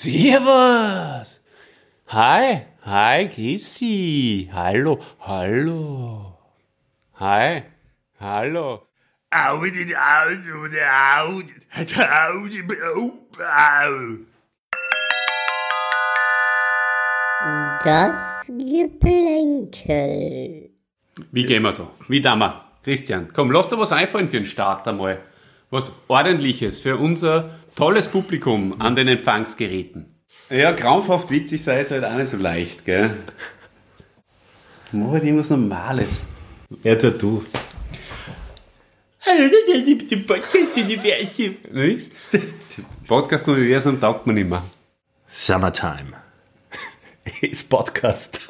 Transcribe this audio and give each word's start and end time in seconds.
Servus! 0.00 1.40
Hi, 2.06 2.66
hi, 2.86 3.26
Chrissy. 3.26 4.48
Hallo, 4.52 5.00
hallo. 5.26 6.38
Hi, 7.14 7.64
hallo. 8.20 8.86
Das 17.82 18.52
Geplänkel. 18.56 20.70
Wie 21.32 21.44
gehen 21.44 21.64
wir 21.64 21.72
so? 21.72 21.90
Wie 22.06 22.20
da 22.20 22.36
wir? 22.36 22.70
Christian, 22.84 23.32
komm, 23.32 23.50
lass 23.50 23.68
dir 23.68 23.80
was 23.80 23.90
einfallen 23.90 24.28
für 24.28 24.36
einen 24.36 24.46
Start 24.46 24.86
einmal. 24.86 25.18
Was 25.70 25.92
Ordentliches 26.08 26.80
für 26.80 26.96
unser 26.96 27.50
tolles 27.76 28.08
Publikum 28.08 28.80
an 28.80 28.96
den 28.96 29.06
Empfangsgeräten. 29.08 30.06
Ja, 30.48 30.72
krampfhaft 30.72 31.30
witzig 31.30 31.62
sei 31.62 31.80
es 31.80 31.90
halt 31.90 32.04
auch 32.04 32.14
nicht 32.14 32.28
so 32.28 32.38
leicht, 32.38 32.86
gell? 32.86 33.10
Mach 34.92 35.12
halt 35.12 35.24
irgendwas 35.24 35.50
Normales. 35.50 36.08
Ja, 36.82 36.96
tu 36.96 37.10
du. 37.10 37.44
Nichts? 41.70 42.10
Podcast-Universum 43.06 44.00
taugt 44.00 44.26
man 44.26 44.38
immer. 44.38 44.62
Summertime. 45.30 46.14
It's 47.42 47.62
Podcast 47.62 48.40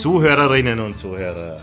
Zuhörerinnen 0.00 0.80
und 0.80 0.96
Zuhörer, 0.96 1.60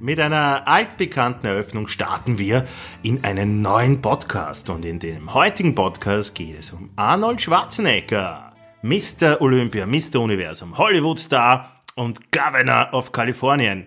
mit 0.00 0.18
einer 0.18 0.66
altbekannten 0.66 1.46
Eröffnung 1.46 1.86
starten 1.86 2.36
wir 2.36 2.66
in 3.04 3.22
einen 3.22 3.62
neuen 3.62 4.02
Podcast 4.02 4.70
und 4.70 4.84
in 4.84 4.98
dem 4.98 5.34
heutigen 5.34 5.76
Podcast 5.76 6.34
geht 6.34 6.58
es 6.58 6.72
um 6.72 6.90
Arnold 6.96 7.40
Schwarzenegger, 7.40 8.52
Mr. 8.82 9.40
Olympia, 9.40 9.86
Mr. 9.86 10.20
Universum, 10.20 10.76
Hollywood-Star 10.76 11.80
und 11.94 12.32
Governor 12.32 12.88
of 12.90 13.12
Kalifornien. 13.12 13.86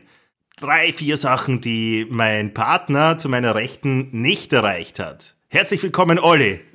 Drei, 0.56 0.94
vier 0.94 1.18
Sachen, 1.18 1.60
die 1.60 2.08
mein 2.10 2.54
Partner 2.54 3.18
zu 3.18 3.28
meiner 3.28 3.54
Rechten 3.54 4.08
nicht 4.14 4.54
erreicht 4.54 5.00
hat. 5.00 5.36
Herzlich 5.50 5.84
willkommen, 5.84 6.20
Olli. 6.20 6.62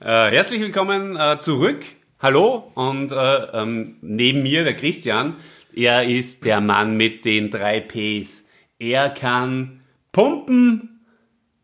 Äh, 0.00 0.32
herzlich 0.32 0.60
willkommen 0.60 1.16
äh, 1.16 1.38
zurück. 1.38 1.84
Hallo 2.18 2.72
und 2.74 3.12
äh, 3.12 3.14
ähm, 3.52 3.98
neben 4.02 4.42
mir 4.42 4.64
der 4.64 4.74
Christian. 4.74 5.36
Er 5.76 6.04
ist 6.04 6.44
der 6.44 6.60
Mann 6.60 6.96
mit 6.96 7.24
den 7.24 7.50
drei 7.50 7.80
Ps. 7.80 8.44
Er 8.78 9.10
kann 9.10 9.80
pumpen, 10.12 11.00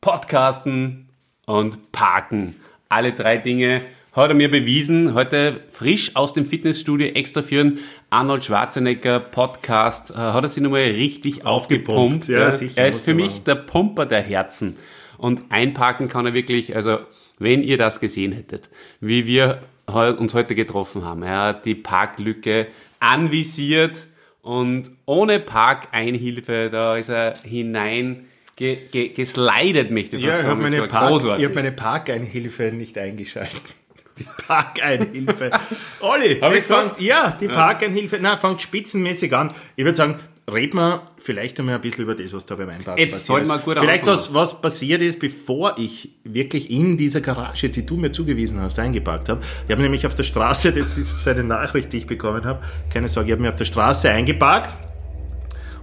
podcasten 0.00 1.08
und 1.46 1.92
parken. 1.92 2.56
Alle 2.88 3.12
drei 3.12 3.36
Dinge 3.36 3.82
hat 4.12 4.30
er 4.30 4.34
mir 4.34 4.50
bewiesen. 4.50 5.14
Heute 5.14 5.60
frisch 5.70 6.16
aus 6.16 6.32
dem 6.32 6.44
Fitnessstudio 6.44 7.08
extra 7.08 7.42
für 7.42 7.60
einen 7.60 7.78
Arnold 8.10 8.44
Schwarzenegger 8.44 9.20
Podcast 9.20 10.10
äh, 10.10 10.14
hat 10.14 10.42
er 10.42 10.48
sich 10.48 10.62
nochmal 10.62 10.82
richtig 10.82 11.46
aufgepumpt. 11.46 12.22
Aufgepumpt, 12.22 12.28
ja, 12.28 12.50
sicher, 12.50 12.78
er 12.78 12.88
ist 12.88 13.04
für 13.04 13.14
mich 13.14 13.30
machen. 13.30 13.44
der 13.44 13.54
Pumper 13.54 14.06
der 14.06 14.22
Herzen. 14.22 14.76
Und 15.18 15.42
einparken 15.50 16.08
kann 16.08 16.26
er 16.26 16.34
wirklich, 16.34 16.74
also 16.74 16.98
wenn 17.38 17.62
ihr 17.62 17.76
das 17.76 18.00
gesehen 18.00 18.32
hättet, 18.32 18.70
wie 19.00 19.26
wir 19.26 19.60
uns 19.94 20.34
heute 20.34 20.54
getroffen 20.54 21.04
haben. 21.04 21.22
Er 21.22 21.42
hat 21.42 21.66
die 21.66 21.74
Parklücke 21.74 22.68
anvisiert 23.00 24.06
und 24.42 24.90
ohne 25.06 25.40
Parkeinhilfe, 25.40 26.68
da 26.70 26.96
ist 26.96 27.08
er 27.08 27.34
hinein 27.42 28.26
ge 28.56 28.78
ge 28.90 29.08
geslidet, 29.08 29.90
möchte 29.90 30.16
ich 30.16 30.22
Ja, 30.22 30.32
fast 30.34 30.44
ich 30.44 30.50
habe 30.50 30.62
sagen. 30.62 30.76
Meine, 30.76 30.88
Park, 30.88 31.38
ich 31.38 31.44
hab 31.46 31.54
meine 31.54 31.72
Parkeinhilfe 31.72 32.64
nicht 32.72 32.96
eingeschaltet. 32.98 33.62
Die 34.18 34.26
Parkeinhilfe. 34.46 35.50
Olli, 36.00 36.38
Hab 36.40 36.52
ich 36.52 36.58
gesagt? 36.58 36.96
fängt, 36.96 37.00
ja, 37.00 37.30
die 37.40 37.48
Parkeinhilfe, 37.48 38.18
na, 38.20 38.36
fängt 38.36 38.60
spitzenmäßig 38.60 39.32
an. 39.34 39.50
Ich 39.76 39.84
würde 39.84 39.96
sagen, 39.96 40.18
reden 40.50 40.76
wir 40.76 41.02
vielleicht 41.18 41.58
einmal 41.58 41.76
ein 41.76 41.80
bisschen 41.80 42.04
über 42.04 42.14
das, 42.14 42.32
was 42.32 42.46
da 42.46 42.56
beim 42.56 42.68
Einparken 42.68 43.02
Jetzt 43.02 43.26
passiert 43.26 43.42
ist. 43.42 43.64
gut 43.64 43.78
Vielleicht 43.78 44.08
anfangen. 44.08 44.34
was, 44.34 44.52
was 44.52 44.60
passiert 44.60 45.02
ist, 45.02 45.18
bevor 45.18 45.76
ich 45.78 46.10
wirklich 46.24 46.70
in 46.70 46.96
dieser 46.96 47.20
Garage, 47.20 47.68
die 47.68 47.84
du 47.84 47.96
mir 47.96 48.12
zugewiesen 48.12 48.60
hast, 48.60 48.78
eingeparkt 48.78 49.28
habe. 49.28 49.42
Ich 49.66 49.72
habe 49.72 49.82
nämlich 49.82 50.06
auf 50.06 50.14
der 50.14 50.24
Straße, 50.24 50.72
das 50.76 50.98
ist 50.98 51.26
eine 51.28 51.44
Nachricht, 51.44 51.92
die 51.92 51.98
ich 51.98 52.06
bekommen 52.06 52.44
habe, 52.44 52.62
keine 52.92 53.08
Sorge, 53.08 53.28
ich 53.28 53.32
habe 53.32 53.42
mir 53.42 53.50
auf 53.50 53.56
der 53.56 53.64
Straße 53.64 54.10
eingeparkt 54.10 54.76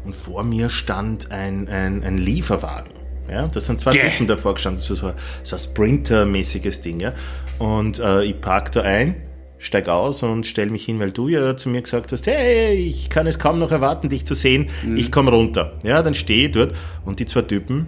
und 0.04 0.16
vor 0.16 0.44
mir 0.44 0.70
stand 0.70 1.32
ein, 1.32 1.68
ein, 1.68 2.04
ein 2.04 2.18
Lieferwagen. 2.18 2.92
Ja, 3.30 3.48
da 3.48 3.60
sind 3.60 3.82
zwei. 3.82 3.92
Typen 3.92 4.26
davor 4.26 4.54
gestanden, 4.54 4.82
so, 4.82 4.96
so 4.96 5.08
ein 5.08 5.60
Sprinter-mäßiges 5.60 6.82
Ding. 6.82 7.02
Ja. 7.02 7.14
Und 7.60 8.00
äh, 8.00 8.24
ich 8.24 8.40
park 8.40 8.72
da 8.72 8.84
ein, 8.84 9.18
steig 9.58 9.90
aus 9.90 10.24
und 10.24 10.46
stell 10.46 10.70
mich 10.70 10.86
hin, 10.86 11.00
weil 11.00 11.12
du 11.12 11.28
ja 11.28 11.58
zu 11.58 11.70
mir 11.70 11.82
gesagt 11.82 12.12
hast, 12.12 12.28
hey, 12.28 12.76
ich 12.76 13.10
kann 13.10 13.28
es 13.28 13.40
kaum 13.40 13.60
noch 13.60 13.72
erwarten, 13.72 14.10
dich 14.10 14.26
zu 14.26 14.36
sehen, 14.36 14.70
ich 14.96 15.12
komme 15.12 15.32
runter. 15.32 15.80
Ja, 15.84 16.02
dann 16.04 16.14
stehe 16.14 16.48
ich 16.48 16.52
dort 16.52 16.76
und 17.06 17.20
die 17.20 17.26
zwei 17.26 17.42
Typen 17.42 17.88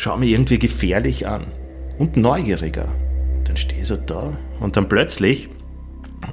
schauen 0.00 0.20
mich 0.20 0.30
irgendwie 0.30 0.58
gefährlich 0.58 1.26
an 1.26 1.48
und 1.98 2.16
neugieriger. 2.16 2.88
Dann 3.44 3.56
stehe 3.56 3.82
ich 3.82 3.88
so 3.88 3.96
da 3.96 4.36
und 4.58 4.76
dann 4.76 4.88
plötzlich 4.88 5.50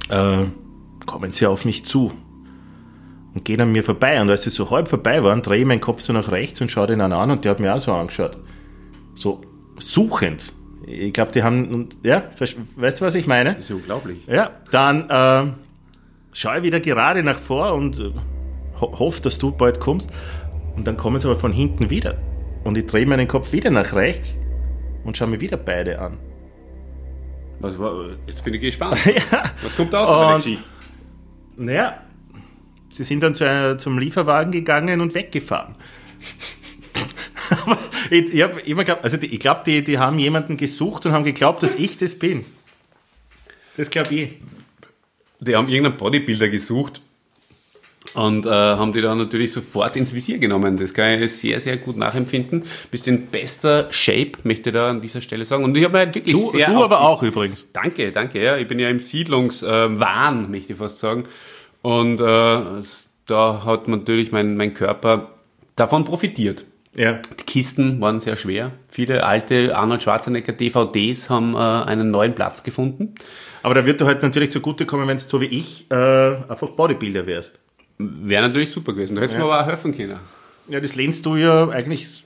äh, 0.08 0.44
kommen 1.04 1.32
sie 1.32 1.46
auf 1.46 1.66
mich 1.66 1.84
zu 1.84 2.12
und 3.34 3.44
gehen 3.44 3.60
an 3.60 3.70
mir 3.70 3.84
vorbei. 3.84 4.20
Und 4.20 4.30
als 4.30 4.42
sie 4.42 4.50
so 4.50 4.70
halb 4.70 4.88
vorbei 4.88 5.22
waren, 5.22 5.42
drehe 5.42 5.60
ich 5.60 5.66
meinen 5.66 5.82
Kopf 5.82 6.00
so 6.00 6.12
nach 6.14 6.30
rechts 6.30 6.60
und 6.62 6.70
schaue 6.70 6.86
den 6.86 7.02
einen 7.02 7.12
an 7.12 7.30
und 7.30 7.44
der 7.44 7.50
hat 7.50 7.60
mir 7.60 7.74
auch 7.74 7.78
so 7.78 7.92
angeschaut. 7.92 8.38
So 9.14 9.42
suchend. 9.78 10.52
Ich 10.86 11.12
glaube, 11.12 11.32
die 11.32 11.42
haben, 11.42 11.68
und, 11.74 11.98
ja, 12.02 12.22
weißt 12.38 13.00
du, 13.00 13.04
was 13.04 13.14
ich 13.14 13.26
meine? 13.26 13.54
Das 13.56 13.64
ist 13.64 13.70
unglaublich. 13.72 14.26
Ja, 14.26 14.50
dann 14.70 15.10
äh, 15.10 15.52
schaue 16.32 16.58
ich 16.58 16.62
wieder 16.62 16.80
gerade 16.80 17.22
nach 17.22 17.38
vor 17.38 17.74
und 17.74 17.98
äh, 17.98 18.12
ho 18.80 18.98
hoffe, 18.98 19.20
dass 19.22 19.38
du 19.38 19.50
bald 19.52 19.80
kommst. 19.80 20.10
Und 20.76 20.86
dann 20.86 20.96
kommen 20.96 21.18
sie 21.18 21.26
aber 21.28 21.38
von 21.38 21.52
hinten 21.52 21.90
wieder. 21.90 22.16
Und 22.64 22.78
ich 22.78 22.86
drehe 22.86 23.06
meinen 23.06 23.26
Kopf 23.28 23.52
wieder 23.52 23.70
nach 23.70 23.92
rechts 23.94 24.38
und 25.04 25.16
schaue 25.16 25.28
mir 25.28 25.40
wieder 25.40 25.56
beide 25.56 25.98
an. 26.00 26.18
Was 27.60 27.76
war, 27.78 28.10
jetzt 28.26 28.44
bin 28.44 28.54
ich 28.54 28.60
gespannt. 28.60 28.98
ja. 29.04 29.42
Was 29.62 29.74
kommt 29.76 29.92
aus 29.94 30.08
bei 30.08 30.16
der 30.16 30.34
Und- 30.34 30.36
Geschichte? 30.44 30.64
Naja, 31.56 31.98
sie 32.88 33.02
sind 33.02 33.20
dann 33.20 33.34
zu, 33.34 33.76
zum 33.78 33.98
Lieferwagen 33.98 34.52
gegangen 34.52 35.00
und 35.00 35.14
weggefahren. 35.14 35.74
Aber 37.50 37.78
ich, 38.10 38.32
ich 38.32 38.42
habe 38.42 38.60
immer 38.60 38.84
geglaubt, 38.84 39.04
also 39.04 39.16
die, 39.16 39.26
ich 39.26 39.40
glaube, 39.40 39.62
die, 39.66 39.82
die 39.82 39.98
haben 39.98 40.18
jemanden 40.18 40.56
gesucht 40.56 41.06
und 41.06 41.12
haben 41.12 41.24
geglaubt, 41.24 41.62
dass 41.62 41.74
ich 41.74 41.96
das 41.96 42.14
bin. 42.14 42.44
Das 43.76 43.90
glaube 43.90 44.14
ich. 44.14 44.30
Die 45.40 45.54
haben 45.54 45.68
irgendeinen 45.68 45.96
Bodybuilder 45.96 46.48
gesucht 46.48 47.00
und 48.14 48.46
äh, 48.46 48.50
haben 48.50 48.92
die 48.92 49.00
dann 49.00 49.18
natürlich 49.18 49.52
sofort 49.52 49.96
ins 49.96 50.14
Visier 50.14 50.38
genommen. 50.38 50.76
Das 50.76 50.94
kann 50.94 51.22
ich 51.22 51.32
sehr, 51.32 51.60
sehr 51.60 51.76
gut 51.76 51.96
nachempfinden. 51.96 52.64
Bist 52.90 53.06
in 53.06 53.26
bester 53.26 53.88
Shape, 53.92 54.32
möchte 54.42 54.70
ich 54.70 54.74
da 54.74 54.90
an 54.90 55.00
dieser 55.00 55.20
Stelle 55.20 55.44
sagen. 55.44 55.64
Und 55.64 55.76
ich 55.76 55.84
habe 55.84 55.98
halt 55.98 56.14
wirklich 56.14 56.34
Du, 56.34 56.50
sehr 56.50 56.68
du 56.68 56.82
aber 56.82 57.00
auch 57.02 57.22
übrigens. 57.22 57.68
Danke, 57.72 58.10
danke. 58.10 58.42
Ja, 58.42 58.56
ich 58.56 58.66
bin 58.66 58.78
ja 58.78 58.88
im 58.88 59.00
Siedlungswahn, 59.00 60.50
möchte 60.50 60.72
ich 60.72 60.78
fast 60.78 60.98
sagen. 60.98 61.24
Und 61.82 62.20
äh, 62.20 62.60
da 63.26 63.62
hat 63.64 63.88
natürlich 63.88 64.32
mein, 64.32 64.56
mein 64.56 64.74
Körper 64.74 65.30
davon 65.76 66.04
profitiert. 66.04 66.64
Ja. 66.98 67.12
Die 67.12 67.44
Kisten 67.44 68.00
waren 68.00 68.20
sehr 68.20 68.36
schwer. 68.36 68.72
Viele 68.88 69.22
alte 69.24 69.76
Arnold 69.76 70.02
Schwarzenegger 70.02 70.52
DVDs 70.52 71.30
haben 71.30 71.54
äh, 71.54 71.58
einen 71.58 72.10
neuen 72.10 72.34
Platz 72.34 72.64
gefunden. 72.64 73.14
Aber 73.62 73.74
da 73.74 73.86
wird 73.86 74.00
dir 74.00 74.06
halt 74.06 74.22
natürlich 74.22 74.50
zugutekommen, 74.50 75.06
wenn 75.06 75.16
du 75.16 75.22
so 75.22 75.40
wie 75.40 75.46
ich 75.46 75.88
äh, 75.92 75.94
einfach 75.94 76.70
Bodybuilder 76.70 77.24
wärst. 77.26 77.60
Wäre 77.98 78.42
natürlich 78.42 78.72
super 78.72 78.94
gewesen. 78.94 79.14
Da 79.14 79.22
hättest 79.22 79.36
du 79.36 79.44
mir 79.44 79.52
aber 79.52 79.62
auch 79.62 79.66
helfen 79.66 79.96
können. 79.96 80.18
Ja, 80.68 80.80
das 80.80 80.96
lehnst 80.96 81.24
du 81.24 81.36
ja 81.36 81.68
eigentlich 81.68 82.24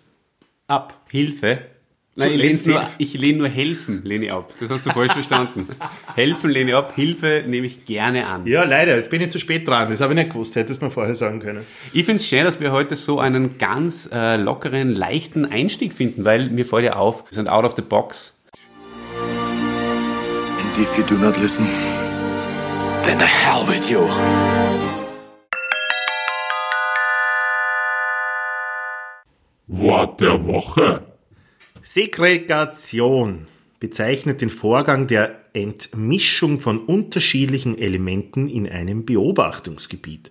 ab. 0.68 1.02
Hilfe? 1.10 1.66
Nein, 2.14 2.32
ich 2.32 2.42
lehne 2.42 2.58
nur, 2.66 2.88
ich 2.98 3.14
lehne 3.14 3.38
nur 3.38 3.48
helfen, 3.48 4.04
lehne 4.04 4.26
ich 4.26 4.32
ab. 4.32 4.52
Das 4.60 4.68
hast 4.68 4.84
du 4.84 4.90
falsch 4.90 5.14
verstanden. 5.14 5.66
helfen 6.14 6.50
lehne 6.50 6.70
ich 6.70 6.76
ab, 6.76 6.92
Hilfe 6.94 7.42
nehme 7.46 7.66
ich 7.66 7.86
gerne 7.86 8.26
an. 8.26 8.46
Ja, 8.46 8.64
leider, 8.64 8.96
jetzt 8.96 9.08
bin 9.08 9.22
ich 9.22 9.30
zu 9.30 9.38
spät 9.38 9.66
dran. 9.66 9.88
Das 9.88 10.02
habe 10.02 10.12
ich 10.12 10.18
nicht 10.18 10.30
gewusst, 10.30 10.54
hättest 10.54 10.82
du 10.82 10.84
mir 10.84 10.90
vorher 10.90 11.14
sagen 11.14 11.40
können. 11.40 11.64
Ich 11.94 12.04
finde 12.04 12.20
es 12.20 12.28
schön, 12.28 12.44
dass 12.44 12.60
wir 12.60 12.70
heute 12.70 12.96
so 12.96 13.18
einen 13.18 13.56
ganz 13.56 14.10
äh, 14.12 14.36
lockeren, 14.36 14.94
leichten 14.94 15.46
Einstieg 15.46 15.94
finden, 15.94 16.26
weil 16.26 16.50
mir 16.50 16.66
fällt 16.66 16.84
ja 16.84 16.96
auf, 16.96 17.24
wir 17.30 17.34
sind 17.34 17.48
out 17.48 17.64
of 17.64 17.76
the 17.76 17.82
box. 17.82 18.38
And 19.14 20.78
if 20.78 20.98
you 20.98 21.04
do 21.04 21.14
not 21.14 21.38
listen, 21.38 21.66
then 23.06 23.18
the 23.18 23.24
hell 23.24 23.66
with 23.66 23.88
you. 23.88 24.00
Wort 29.66 30.20
der 30.20 30.46
Woche. 30.46 31.11
Segregation 31.84 33.48
bezeichnet 33.80 34.40
den 34.40 34.50
Vorgang 34.50 35.08
der 35.08 35.36
Entmischung 35.52 36.60
von 36.60 36.78
unterschiedlichen 36.78 37.76
Elementen 37.76 38.48
in 38.48 38.68
einem 38.68 39.04
Beobachtungsgebiet. 39.04 40.30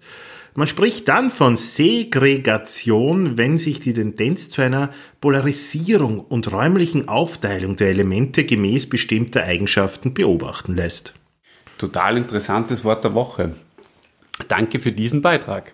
Man 0.55 0.67
spricht 0.67 1.09
dann 1.09 1.29
von 1.29 1.57
Segregation, 1.57 3.37
wenn 3.37 3.57
sich 3.57 3.81
die 3.81 3.93
Tendenz 3.93 4.49
zu 4.49 4.61
einer 4.61 4.91
Polarisierung 5.19 6.21
und 6.21 6.51
räumlichen 6.51 7.09
Aufteilung 7.09 7.75
der 7.75 7.89
Elemente 7.89 8.45
gemäß 8.45 8.87
bestimmter 8.87 9.43
Eigenschaften 9.43 10.13
beobachten 10.13 10.75
lässt. 10.75 11.13
Total 11.77 12.15
interessantes 12.15 12.85
Wort 12.85 13.03
der 13.03 13.13
Woche. 13.13 13.55
Danke 14.47 14.79
für 14.79 14.93
diesen 14.93 15.21
Beitrag. 15.21 15.73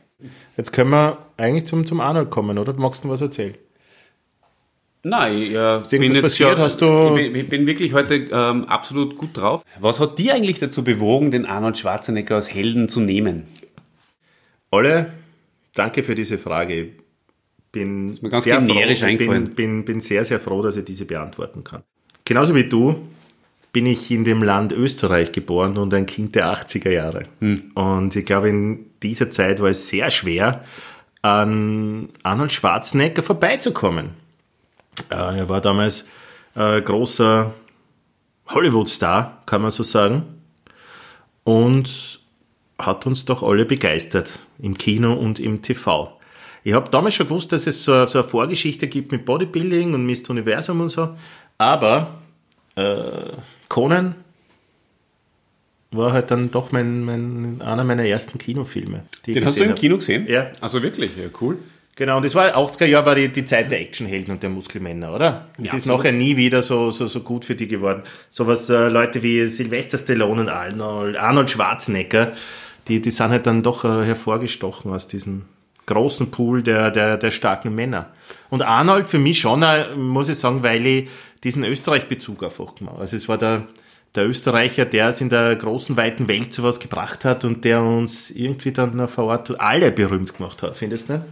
Jetzt 0.58 0.74
können 0.74 0.90
wir 0.90 1.20
eigentlich 1.38 1.66
zum, 1.66 1.86
zum 1.86 2.00
Arnold 2.00 2.32
kommen, 2.32 2.58
oder? 2.58 2.74
Magst 2.74 3.04
du 3.04 3.10
was 3.10 3.22
erzählen? 3.22 3.56
Nein, 5.04 5.38
ich 5.38 5.54
äh, 5.54 5.78
Ist 5.78 5.90
bin 5.90 6.14
jetzt 6.14 6.22
passiert? 6.24 6.60
Hast 6.60 6.82
du- 6.82 7.16
ich 7.18 7.32
bin, 7.32 7.36
ich 7.36 7.50
bin 7.50 7.68
wirklich 7.68 7.94
heute 7.94 8.16
ähm, 8.32 8.66
absolut 8.66 9.18
gut 9.18 9.38
drauf. 9.38 9.64
Was 9.80 10.00
hat 10.00 10.18
dir 10.20 10.34
eigentlich 10.34 10.60
dazu 10.60 10.84
bewogen, 10.84 11.32
den 11.32 11.46
Arnold 11.46 11.78
Schwarzenegger 11.78 12.36
als 12.36 12.54
Helden 12.54 12.90
zu 12.90 13.00
nehmen? 13.00 13.44
Olle, 14.72 15.12
danke 15.74 16.04
für 16.04 16.16
diese 16.16 16.38
Frage. 16.38 16.90
Bin 17.72 18.18
sehr 18.42 18.60
generisch 18.60 19.00
froh, 19.00 19.06
eingefallen. 19.06 19.46
bin, 19.46 19.56
bin, 19.56 19.86
bin 19.86 20.02
sehr, 20.02 20.26
sehr 20.26 20.40
froh, 20.40 20.62
dass 20.62 20.76
ich 20.78 20.86
diese 20.86 21.06
beantworten 21.06 21.64
kann. 21.64 21.84
Genauso 22.26 22.56
wie 22.56 22.64
du 22.66 22.96
bin 23.72 23.86
ich 23.86 24.10
in 24.10 24.24
dem 24.24 24.42
Land 24.42 24.72
Österreich 24.72 25.32
geboren 25.32 25.78
und 25.78 25.94
ein 25.94 26.06
Kind 26.08 26.34
der 26.36 26.52
80er 26.52 26.90
Jahre. 26.90 27.26
Hm. 27.42 27.72
Und 27.76 28.16
ich 28.16 28.26
glaube, 28.26 28.50
in 28.50 28.88
dieser 29.04 29.30
Zeit 29.30 29.62
war 29.62 29.70
es 29.70 29.88
sehr 29.88 30.10
schwer, 30.10 30.64
an 31.22 32.10
Arnold 32.24 32.52
Schwarzenegger 32.52 33.22
vorbeizukommen. 33.22 34.10
Äh, 35.10 35.40
er 35.40 35.50
war 35.50 35.62
damals 35.62 36.06
äh, 36.56 36.82
großer 36.82 37.54
Hollywood-Star, 38.48 39.42
kann 39.46 39.62
man 39.62 39.72
so 39.72 39.84
sagen. 39.84 40.24
Und 41.44 42.20
hat 42.80 43.06
uns 43.06 43.26
doch 43.26 43.42
alle 43.42 43.66
begeistert, 43.66 44.40
im 44.60 44.78
Kino 44.78 45.14
und 45.14 45.40
im 45.40 45.62
TV. 45.62 46.18
Ich 46.64 46.74
habe 46.74 46.90
damals 46.90 47.16
schon 47.16 47.28
gewusst, 47.28 47.52
dass 47.52 47.66
es 47.66 47.84
so, 47.84 48.06
so 48.06 48.20
eine 48.20 48.28
Vorgeschichte 48.28 48.88
gibt 48.88 49.12
mit 49.12 49.26
Bodybuilding 49.26 49.94
und 49.94 50.06
Mr. 50.06 50.32
Universum 50.32 50.82
und 50.82 50.90
so, 50.90 51.16
aber 51.58 52.20
äh, 52.76 53.32
Conan 53.70 54.16
war 55.92 56.12
halt 56.12 56.30
dann 56.32 56.52
doch 56.52 56.72
mein, 56.72 57.04
mein, 57.04 57.62
einer 57.62 57.84
meiner 57.84 58.06
ersten 58.06 58.38
Kinofilme. 58.38 59.06
Den 59.26 59.46
hast 59.46 59.58
du 59.58 59.64
im. 59.64 59.76
Kino 59.76 59.98
gesehen? 59.98 60.28
Ja. 60.28 60.52
Also 60.60 60.84
wirklich, 60.84 61.16
ja, 61.16 61.30
cool. 61.42 61.58
Genau, 61.98 62.18
und 62.18 62.26
das 62.26 62.36
war 62.36 62.56
80er 62.56 62.86
Jahre 62.86 63.08
war 63.08 63.16
die, 63.16 63.30
die 63.30 63.44
Zeit 63.44 63.72
der 63.72 63.82
Actionhelden 63.82 64.32
und 64.32 64.44
der 64.44 64.52
Muskelmänner, 64.52 65.16
oder? 65.16 65.48
Es 65.58 65.64
ist 65.64 65.74
absolut. 65.74 65.98
nachher 65.98 66.12
nie 66.12 66.38
wieder 66.38 66.62
so, 66.62 66.92
so, 66.92 67.08
so 67.08 67.22
gut 67.22 67.44
für 67.44 67.56
die 67.56 67.68
geworden. 67.68 68.04
Sowas, 68.30 68.70
äh, 68.70 68.88
Leute 68.88 69.24
wie 69.24 69.48
Sylvester 69.48 69.98
Stallone 69.98 70.42
und 70.42 70.50
Arnold, 70.50 71.18
Arnold 71.18 71.50
Schwarzenegger, 71.50 72.34
die, 72.88 73.02
die 73.02 73.10
sind 73.10 73.30
halt 73.30 73.48
dann 73.48 73.64
doch 73.64 73.84
äh, 73.84 74.06
hervorgestochen 74.06 74.92
aus 74.92 75.08
diesem 75.08 75.46
großen 75.88 76.30
Pool 76.30 76.62
der, 76.62 76.92
der, 76.92 77.18
der 77.18 77.32
starken 77.32 77.74
Männer. 77.74 78.12
Und 78.52 78.62
Arnold 78.62 79.08
für 79.08 79.18
mich 79.18 79.40
schon, 79.40 79.64
äh, 79.64 79.96
muss 79.96 80.30
ich 80.30 80.38
sagen, 80.38 80.62
weil 80.62 80.86
ich 80.86 81.10
diesen 81.44 81.64
Österreich-Bezug 81.64 82.44
einfach 82.44 82.76
gemacht 82.76 82.98
Also 83.00 83.18
es 83.18 83.28
war 83.28 83.40
der, 83.40 83.64
der 84.14 84.30
Österreicher, 84.30 84.86
der 84.86 85.08
es 85.08 85.20
in 85.20 85.30
der 85.30 85.56
großen, 85.56 85.98
weiten 85.98 86.28
Welt 86.28 86.54
zu 86.54 86.62
was 86.62 86.80
gebracht 86.80 87.26
hat 87.26 87.44
und 87.44 87.66
der 87.66 87.82
uns 87.82 88.30
irgendwie 88.30 88.72
dann 88.72 89.08
vor 89.08 89.26
Ort 89.26 89.60
alle 89.60 89.92
berühmt 89.92 90.38
gemacht 90.38 90.62
hat, 90.62 90.78
findest 90.78 91.10
du 91.10 91.14
nicht? 91.14 91.26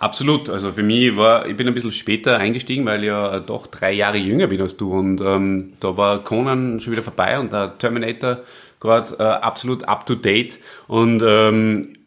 Absolut. 0.00 0.48
Also 0.48 0.72
für 0.72 0.82
mich 0.82 1.14
war, 1.18 1.46
ich 1.46 1.54
bin 1.58 1.68
ein 1.68 1.74
bisschen 1.74 1.92
später 1.92 2.38
eingestiegen, 2.38 2.86
weil 2.86 3.00
ich 3.00 3.08
ja 3.08 3.38
doch 3.38 3.66
drei 3.66 3.92
Jahre 3.92 4.16
jünger 4.16 4.46
bin 4.46 4.58
als 4.62 4.78
du 4.78 4.94
und 4.94 5.20
ähm, 5.20 5.74
da 5.78 5.94
war 5.94 6.24
Conan 6.24 6.80
schon 6.80 6.92
wieder 6.94 7.02
vorbei 7.02 7.38
und 7.38 7.52
der 7.52 7.76
Terminator 7.76 8.38
gerade 8.80 9.14
äh, 9.18 9.22
absolut 9.24 9.86
up 9.86 10.06
to 10.06 10.14
date 10.14 10.58
und 10.88 11.22
ähm, 11.22 11.98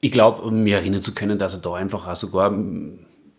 ich 0.00 0.10
glaube, 0.10 0.50
mir 0.50 0.78
erinnern 0.78 1.04
zu 1.04 1.14
können, 1.14 1.38
dass 1.38 1.54
er 1.54 1.60
da 1.60 1.74
einfach 1.74 2.08
auch 2.08 2.16
sogar 2.16 2.52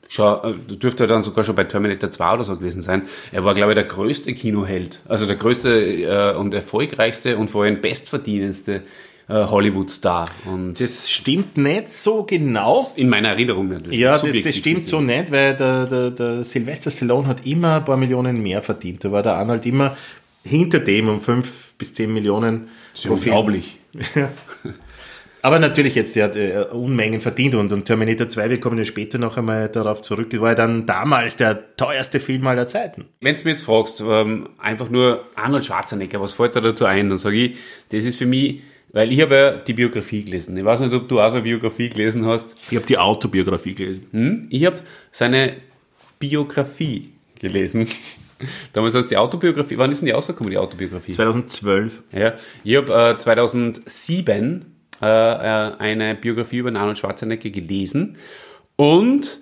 schon, 0.07 0.44
äh, 0.69 0.75
dürfte 0.78 1.04
er 1.04 1.07
dann 1.07 1.24
sogar 1.24 1.44
schon 1.44 1.56
bei 1.57 1.66
Terminator 1.66 2.10
2 2.10 2.34
oder 2.36 2.44
so 2.45 2.56
gewesen 2.56 2.81
sein. 2.81 3.10
Er 3.34 3.44
war, 3.44 3.54
glaube 3.54 3.74
ich, 3.74 3.75
der 3.75 3.84
größte 3.84 4.34
Kinoheld, 4.34 5.02
also 5.10 5.25
der 5.25 5.36
größte 5.36 5.69
äh, 5.72 6.36
und 6.38 6.54
erfolgreichste 6.54 7.36
und 7.36 7.52
vor 7.52 7.66
allem 7.66 7.81
bestverdienendste 7.81 8.81
Hollywood-Star. 9.34 10.30
Und 10.46 10.80
Das 10.80 11.10
stimmt 11.10 11.58
nicht 11.58 11.92
so 11.92 12.24
genau. 12.24 12.92
in 12.96 13.10
meiner 13.10 13.30
Erinnerung 13.30 13.70
natürlich. 13.70 14.00
Ja, 14.00 14.18
das, 14.18 14.36
das 14.44 14.56
stimmt 14.56 14.88
so 14.88 15.02
nicht, 15.02 15.31
weil 15.31 15.56
der, 15.56 15.86
der, 15.86 16.12
der 16.12 16.44
Sylvester 16.44 16.92
Stallone 16.92 17.28
hat 17.28 17.46
immer 17.46 17.76
ein 17.76 17.86
paar 17.86 17.98
Millionen 17.98 18.42
mehr 18.42 18.62
verdient. 18.62 19.04
Da 19.04 19.12
war 19.12 19.22
der 19.22 19.36
Arnold 19.36 19.66
immer 19.66 19.96
hinter 20.44 20.80
dem 20.80 21.10
um 21.10 21.22
fünf 21.22 21.74
bis 21.78 21.94
zehn 21.94 22.12
Millionen 22.14 22.70
Das 22.92 23.06
ist 23.06 23.12
unglaublich. 23.12 23.80
Aber 25.42 25.60
natürlich 25.60 25.96
jetzt, 25.96 26.16
der 26.16 26.26
hat 26.26 26.36
äh, 26.36 26.66
Unmengen 26.72 27.22
verdient 27.22 27.56
und, 27.56 27.72
und 27.72 27.86
Terminator 27.86 28.28
2, 28.28 28.50
wir 28.50 28.60
kommen 28.60 28.78
ja 28.78 28.84
später 28.84 29.18
noch 29.18 29.38
einmal 29.38 29.70
darauf 29.70 30.02
zurück, 30.02 30.28
war 30.42 30.50
ja 30.50 30.56
dann 30.56 30.86
damals 30.86 31.38
der 31.38 31.78
teuerste 31.78 32.20
Film 32.20 32.46
aller 32.48 32.68
Zeiten. 32.68 33.06
Wenn 33.22 33.36
du 33.36 33.42
mir 33.44 33.52
jetzt 33.52 33.64
fragst, 33.64 34.04
ähm, 34.06 34.50
einfach 34.58 34.90
nur 34.90 35.24
Arnold 35.36 35.66
Schwarzenegger, 35.66 36.20
was 36.20 36.34
fällt 36.34 36.58
da 36.58 36.62
dazu 36.62 36.86
ein? 36.86 37.08
Dann 37.10 37.18
sage 37.18 37.38
ich, 37.38 37.58
das 37.90 38.04
ist 38.04 38.18
für 38.18 38.26
mich, 38.26 38.62
weil 38.92 39.12
ich 39.12 39.22
habe 39.22 39.36
ja 39.36 39.52
die 39.58 39.74
Biografie 39.74 40.24
gelesen. 40.24 40.58
Ich 40.58 40.66
weiß 40.66 40.80
nicht, 40.80 40.94
ob 40.94 41.08
du 41.08 41.20
auch 41.20 41.32
eine 41.32 41.42
Biografie 41.42 41.90
gelesen 41.90 42.26
hast. 42.26 42.56
Ich 42.70 42.76
habe 42.76 42.86
die 42.86 42.98
Autobiografie 42.98 43.76
gelesen. 43.76 44.08
Hm? 44.12 44.48
Ich 44.50 44.66
habe 44.66 44.82
seine 45.12 45.58
Biografie 46.18 47.14
gelesen. 47.40 47.88
Damals 48.74 48.96
heißt 48.96 49.12
die 49.12 49.18
Autobiografie, 49.18 49.78
wann 49.78 49.92
ist 49.92 50.00
denn 50.00 50.08
die 50.08 50.12
rausgekommen, 50.12 50.52
die 50.52 50.58
Autobiografie? 50.58 51.12
2012. 51.12 52.04
Ja, 52.14 52.34
ich 52.64 52.78
habe 52.78 53.12
äh, 53.16 53.18
2007 53.18 54.66
äh, 55.02 55.06
äh, 55.06 55.76
eine 55.78 56.16
Biografie 56.16 56.58
über 56.58 56.70
Arnold 56.70 56.98
Schwarzenegger 56.98 57.50
gelesen 57.50 58.18
und 58.76 59.42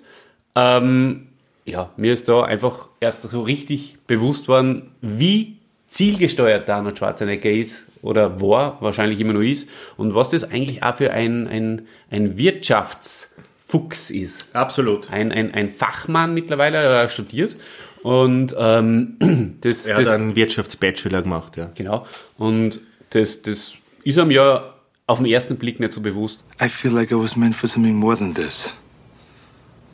ähm, 0.54 1.28
ja, 1.64 1.92
mir 1.96 2.12
ist 2.12 2.28
da 2.28 2.42
einfach 2.42 2.88
erst 3.00 3.22
so 3.22 3.42
richtig 3.42 3.98
bewusst 4.06 4.48
worden, 4.48 4.90
wie 5.00 5.58
zielgesteuert 5.88 6.68
Arnold 6.70 6.98
Schwarzenegger 6.98 7.50
ist 7.50 7.86
oder 8.02 8.40
war, 8.40 8.78
wahrscheinlich 8.80 9.20
immer 9.20 9.32
noch 9.32 9.40
ist 9.40 9.68
und 9.96 10.14
was 10.14 10.30
das 10.30 10.44
eigentlich 10.44 10.82
auch 10.82 10.94
für 10.94 11.12
ein, 11.12 11.46
ein, 11.46 11.88
ein 12.10 12.36
Wirtschaftsfuchs 12.36 14.10
ist 14.10 14.54
Absolut. 14.54 15.10
ein, 15.10 15.32
ein, 15.32 15.52
ein 15.54 15.70
Fachmann 15.70 16.34
mittlerweile, 16.34 16.78
er 16.78 17.02
hat 17.02 17.10
studiert. 17.10 17.56
Und 18.02 18.54
ähm, 18.58 19.58
das, 19.60 19.86
Er 19.86 19.96
hat 19.96 20.02
das 20.02 20.08
einen 20.10 20.36
Wirtschaftsbachelor 20.36 21.22
gemacht, 21.22 21.56
ja. 21.56 21.70
genau. 21.74 22.06
Und 22.36 22.80
das, 23.10 23.42
das 23.42 23.72
ist 24.04 24.18
einem 24.18 24.30
ja 24.30 24.74
auf 25.06 25.18
den 25.18 25.26
ersten 25.26 25.56
Blick 25.56 25.80
nicht 25.80 25.92
so 25.92 26.00
bewusst. 26.00 26.44
I 26.62 26.68
feel 26.68 26.92
like 26.92 27.10
I 27.10 27.16
was 27.16 27.34
meant 27.34 27.56
for 27.56 27.68
something 27.68 27.96
more 27.96 28.16
than 28.16 28.34
this. 28.34 28.74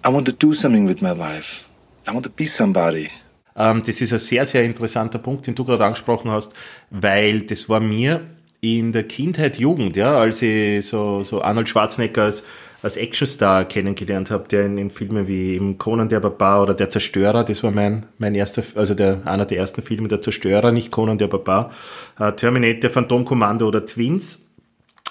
I 0.06 0.12
want 0.12 0.26
to 0.26 0.32
do 0.32 0.52
something 0.52 0.86
with 0.86 1.00
my 1.00 1.12
life. 1.12 1.64
I 2.06 2.12
want 2.12 2.24
to 2.24 2.30
be 2.30 2.44
somebody. 2.44 3.08
Ähm, 3.56 3.82
das 3.86 4.00
ist 4.00 4.12
ein 4.12 4.18
sehr, 4.18 4.46
sehr 4.46 4.64
interessanter 4.64 5.18
Punkt, 5.18 5.46
den 5.46 5.54
du 5.54 5.64
gerade 5.64 5.84
angesprochen 5.84 6.30
hast, 6.30 6.52
weil 6.90 7.42
das 7.42 7.68
war 7.68 7.80
mir 7.80 8.22
in 8.60 8.92
der 8.92 9.04
Kindheit, 9.04 9.58
Jugend, 9.58 9.96
ja, 9.96 10.16
als 10.16 10.40
ich 10.42 10.86
so, 10.86 11.22
so 11.22 11.42
Arnold 11.42 11.68
Schwarzenegger 11.68 12.24
als, 12.24 12.44
als 12.82 12.96
Actionstar 12.96 13.66
kennengelernt 13.66 14.30
habe, 14.30 14.48
der 14.48 14.64
in, 14.66 14.78
in 14.78 14.90
Filmen 14.90 15.28
wie 15.28 15.54
eben 15.54 15.76
Conan 15.76 16.08
der 16.08 16.20
Barbar 16.20 16.62
oder 16.62 16.74
Der 16.74 16.88
Zerstörer, 16.88 17.44
das 17.44 17.62
war 17.62 17.70
mein, 17.70 18.06
mein 18.18 18.34
erster, 18.34 18.62
also 18.74 18.94
der, 18.94 19.26
einer 19.26 19.44
der 19.44 19.58
ersten 19.58 19.82
Filme, 19.82 20.08
Der 20.08 20.22
Zerstörer, 20.22 20.72
nicht 20.72 20.90
Conan 20.90 21.18
der 21.18 21.26
Barbar, 21.26 21.72
äh, 22.18 22.32
Terminator, 22.32 22.90
Phantom 22.90 23.24
Commando 23.24 23.68
oder 23.68 23.84
Twins 23.84 24.46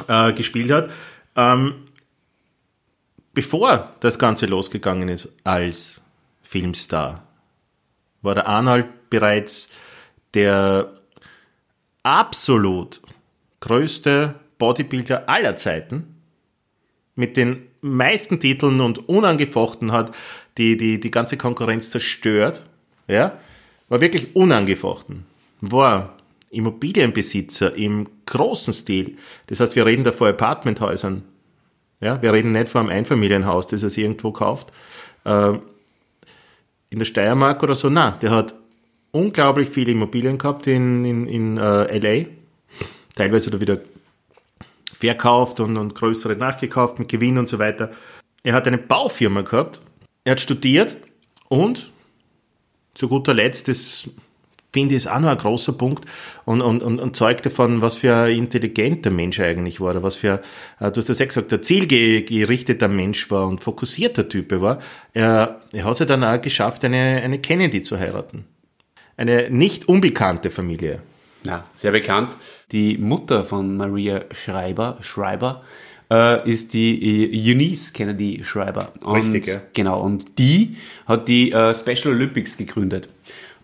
äh, 0.08 0.34
gespielt 0.34 0.72
hat. 0.72 0.90
Ähm, 1.36 1.76
bevor 3.34 3.94
das 4.00 4.18
Ganze 4.18 4.48
losgegangen 4.48 5.10
ist 5.10 5.30
als 5.44 6.02
Filmstar, 6.42 7.24
war 8.24 8.36
der 8.36 8.48
Arnold 8.48 9.10
bereits 9.10 9.72
der 10.34 10.92
absolut 12.02 13.02
größte 13.60 14.36
Bodybuilder 14.58 15.30
aller 15.30 15.56
Zeiten 15.56 16.16
mit 17.16 17.38
den 17.38 17.68
meisten 17.82 18.40
Titeln 18.40 18.82
und 18.82 19.08
unangefochten 19.08 19.92
hat 19.92 20.14
die, 20.58 20.78
die, 20.78 21.00
die 21.00 21.12
ganze 21.12 21.38
Konkurrenz 21.38 21.92
zerstört. 21.92 22.64
Ja, 23.08 23.38
war 23.90 24.02
wirklich 24.02 24.36
unangefochten. 24.36 25.26
War 25.62 26.18
Immobilienbesitzer 26.50 27.76
im 27.76 28.08
großen 28.26 28.74
Stil. 28.74 29.18
Das 29.48 29.60
heißt, 29.60 29.76
wir 29.76 29.86
reden 29.86 30.04
da 30.04 30.12
von 30.12 30.30
Apartmenthäusern. 30.30 31.24
Ja, 32.00 32.22
wir 32.22 32.34
reden 32.34 32.52
nicht 32.52 32.70
von 32.70 32.82
einem 32.82 32.98
Einfamilienhaus, 32.98 33.68
das 33.68 33.84
er 33.84 33.90
sich 33.90 34.04
irgendwo 34.04 34.32
kauft. 34.32 34.72
Äh, 35.26 35.54
in 36.94 37.00
der 37.00 37.06
Steiermark 37.06 37.64
oder 37.64 37.74
so, 37.74 37.90
na, 37.90 38.12
der 38.12 38.30
hat 38.30 38.54
unglaublich 39.12 39.70
viele 39.70 39.92
Immobilien 39.92 40.38
gehabt 40.38 40.68
in, 40.68 41.04
in, 41.04 41.28
in 41.28 41.58
äh, 41.58 41.98
LA. 41.98 42.28
Teilweise 43.16 43.50
da 43.50 43.60
wieder 43.60 43.80
verkauft 44.94 45.60
und, 45.60 45.76
und 45.76 45.96
größere 45.96 46.36
nachgekauft 46.36 47.00
mit 47.00 47.10
Gewinn 47.10 47.40
und 47.40 47.50
so 47.50 47.58
weiter. 47.58 47.90
Er 48.44 48.54
hat 48.54 48.68
eine 48.68 48.78
Baufirma 48.78 49.42
gehabt, 49.42 49.82
er 50.24 50.34
hat 50.34 50.42
studiert 50.42 50.96
und 51.50 51.92
zu 52.94 53.10
guter 53.10 53.34
Letzt, 53.34 53.70
das 53.70 54.08
finde 54.74 54.96
ich 54.96 55.04
ist 55.04 55.08
auch 55.08 55.20
noch 55.20 55.30
ein 55.30 55.38
großer 55.38 55.74
Punkt 55.74 56.06
und, 56.46 56.62
und, 56.62 56.82
und, 56.82 57.00
und 57.00 57.16
zeugt 57.16 57.46
davon, 57.46 57.82
was 57.82 57.96
für 57.96 58.16
ein 58.16 58.36
intelligenter 58.36 59.12
Mensch 59.12 59.40
er 59.40 59.48
eigentlich 59.48 59.80
war, 59.80 59.92
oder 59.92 60.04
was 60.04 60.16
für, 60.16 60.42
äh, 60.80 60.92
du 60.92 61.00
hast 61.00 61.10
das 61.10 61.20
ja 61.20 61.26
gesagt, 61.26 61.52
der 61.52 61.62
zielgerichteter 61.62 62.88
Mensch 62.88 63.30
war 63.32 63.48
und 63.48 63.62
fokussierter 63.62 64.28
Typ 64.28 64.52
war. 64.60 64.80
Er, 65.14 65.62
er 65.72 65.86
hat 65.86 65.94
es 65.94 66.00
ja 66.00 66.06
dann 66.06 66.24
auch 66.24 66.42
geschafft, 66.42 66.84
eine, 66.84 67.22
eine 67.24 67.40
Kennedy 67.40 67.84
zu 67.84 68.00
heiraten. 68.00 68.46
Eine 69.16 69.50
nicht 69.52 69.88
unbekannte 69.88 70.50
Familie. 70.50 71.00
Ja, 71.44 71.64
sehr 71.76 71.92
bekannt. 71.92 72.38
Die 72.72 72.98
Mutter 72.98 73.44
von 73.44 73.78
Maria 73.78 74.26
Schreiber, 74.32 74.98
Schreiber 75.02 75.62
äh, 76.10 76.50
ist 76.50 76.74
die 76.74 77.26
äh, 77.26 77.52
Eunice 77.52 77.94
Kennedy 77.94 78.42
Schreiber. 78.44 78.92
Und, 79.02 79.34
Richtig, 79.34 79.48
ja. 79.48 79.62
Genau, 79.74 80.02
und 80.02 80.40
die 80.40 80.78
hat 81.06 81.28
die 81.28 81.50
Special 81.52 82.16
Olympics 82.16 82.58
gegründet. 82.58 83.08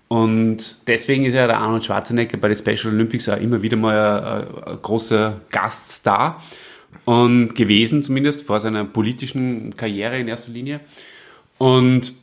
Und 0.10 0.78
deswegen 0.88 1.24
ist 1.26 1.36
ja 1.36 1.46
der 1.46 1.60
Arnold 1.60 1.86
Schwarzenegger 1.86 2.38
bei 2.38 2.50
den 2.50 2.58
Special 2.58 2.92
Olympics 2.94 3.30
auch 3.30 3.38
immer 3.38 3.62
wieder 3.62 3.78
mal 3.78 3.96
ein, 3.96 4.74
ein 4.74 4.82
großer 4.82 5.40
Gaststar 5.52 6.44
und 7.06 7.54
gewesen, 7.54 8.02
zumindest 8.02 8.42
vor 8.42 8.60
seiner 8.60 8.86
politischen 8.86 9.78
Karriere 9.78 10.18
in 10.18 10.28
erster 10.28 10.52
Linie. 10.52 10.80
Und 11.60 12.16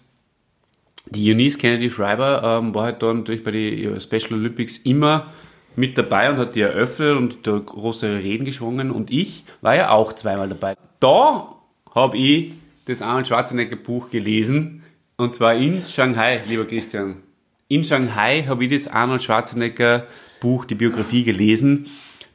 die 1.10 1.30
Eunice 1.30 1.58
Kennedy 1.58 1.88
Schreiber 1.88 2.58
ähm, 2.60 2.74
war 2.74 2.86
halt 2.86 3.02
dann 3.02 3.18
natürlich 3.18 3.44
bei 3.44 3.52
den 3.52 4.00
Special 4.00 4.32
Olympics 4.32 4.78
immer 4.78 5.32
mit 5.76 5.96
dabei 5.96 6.30
und 6.30 6.38
hat 6.38 6.56
die 6.56 6.62
eröffnet 6.62 7.16
und 7.16 7.46
da 7.46 7.56
große 7.56 8.16
Reden 8.16 8.44
geschwungen 8.44 8.90
und 8.90 9.12
ich 9.12 9.44
war 9.60 9.76
ja 9.76 9.90
auch 9.90 10.12
zweimal 10.14 10.48
dabei. 10.48 10.74
Da 10.98 11.54
habe 11.94 12.16
ich 12.18 12.54
das 12.86 13.00
Arnold 13.02 13.28
Schwarzenegger 13.28 13.76
Buch 13.76 14.10
gelesen 14.10 14.82
und 15.16 15.34
zwar 15.34 15.54
in 15.54 15.84
Shanghai, 15.86 16.40
lieber 16.48 16.64
Christian. 16.64 17.25
In 17.68 17.82
Shanghai 17.82 18.44
habe 18.46 18.64
ich 18.64 18.70
das 18.70 18.92
Arnold 18.92 19.22
Schwarzenegger 19.22 20.06
Buch, 20.40 20.64
die 20.64 20.76
Biografie 20.76 21.24
gelesen 21.24 21.90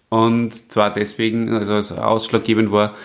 und 0.09 0.71
zwar 0.71 0.93
deswegen, 0.93 1.53
also 1.53 1.73
als 1.73 1.91
ausschlaggebend 1.91 2.71
war, 2.71 2.95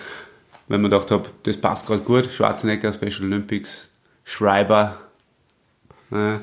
weil 0.67 0.79
man 0.79 0.91
gedacht 0.91 1.09
habe, 1.11 1.29
das 1.43 1.55
passt 1.55 1.87
gerade 1.87 2.01
gut, 2.01 2.25
Schwarzenegger, 2.25 2.91
Special 2.91 3.23
Olympics, 3.23 3.87
Schreiber, 4.25 4.97
äh, 6.11 6.39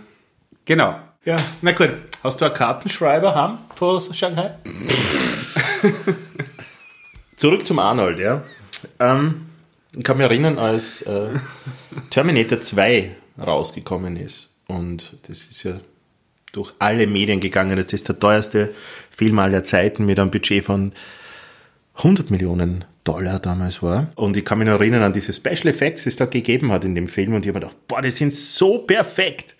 genau. 0.64 0.98
Ja, 1.26 1.36
na 1.60 1.72
gut. 1.72 1.90
Hast 2.22 2.40
du 2.40 2.46
einen 2.46 2.54
Kartenschreiber 2.54 3.34
haben 3.34 3.58
von 3.74 4.00
Shanghai? 4.00 4.54
Zurück 7.36 7.66
zum 7.66 7.78
Arnold, 7.78 8.18
ja. 8.18 8.42
Ähm, 8.98 9.46
ich 9.94 10.02
kann 10.02 10.16
mich 10.16 10.24
erinnern, 10.24 10.58
als 10.58 11.02
äh, 11.02 11.28
Terminator 12.10 12.60
2 12.60 13.16
rausgekommen 13.38 14.16
ist. 14.16 14.48
Und 14.66 15.16
das 15.28 15.44
ist 15.44 15.62
ja 15.62 15.78
durch 16.52 16.72
alle 16.78 17.06
Medien 17.06 17.40
gegangen. 17.40 17.76
Das 17.76 17.92
ist 17.92 18.08
der 18.08 18.18
teuerste 18.18 18.74
Film 19.10 19.38
aller 19.38 19.64
Zeiten 19.64 20.06
mit 20.06 20.18
einem 20.18 20.30
Budget 20.30 20.64
von 20.64 20.92
100 21.96 22.30
Millionen 22.30 22.84
Dollar 23.04 23.38
damals 23.38 23.82
war. 23.82 24.12
Und 24.14 24.36
ich 24.36 24.44
kann 24.44 24.58
mich 24.58 24.66
noch 24.66 24.80
erinnern 24.80 25.02
an 25.02 25.12
diese 25.12 25.32
Special 25.32 25.66
Effects, 25.66 26.04
die 26.04 26.08
es 26.08 26.16
da 26.16 26.24
gegeben 26.24 26.72
hat 26.72 26.84
in 26.84 26.94
dem 26.94 27.08
Film. 27.08 27.34
Und 27.34 27.44
ich 27.44 27.48
habe 27.48 27.60
mir 27.60 27.66
gedacht, 27.66 27.86
boah, 27.86 28.00
die 28.02 28.10
sind 28.10 28.32
so 28.32 28.78
perfekt. 28.78 29.56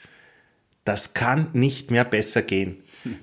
Das 0.85 1.15
kann 1.15 1.49
nicht 1.53 1.91
mehr 1.91 2.05
besser 2.05 2.43
gehen. 2.43 2.77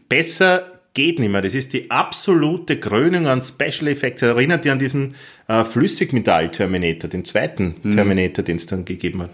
Besser 0.09 0.79
geht 0.93 1.19
nicht 1.19 1.31
mehr. 1.31 1.41
Das 1.41 1.55
ist 1.55 1.73
die 1.73 1.89
absolute 1.89 2.79
Krönung 2.79 3.27
an 3.27 3.41
Special 3.41 3.88
Effects. 3.88 4.21
Erinnert 4.21 4.65
ihr 4.65 4.73
an 4.73 4.79
diesen 4.79 5.15
äh, 5.47 5.63
Flüssigmetall-Terminator, 5.63 7.09
den 7.09 7.25
zweiten 7.25 7.81
Terminator, 7.91 8.43
den 8.43 8.57
es 8.57 8.65
dann 8.65 8.85
gegeben 8.85 9.23
hat? 9.23 9.31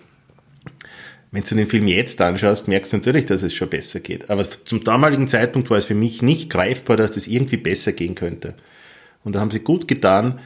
Wenn 1.31 1.43
du 1.43 1.55
den 1.55 1.67
Film 1.67 1.88
jetzt 1.88 2.22
anschaust, 2.22 2.67
merkst 2.67 2.93
du 2.93 2.98
natürlich, 2.98 3.25
dass 3.25 3.43
es 3.43 3.53
schon 3.53 3.69
besser 3.69 4.00
geht. 4.00 4.29
Aber 4.29 4.46
zum 4.50 4.84
damaligen 4.84 5.27
Zeitpunkt 5.27 5.69
war 5.69 5.77
es 5.77 5.86
für 5.86 5.96
mich 5.96 6.22
nicht 6.22 6.50
greifbar, 6.50 6.96
dass 6.96 7.12
das 7.12 7.27
irgendwie 7.27 7.57
besser 7.57 7.91
gehen 7.91 8.15
könnte. 8.15 8.55
Und 9.24 9.34
da 9.34 9.41
haben 9.41 9.51
sie 9.51 9.60
gut 9.60 9.88
getan 9.88 10.39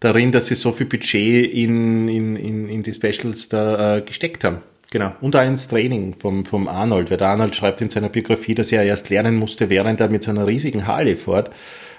darin, 0.00 0.32
dass 0.32 0.46
sie 0.46 0.56
so 0.56 0.72
viel 0.72 0.86
Budget 0.86 1.52
in, 1.52 2.08
in, 2.08 2.36
in, 2.36 2.68
in 2.68 2.82
die 2.82 2.92
Specials 2.92 3.48
da 3.48 3.98
äh, 3.98 4.00
gesteckt 4.00 4.44
haben. 4.44 4.58
Genau. 4.90 5.14
Und 5.20 5.34
auch 5.36 5.44
ins 5.44 5.68
Training 5.68 6.14
vom, 6.18 6.44
vom 6.44 6.68
Arnold, 6.68 7.10
weil 7.10 7.18
der 7.18 7.28
Arnold 7.28 7.54
schreibt 7.54 7.80
in 7.80 7.90
seiner 7.90 8.08
Biografie, 8.08 8.54
dass 8.54 8.72
er 8.72 8.82
erst 8.82 9.10
lernen 9.10 9.36
musste, 9.36 9.70
während 9.70 10.00
er 10.00 10.08
mit 10.08 10.22
so 10.22 10.30
einer 10.30 10.46
riesigen 10.46 10.86
Harley 10.86 11.16
fährt, 11.16 11.50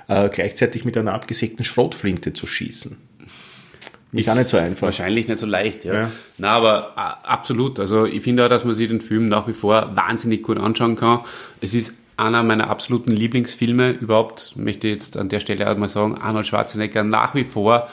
äh, 0.07 0.29
gleichzeitig 0.29 0.85
mit 0.85 0.97
einer 0.97 1.13
abgesägten 1.13 1.65
Schrotflinte 1.65 2.33
zu 2.33 2.47
schießen. 2.47 2.97
Ist 4.13 4.29
auch 4.29 4.35
nicht 4.35 4.47
so 4.47 4.57
einfach. 4.57 4.83
Wahrscheinlich 4.83 5.27
nicht 5.27 5.39
so 5.39 5.45
leicht, 5.45 5.83
ja. 5.83 5.93
Ja. 5.93 6.11
Na, 6.37 6.51
aber 6.51 6.97
absolut. 6.97 7.79
Also 7.79 8.05
ich 8.05 8.23
finde 8.23 8.45
auch, 8.45 8.49
dass 8.49 8.63
man 8.63 8.73
sich 8.73 8.87
den 8.87 9.01
Film 9.01 9.27
nach 9.27 9.47
wie 9.47 9.53
vor 9.53 9.95
wahnsinnig 9.95 10.43
gut 10.43 10.57
anschauen 10.57 10.95
kann. 10.95 11.19
Es 11.59 11.73
ist 11.73 11.93
einer 12.15 12.41
meiner 12.43 12.69
absoluten 12.69 13.11
Lieblingsfilme 13.11 13.91
überhaupt, 13.91 14.53
möchte 14.55 14.87
ich 14.87 14.93
jetzt 14.93 15.17
an 15.17 15.29
der 15.29 15.39
Stelle 15.39 15.69
auch 15.69 15.77
mal 15.77 15.89
sagen, 15.89 16.17
Arnold 16.17 16.47
Schwarzenegger 16.47 17.03
nach 17.03 17.35
wie 17.35 17.43
vor 17.43 17.89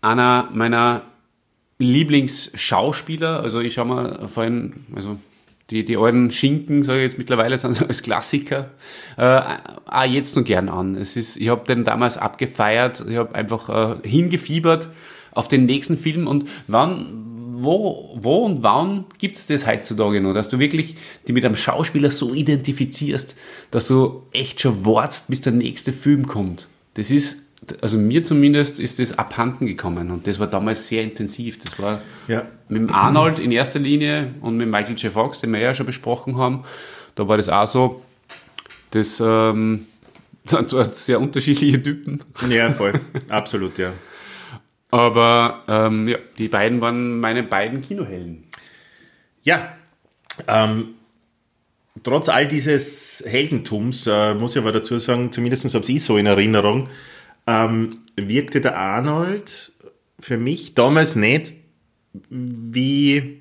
einer 0.00 0.48
meiner 0.52 1.02
Lieblingsschauspieler. 1.78 3.40
Also 3.40 3.60
ich 3.60 3.74
schaue 3.74 3.86
mal 3.86 4.28
vorhin, 4.28 4.86
also 4.94 5.18
die, 5.70 5.84
die 5.84 5.96
alten 5.96 6.30
Schinken, 6.30 6.84
sage 6.84 7.00
ich 7.00 7.04
jetzt 7.04 7.18
mittlerweile, 7.18 7.58
sind 7.58 7.74
so 7.74 7.86
als 7.86 8.02
Klassiker, 8.02 8.70
äh, 9.16 9.40
auch 9.86 10.04
jetzt 10.04 10.36
noch 10.36 10.44
gern 10.44 10.68
an. 10.68 10.94
Es 10.94 11.16
ist, 11.16 11.36
ich 11.36 11.48
habe 11.48 11.66
den 11.66 11.84
damals 11.84 12.16
abgefeiert, 12.16 13.04
ich 13.08 13.16
habe 13.16 13.34
einfach 13.34 13.68
äh, 14.04 14.08
hingefiebert 14.08 14.88
auf 15.34 15.48
den 15.48 15.66
nächsten 15.66 15.96
Film 15.98 16.26
und 16.26 16.46
wann, 16.66 17.22
wo, 17.56 18.16
wo 18.20 18.44
und 18.44 18.62
wann 18.62 19.04
gibt 19.18 19.36
es 19.36 19.46
das 19.46 19.66
heutzutage 19.66 20.20
noch, 20.20 20.34
dass 20.34 20.48
du 20.48 20.58
wirklich 20.58 20.96
die 21.28 21.32
mit 21.32 21.44
einem 21.44 21.56
Schauspieler 21.56 22.10
so 22.10 22.34
identifizierst, 22.34 23.36
dass 23.70 23.86
du 23.88 24.22
echt 24.32 24.60
schon 24.60 24.84
wartest, 24.84 25.28
bis 25.28 25.40
der 25.40 25.52
nächste 25.52 25.92
Film 25.92 26.26
kommt. 26.26 26.68
Das 26.94 27.10
ist, 27.10 27.42
also 27.80 27.96
mir 27.96 28.24
zumindest 28.24 28.78
ist 28.80 28.98
das 28.98 29.16
abhanden 29.18 29.66
gekommen 29.66 30.10
und 30.10 30.26
das 30.26 30.38
war 30.38 30.46
damals 30.46 30.88
sehr 30.88 31.02
intensiv. 31.02 31.58
Das 31.60 31.78
war 31.78 32.00
Ja. 32.28 32.46
mit 32.68 32.82
dem 32.82 32.92
Arnold 32.92 33.38
in 33.38 33.52
erster 33.52 33.78
Linie 33.78 34.34
und 34.40 34.56
mit 34.56 34.68
Michael 34.68 34.94
J. 34.96 35.12
Fox, 35.12 35.40
den 35.40 35.52
wir 35.52 35.60
ja 35.60 35.74
schon 35.74 35.86
besprochen 35.86 36.36
haben, 36.36 36.64
da 37.14 37.26
war 37.28 37.36
das 37.36 37.48
auch 37.48 37.66
so, 37.66 38.02
das 38.90 39.20
ähm, 39.24 39.86
sind 40.46 40.68
zwar 40.68 40.84
sehr 40.86 41.20
unterschiedliche 41.20 41.82
Typen, 41.82 42.20
Ja, 42.50 42.70
voll. 42.70 42.92
Absolut, 43.28 43.78
ja. 43.78 43.92
Aber 44.94 45.64
ähm, 45.66 46.06
ja, 46.06 46.18
die 46.38 46.46
beiden 46.46 46.80
waren 46.80 47.18
meine 47.18 47.42
beiden 47.42 47.82
Kinohelden. 47.82 48.44
Ja, 49.42 49.74
ähm, 50.46 50.90
trotz 52.04 52.28
all 52.28 52.46
dieses 52.46 53.20
Heldentums, 53.26 54.06
äh, 54.06 54.34
muss 54.34 54.52
ich 54.52 54.62
aber 54.62 54.70
dazu 54.70 54.96
sagen, 54.98 55.32
zumindest 55.32 55.74
habe 55.74 55.84
ich 55.84 56.04
so 56.04 56.16
in 56.16 56.26
Erinnerung, 56.26 56.88
ähm, 57.48 58.02
wirkte 58.14 58.60
der 58.60 58.78
Arnold 58.78 59.72
für 60.20 60.36
mich 60.36 60.74
damals 60.74 61.16
nicht 61.16 61.54
wie 62.30 63.40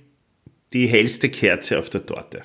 die 0.73 0.87
hellste 0.87 1.29
Kerze 1.29 1.77
auf 1.77 1.91
der 1.91 2.03
Torte. 2.03 2.41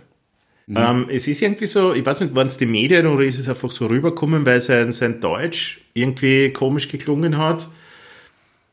Ähm, 0.68 1.06
es 1.10 1.26
ist 1.26 1.40
irgendwie 1.40 1.66
so, 1.66 1.94
ich 1.94 2.04
weiß 2.04 2.20
nicht, 2.20 2.34
waren 2.34 2.48
es 2.48 2.58
die 2.58 2.66
Medien 2.66 3.06
oder 3.06 3.24
ist 3.24 3.38
es 3.38 3.48
einfach 3.48 3.72
so 3.72 3.86
rübergekommen, 3.86 4.44
weil 4.44 4.60
sein, 4.60 4.92
sein 4.92 5.18
Deutsch 5.18 5.80
irgendwie 5.94 6.52
komisch 6.52 6.88
geklungen 6.88 7.38
hat 7.38 7.66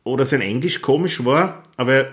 oder 0.06 0.24
sein 0.24 0.40
Englisch 0.40 0.82
komisch 0.82 1.26
war, 1.26 1.64
aber 1.76 2.06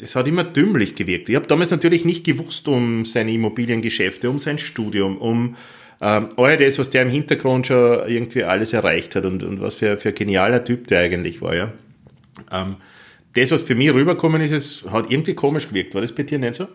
es 0.00 0.16
hat 0.16 0.26
immer 0.26 0.44
dümmlich 0.44 0.94
gewirkt. 0.94 1.28
Ich 1.28 1.36
habe 1.36 1.46
damals 1.46 1.70
natürlich 1.70 2.06
nicht 2.06 2.24
gewusst 2.24 2.66
um 2.68 3.04
seine 3.04 3.32
Immobiliengeschäfte, 3.32 4.30
um 4.30 4.38
sein 4.38 4.56
Studium, 4.56 5.18
um 5.18 5.56
ähm, 6.00 6.30
all 6.38 6.56
das, 6.56 6.78
was 6.78 6.88
der 6.88 7.02
im 7.02 7.10
Hintergrund 7.10 7.66
schon 7.66 8.08
irgendwie 8.08 8.44
alles 8.44 8.72
erreicht 8.72 9.14
hat 9.16 9.26
und, 9.26 9.42
und 9.42 9.60
was 9.60 9.74
für, 9.74 9.98
für 9.98 10.08
ein 10.08 10.14
genialer 10.14 10.64
Typ 10.64 10.86
der 10.86 11.00
eigentlich 11.00 11.42
war, 11.42 11.54
ja. 11.54 11.70
Ähm, 12.50 12.76
das, 13.34 13.50
was 13.50 13.60
für 13.62 13.74
mich 13.74 13.92
rübergekommen 13.92 14.40
ist, 14.40 14.52
es 14.52 14.84
hat 14.90 15.10
irgendwie 15.10 15.34
komisch 15.34 15.68
gewirkt. 15.68 15.94
War 15.94 16.00
das 16.00 16.12
bei 16.12 16.22
dir 16.22 16.38
nicht 16.38 16.54
so? 16.54 16.66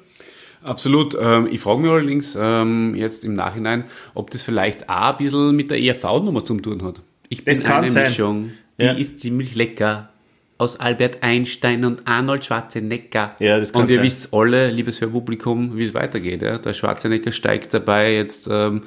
Absolut. 0.61 1.17
Ähm, 1.19 1.47
ich 1.51 1.59
frage 1.59 1.81
mich 1.81 1.91
allerdings 1.91 2.37
ähm, 2.39 2.95
jetzt 2.95 3.25
im 3.25 3.33
Nachhinein, 3.35 3.85
ob 4.13 4.29
das 4.31 4.41
vielleicht 4.43 4.87
auch 4.89 5.11
ein 5.13 5.17
bisschen 5.17 5.55
mit 5.55 5.69
der 5.71 5.79
ERV-Nummer 5.79 6.43
zu 6.43 6.59
tun 6.59 6.83
hat. 6.83 7.01
Ich 7.29 7.43
bin 7.43 7.55
Das 7.55 7.63
kann 7.63 7.77
eine 7.83 7.89
sein. 7.91 8.03
Mischung, 8.03 8.51
die 8.79 8.83
Ja. 8.85 8.91
ist 8.93 9.19
ziemlich 9.19 9.55
lecker. 9.55 10.09
Aus 10.57 10.79
Albert 10.79 11.21
Einstein 11.21 11.83
und 11.83 12.07
Arnold 12.07 12.45
Schwarzenegger. 12.45 13.35
Ja, 13.39 13.59
das 13.59 13.73
kann 13.73 13.83
Und 13.83 13.89
ihr 13.89 13.97
sein. 13.97 14.05
wisst 14.05 14.33
alle, 14.33 14.71
liebes 14.71 15.01
Hörpublikum, 15.01 15.75
wie 15.75 15.83
es 15.83 15.93
weitergeht. 15.93 16.41
Ja? 16.41 16.57
Der 16.57 16.73
Schwarzenegger 16.73 17.31
steigt 17.31 17.73
dabei 17.73 18.13
jetzt, 18.13 18.47
ähm, 18.49 18.83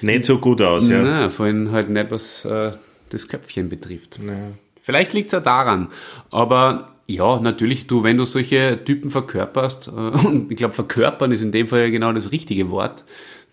Nicht 0.00 0.24
so 0.24 0.38
gut 0.38 0.62
aus, 0.62 0.88
ja. 0.88 1.02
na, 1.02 1.28
vorhin 1.28 1.72
halt 1.72 1.90
nicht, 1.90 2.10
was 2.10 2.44
äh, 2.46 2.72
das 3.10 3.28
Köpfchen 3.28 3.68
betrifft. 3.68 4.18
Vielleicht 4.80 5.12
liegt 5.12 5.26
es 5.26 5.32
ja 5.32 5.40
daran. 5.40 5.88
Aber 6.30 6.94
ja, 7.06 7.38
natürlich, 7.38 7.86
du, 7.86 8.02
wenn 8.02 8.16
du 8.16 8.24
solche 8.24 8.82
Typen 8.84 9.10
verkörperst, 9.10 9.88
äh, 9.88 9.90
und 10.26 10.50
ich 10.50 10.56
glaube, 10.56 10.74
verkörpern 10.74 11.32
ist 11.32 11.42
in 11.42 11.52
dem 11.52 11.68
Fall 11.68 11.80
ja 11.80 11.90
genau 11.90 12.12
das 12.12 12.32
richtige 12.32 12.70
Wort, 12.70 13.04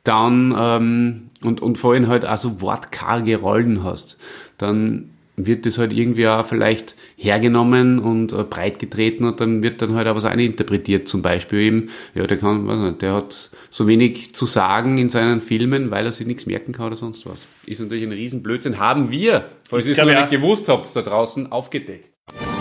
dann 0.03 0.55
ähm, 0.57 1.29
und, 1.43 1.61
und 1.61 1.77
vorhin 1.77 2.07
halt 2.07 2.25
auch 2.25 2.37
so 2.37 2.61
wortkarge 2.61 3.37
Rollen 3.37 3.83
hast, 3.83 4.17
dann 4.57 5.11
wird 5.37 5.65
das 5.65 5.77
halt 5.77 5.93
irgendwie 5.93 6.27
auch 6.27 6.45
vielleicht 6.45 6.95
hergenommen 7.15 7.99
und 7.99 8.33
äh, 8.33 8.43
breit 8.43 8.79
getreten 8.79 9.25
und 9.25 9.39
dann 9.39 9.63
wird 9.63 9.81
dann 9.81 9.95
halt 9.95 10.07
auch 10.07 10.15
was 10.15 10.25
eininterpretiert. 10.25 11.07
Zum 11.07 11.21
Beispiel 11.21 11.59
eben, 11.59 11.89
ja, 12.13 12.27
der 12.27 12.37
kann, 12.37 12.67
weiß 12.67 12.79
nicht, 12.79 13.01
der 13.01 13.13
hat 13.13 13.49
so 13.69 13.87
wenig 13.87 14.35
zu 14.35 14.45
sagen 14.45 14.97
in 14.97 15.09
seinen 15.09 15.41
Filmen, 15.41 15.91
weil 15.91 16.05
er 16.05 16.11
sich 16.11 16.27
nichts 16.27 16.45
merken 16.45 16.73
kann 16.73 16.87
oder 16.87 16.95
sonst 16.95 17.25
was. 17.25 17.45
Ist 17.65 17.79
natürlich 17.79 18.03
ein 18.03 18.11
Riesenblödsinn. 18.11 18.79
Haben 18.79 19.11
wir, 19.11 19.49
falls 19.69 19.87
ihr 19.87 19.93
es 19.93 19.97
noch 19.97 20.05
nicht 20.05 20.29
gewusst 20.29 20.67
habt, 20.69 20.93
da 20.95 21.01
draußen 21.01 21.51
aufgedeckt. 21.51 22.09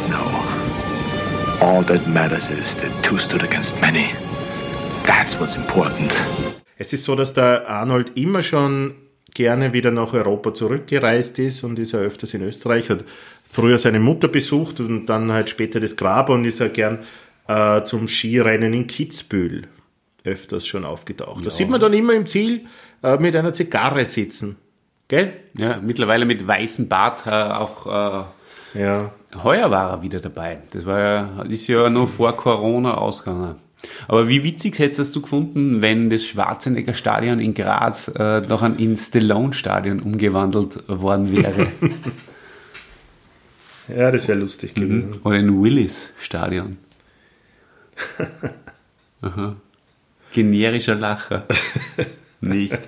No. 0.09 0.17
All 1.61 1.85
that 1.85 2.07
matters 2.09 2.50
is 2.50 2.75
that 2.77 2.91
two 3.03 3.19
stood 3.19 3.43
against 3.43 3.79
many. 3.81 4.07
That's 5.07 5.39
what's 5.39 5.57
important. 5.57 6.12
Es 6.79 6.95
ist 6.95 7.05
so, 7.05 7.15
dass 7.15 7.35
der 7.35 7.69
Arnold 7.69 8.17
immer 8.17 8.43
schon 8.43 8.95
gerne 9.35 9.73
wieder 9.73 9.91
nach 9.91 10.13
Europa 10.13 10.55
zurückgereist 10.55 11.39
ist 11.39 11.65
und 11.65 11.79
ist 11.79 11.93
ja 11.93 11.99
öfters 12.01 12.35
in 12.35 12.43
Österreich, 12.43 12.91
hat 12.91 13.05
früher 13.51 13.79
seine 13.79 14.01
Mutter 14.01 14.29
besucht 14.29 14.81
und 14.81 15.07
dann 15.07 15.33
halt 15.33 15.51
später 15.51 15.81
das 15.81 15.97
Grab 15.97 16.29
und 16.29 16.45
ist 16.45 16.61
ja 16.61 16.69
gern 16.69 17.01
äh, 17.49 17.83
zum 17.85 18.09
Skirennen 18.09 18.73
in 18.73 18.87
Kitzbühel 18.87 19.67
öfters 20.25 20.67
schon 20.67 20.85
aufgetaucht. 20.85 21.47
Da 21.47 21.51
sieht 21.51 21.69
man 21.71 21.81
dann 21.81 21.93
immer 21.95 22.13
im 22.13 22.27
Ziel 22.27 22.67
äh, 23.03 23.17
mit 23.17 23.35
einer 23.35 23.53
Zigarre 23.53 24.05
sitzen. 24.05 24.57
Gell? 25.09 25.33
Ja, 25.57 25.79
mittlerweile 25.79 26.25
mit 26.27 26.47
weißem 26.47 26.89
Bart 26.89 27.25
äh, 27.27 27.31
auch 27.31 27.87
äh, 28.75 28.79
Ja. 28.81 29.13
heuer 29.43 29.71
war 29.71 29.91
er 29.91 30.03
wieder 30.03 30.21
dabei. 30.21 30.59
Das 30.73 30.87
war 30.87 31.01
ja, 31.01 31.43
ist 31.49 31.67
ja 31.67 31.89
noch 31.91 32.07
vor 32.09 32.37
Corona 32.37 32.95
ausgegangen. 32.99 33.57
Aber 34.09 34.29
wie 34.29 34.45
witzig 34.45 34.79
hättest 34.79 35.15
du 35.17 35.23
gefunden, 35.23 35.83
wenn 35.83 36.11
das 36.11 36.25
Schwarzenegger 36.25 36.95
Stadion 36.95 37.41
in 37.41 37.55
Graz 37.55 38.09
äh, 38.09 38.41
noch 38.43 38.63
ein 38.63 38.77
in 38.79 38.97
Stallone 38.97 39.53
Stadion 39.53 40.01
umgewandelt 40.01 40.89
worden 40.89 41.37
wäre? 41.37 41.69
Ja, 43.97 44.11
das 44.11 44.29
wäre 44.29 44.39
lustig 44.39 44.75
gewesen. 44.75 45.21
Oder 45.25 45.39
in 45.39 45.63
Willis 45.63 46.13
Stadion. 46.21 46.77
Aha. 49.23 49.57
Generischer 50.33 50.95
Lacher. 50.95 51.47
Nicht. 52.41 52.79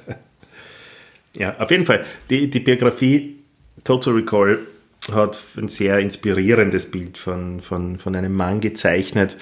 Ja, 1.34 1.58
auf 1.58 1.70
jeden 1.70 1.86
Fall. 1.86 2.04
Die, 2.30 2.48
die 2.48 2.60
Biografie 2.60 3.38
Total 3.84 4.14
Recall 4.14 4.60
hat 5.10 5.38
ein 5.56 5.68
sehr 5.68 5.98
inspirierendes 5.98 6.90
Bild 6.90 7.18
von, 7.18 7.60
von, 7.60 7.98
von 7.98 8.14
einem 8.14 8.34
Mann 8.34 8.60
gezeichnet, 8.60 9.36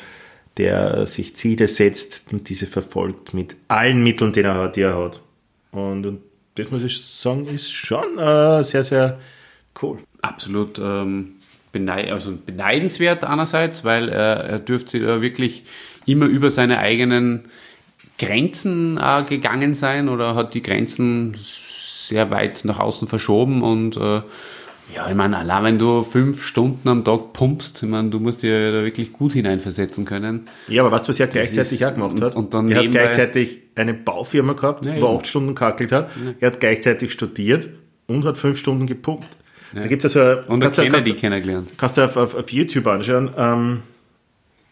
der 0.56 1.06
sich 1.06 1.36
Ziele 1.36 1.68
setzt 1.68 2.32
und 2.32 2.48
diese 2.48 2.66
verfolgt 2.66 3.34
mit 3.34 3.56
allen 3.68 4.02
Mitteln, 4.02 4.32
die 4.32 4.40
er 4.40 4.54
hat. 4.54 4.76
Die 4.76 4.82
er 4.82 4.96
hat. 4.96 5.20
Und, 5.72 6.06
und 6.06 6.20
das 6.56 6.70
muss 6.70 6.82
ich 6.82 7.04
sagen, 7.04 7.46
ist 7.46 7.72
schon 7.72 8.18
äh, 8.18 8.62
sehr, 8.62 8.84
sehr 8.84 9.20
cool. 9.82 9.98
absolut 10.20 10.78
ähm, 10.78 11.36
beneid 11.72 12.10
also 12.10 12.36
beneidenswert 12.44 13.24
einerseits, 13.24 13.84
weil 13.84 14.08
er, 14.08 14.44
er 14.44 14.58
dürfte 14.58 14.98
da 15.00 15.22
wirklich 15.22 15.64
immer 16.06 16.26
über 16.26 16.50
seine 16.50 16.78
eigenen 16.78 17.48
Grenzen 18.18 18.98
äh, 18.98 19.22
gegangen 19.28 19.74
sein 19.74 20.08
oder 20.08 20.34
hat 20.34 20.54
die 20.54 20.62
Grenzen 20.62 21.34
sehr 21.36 22.30
weit 22.30 22.64
nach 22.64 22.80
außen 22.80 23.08
verschoben 23.08 23.62
und 23.62 23.96
äh, 23.96 24.20
ja, 24.94 25.08
ich 25.08 25.14
meine, 25.14 25.38
allein 25.38 25.64
wenn 25.64 25.78
du 25.78 26.02
fünf 26.02 26.44
Stunden 26.44 26.88
am 26.88 27.04
Tag 27.04 27.32
pumpst, 27.32 27.82
ich 27.82 27.88
meine, 27.88 28.10
du 28.10 28.18
musst 28.20 28.42
dir 28.42 28.72
da 28.72 28.82
wirklich 28.84 29.12
gut 29.12 29.32
hineinversetzen 29.32 30.04
können. 30.04 30.48
Ja, 30.68 30.82
aber 30.82 30.92
weißt 30.92 31.04
du, 31.06 31.08
was 31.10 31.20
er 31.20 31.26
gleichzeitig 31.28 31.80
ist- 31.80 31.84
auch 31.84 31.94
gemacht 31.94 32.12
und- 32.12 32.22
hat? 32.22 32.36
und 32.36 32.54
dann 32.54 32.70
er 32.70 32.78
hat 32.82 32.90
gleichzeitig 32.90 33.58
eine 33.74 33.94
Baufirma 33.94 34.52
gehabt, 34.54 34.86
Ja, 34.86 35.00
wo 35.00 35.06
er 35.06 35.16
acht 35.18 35.26
Stunden 35.26 35.54
kackelt 35.54 35.92
hat. 35.92 36.10
Er 36.40 36.48
hat 36.50 36.60
gleichzeitig 36.60 37.12
studiert 37.12 37.68
und 38.06 38.24
hat 38.24 38.36
fünf 38.38 38.58
Stunden 38.58 38.86
gepumpt. 38.86 39.28
Da 39.72 39.86
gibt 39.86 40.04
es 40.04 40.16
also 40.16 40.40
Und 40.48 40.60
kannst 40.60 40.78
hat 40.78 40.86
du- 40.86 40.90
Kennedy 40.90 41.10
kannst, 41.10 41.20
kennengelernt. 41.20 41.68
kannst 41.76 41.96
du 41.96 42.04
auf, 42.04 42.16
auf, 42.16 42.34
auf 42.34 42.50
YouTube 42.50 42.86
anschauen. 42.88 43.30
Ähm, 43.36 43.80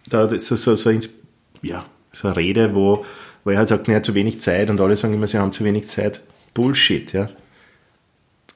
da 0.08 0.24
ist 0.24 0.46
so, 0.46 0.56
so, 0.56 0.74
so, 0.74 0.90
ins- 0.90 1.10
ja, 1.62 1.84
so 2.12 2.26
eine 2.28 2.36
Rede, 2.36 2.74
wo, 2.74 3.04
wo 3.44 3.50
er 3.50 3.58
halt 3.58 3.68
sagt, 3.68 3.88
er 3.88 3.96
hat 3.96 4.04
zu 4.04 4.14
wenig 4.14 4.40
Zeit 4.40 4.70
und 4.70 4.80
alle 4.80 4.96
sagen 4.96 5.14
immer, 5.14 5.28
sie 5.28 5.38
haben 5.38 5.52
zu 5.52 5.62
wenig 5.64 5.86
Zeit. 5.86 6.20
Bullshit, 6.54 7.12
ja. 7.12 7.28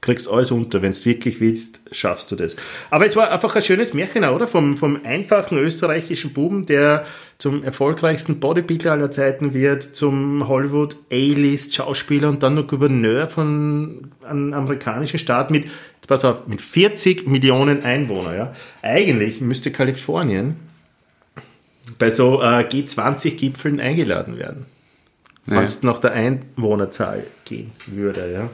Du 0.02 0.06
kriegst 0.06 0.28
alles 0.28 0.50
unter. 0.50 0.82
Wenn 0.82 0.90
du 0.90 1.04
wirklich 1.04 1.40
willst, 1.40 1.78
schaffst 1.92 2.32
du 2.32 2.36
das. 2.36 2.56
Aber 2.90 3.06
es 3.06 3.14
war 3.14 3.30
einfach 3.30 3.54
ein 3.54 3.62
schönes 3.62 3.94
Märchen, 3.94 4.24
oder? 4.24 4.48
Vom, 4.48 4.76
vom 4.76 4.98
einfachen 5.04 5.56
österreichischen 5.58 6.32
Buben, 6.32 6.66
der 6.66 7.04
zum 7.38 7.62
erfolgreichsten 7.62 8.40
Bodybuilder 8.40 8.90
aller 8.90 9.12
Zeiten 9.12 9.54
wird, 9.54 9.84
zum 9.84 10.48
Hollywood 10.48 10.96
A-List-Schauspieler 11.12 12.28
und 12.28 12.42
dann 12.42 12.56
noch 12.56 12.66
Gouverneur 12.66 13.28
von 13.28 14.10
einem 14.28 14.52
amerikanischen 14.54 15.20
Staat 15.20 15.52
mit, 15.52 15.66
pass 16.08 16.24
auf, 16.24 16.48
mit 16.48 16.60
40 16.60 17.28
Millionen 17.28 17.84
Einwohnern, 17.84 18.36
ja. 18.36 18.54
Eigentlich 18.82 19.40
müsste 19.40 19.70
Kalifornien 19.70 20.56
bei 21.98 22.10
so 22.10 22.42
äh, 22.42 22.64
G20-Gipfeln 22.64 23.78
eingeladen 23.78 24.36
werden. 24.36 24.66
Wenn 25.46 25.64
es 25.64 25.84
nach 25.84 26.00
der 26.00 26.12
Einwohnerzahl 26.12 27.24
gehen 27.44 27.70
würde, 27.86 28.32
ja. 28.32 28.50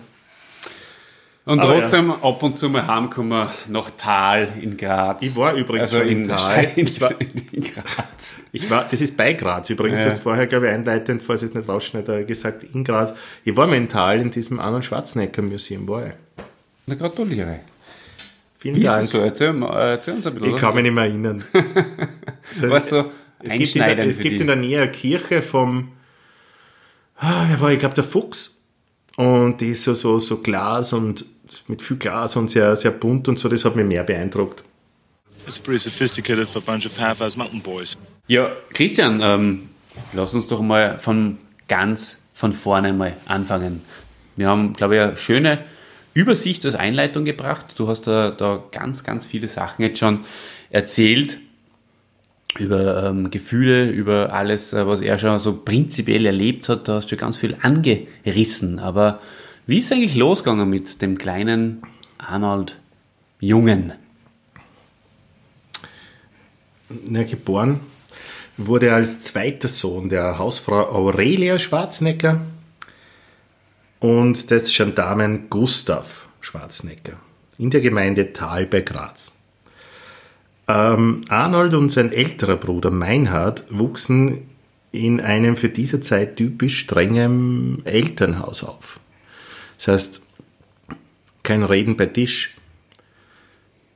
Und 1.49 1.61
Aber 1.61 1.81
trotzdem 1.81 2.11
ab 2.11 2.43
und 2.43 2.59
zu 2.59 2.69
mal 2.69 2.87
heimkommen 2.87 3.49
nach 3.69 3.89
Tal 3.97 4.49
in 4.61 4.77
Graz. 4.77 5.23
Ich 5.23 5.35
war 5.35 5.55
übrigens 5.55 5.93
also 5.95 5.99
schon 6.01 6.09
in 6.09 6.23
in 6.25 6.29
Thal. 6.29 6.65
In, 6.77 6.87
Ich 6.87 7.01
war- 7.01 7.11
in 7.53 7.63
Graz. 7.63 8.37
Ich 8.53 8.69
war, 8.71 8.87
das 8.91 9.01
ist 9.01 9.17
bei 9.17 9.33
Graz 9.33 9.71
übrigens. 9.71 9.99
Ja. 10.01 10.05
Du 10.05 10.11
hast 10.13 10.23
vorher, 10.23 10.47
glaube 10.47 10.67
ich, 10.67 10.73
einleitend, 10.75 11.23
falls 11.23 11.43
ich 11.43 11.49
es 11.49 11.55
nicht 11.55 11.67
rausschneide, 11.67 12.27
gesagt, 12.27 12.65
in 12.65 12.85
Graz. 12.85 13.15
Ich 13.45 13.57
war 13.57 13.67
mal 13.67 13.77
in 13.77 13.89
Tal 13.89 14.21
in 14.21 14.31
diesem 14.31 14.61
Arnold 14.61 14.85
Schwarzenegger 14.85 15.41
Museum, 15.41 15.89
war 15.89 16.09
ich. 16.09 16.13
Na, 16.87 16.95
gratuliere. 16.97 17.61
Vielen 18.59 18.77
Wie 18.77 18.81
ist 18.81 18.87
Dank. 18.89 19.01
das 19.01 19.11
so? 19.11 19.19
Erzähl, 19.19 19.53
mal- 19.55 19.89
erzähl 19.93 20.15
uns 20.17 20.27
ein 20.27 20.35
bisschen. 20.35 20.55
Ich 20.55 20.61
kann 20.61 20.75
mich 20.75 20.83
nicht 20.83 20.93
mehr 20.95 21.05
erinnern. 21.05 21.45
Was 22.61 22.91
so 22.91 23.11
es 23.43 23.53
gibt, 23.53 23.75
in 23.75 23.83
der, 23.83 23.99
es 24.07 24.19
gibt 24.19 24.41
in 24.41 24.49
der 24.49 24.57
Nähe 24.57 24.83
eine 24.83 24.91
Kirche 24.91 25.41
vom, 25.43 25.93
ah, 27.17 27.45
wer 27.49 27.59
war, 27.61 27.71
ich 27.73 27.79
glaube, 27.79 27.95
der 27.95 28.05
Fuchs. 28.05 28.55
Und 29.17 29.61
die 29.61 29.71
ist 29.71 29.83
so, 29.85 29.95
so, 29.95 30.19
so 30.21 30.39
Glas 30.39 30.93
und 30.93 31.25
mit 31.67 31.83
viel 31.83 31.97
Glas 31.97 32.37
und 32.37 32.51
sehr, 32.51 32.75
sehr 32.77 32.91
bunt 32.91 33.29
und 33.29 33.39
so, 33.39 33.49
das 33.49 33.65
hat 33.65 33.77
mich 33.77 33.87
mehr 33.87 34.05
beeindruckt. 34.05 34.65
It's 35.47 35.59
pretty 35.59 35.79
sophisticated 35.79 36.49
for 36.49 36.63
a 36.63 36.65
bunch 36.65 36.87
of 36.87 36.99
half-ass 36.99 37.37
mountain 37.37 37.63
boys. 37.63 37.97
Ja, 38.27 38.51
Christian, 38.75 39.21
ähm, 39.23 39.69
lass 40.13 40.35
uns 40.35 40.47
doch 40.49 40.61
mal 40.61 40.99
von 40.99 41.39
ganz 41.69 42.19
von 42.35 42.53
vorne 42.53 42.93
mal 42.93 43.17
anfangen. 43.27 43.83
Wir 44.37 44.49
haben, 44.49 44.75
glaube 44.75 44.97
ich, 44.97 45.01
eine 45.01 45.17
schöne 45.17 45.59
Übersicht 46.15 46.65
als 46.65 46.75
Einleitung 46.75 47.25
gebracht. 47.25 47.67
Du 47.77 47.89
hast 47.89 48.07
da, 48.07 48.31
da 48.31 48.63
ganz, 48.71 49.03
ganz 49.05 49.27
viele 49.27 49.49
Sachen 49.49 49.83
jetzt 49.83 49.99
schon 49.99 50.21
erzählt 50.71 51.39
über 52.59 53.09
ähm, 53.09 53.31
Gefühle, 53.31 53.91
über 53.91 54.33
alles, 54.33 54.73
äh, 54.73 54.87
was 54.87 55.01
er 55.01 55.19
schon 55.19 55.39
so 55.39 55.55
prinzipiell 55.55 56.27
erlebt 56.27 56.69
hat. 56.69 56.89
Da 56.89 56.95
hast 56.95 57.07
du 57.07 57.11
schon 57.11 57.19
ganz 57.19 57.37
viel 57.37 57.57
angerissen. 57.63 58.79
Aber 58.79 59.21
wie 59.69 59.79
ist 59.79 59.93
eigentlich 59.93 60.17
losgegangen 60.17 60.69
mit 60.69 61.03
dem 61.03 61.19
kleinen 61.19 61.83
Arnold 62.17 62.79
Jungen? 63.39 63.93
Ja, 67.11 67.23
geboren 67.25 67.81
wurde 68.57 68.95
als 68.95 69.21
zweiter 69.21 69.69
Sohn 69.69 70.09
der 70.09 70.39
Hausfrau 70.39 70.89
Aurelia 70.89 71.59
Schwarzenegger 71.59 72.41
und 74.01 74.51
des 74.51 74.75
Gendarmen 74.75 75.51
Gustav 75.51 76.29
Schwarzenegger 76.41 77.21
in 77.59 77.69
der 77.69 77.83
Gemeinde 77.83 78.33
Thal 78.33 78.65
bei 78.65 78.81
Graz. 78.81 79.33
Ähm, 80.67 81.21
Arnold 81.29 81.75
und 81.75 81.91
sein 81.91 82.11
älterer 82.11 82.57
Bruder 82.57 82.91
Meinhard 82.91 83.65
wuchsen 83.69 84.49
in 84.93 85.21
einem 85.21 85.59
für 85.59 85.69
diese 85.69 86.01
Zeit 86.01 86.37
typisch 86.37 86.79
strengen 86.79 87.85
Elternhaus 87.85 88.65
auf. 88.65 88.99
Das 89.79 89.89
heißt, 89.89 90.23
kein 91.43 91.63
Reden 91.63 91.97
bei 91.97 92.07
Tisch, 92.07 92.57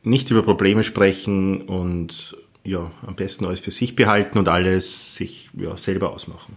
nicht 0.02 0.30
über 0.30 0.42
Probleme 0.42 0.84
sprechen 0.84 1.62
und 1.62 2.36
ja, 2.64 2.90
am 3.06 3.16
besten 3.16 3.44
alles 3.44 3.60
für 3.60 3.70
sich 3.70 3.96
behalten 3.96 4.38
und 4.38 4.48
alles 4.48 5.16
sich 5.16 5.50
ja, 5.54 5.76
selber 5.76 6.12
ausmachen. 6.12 6.56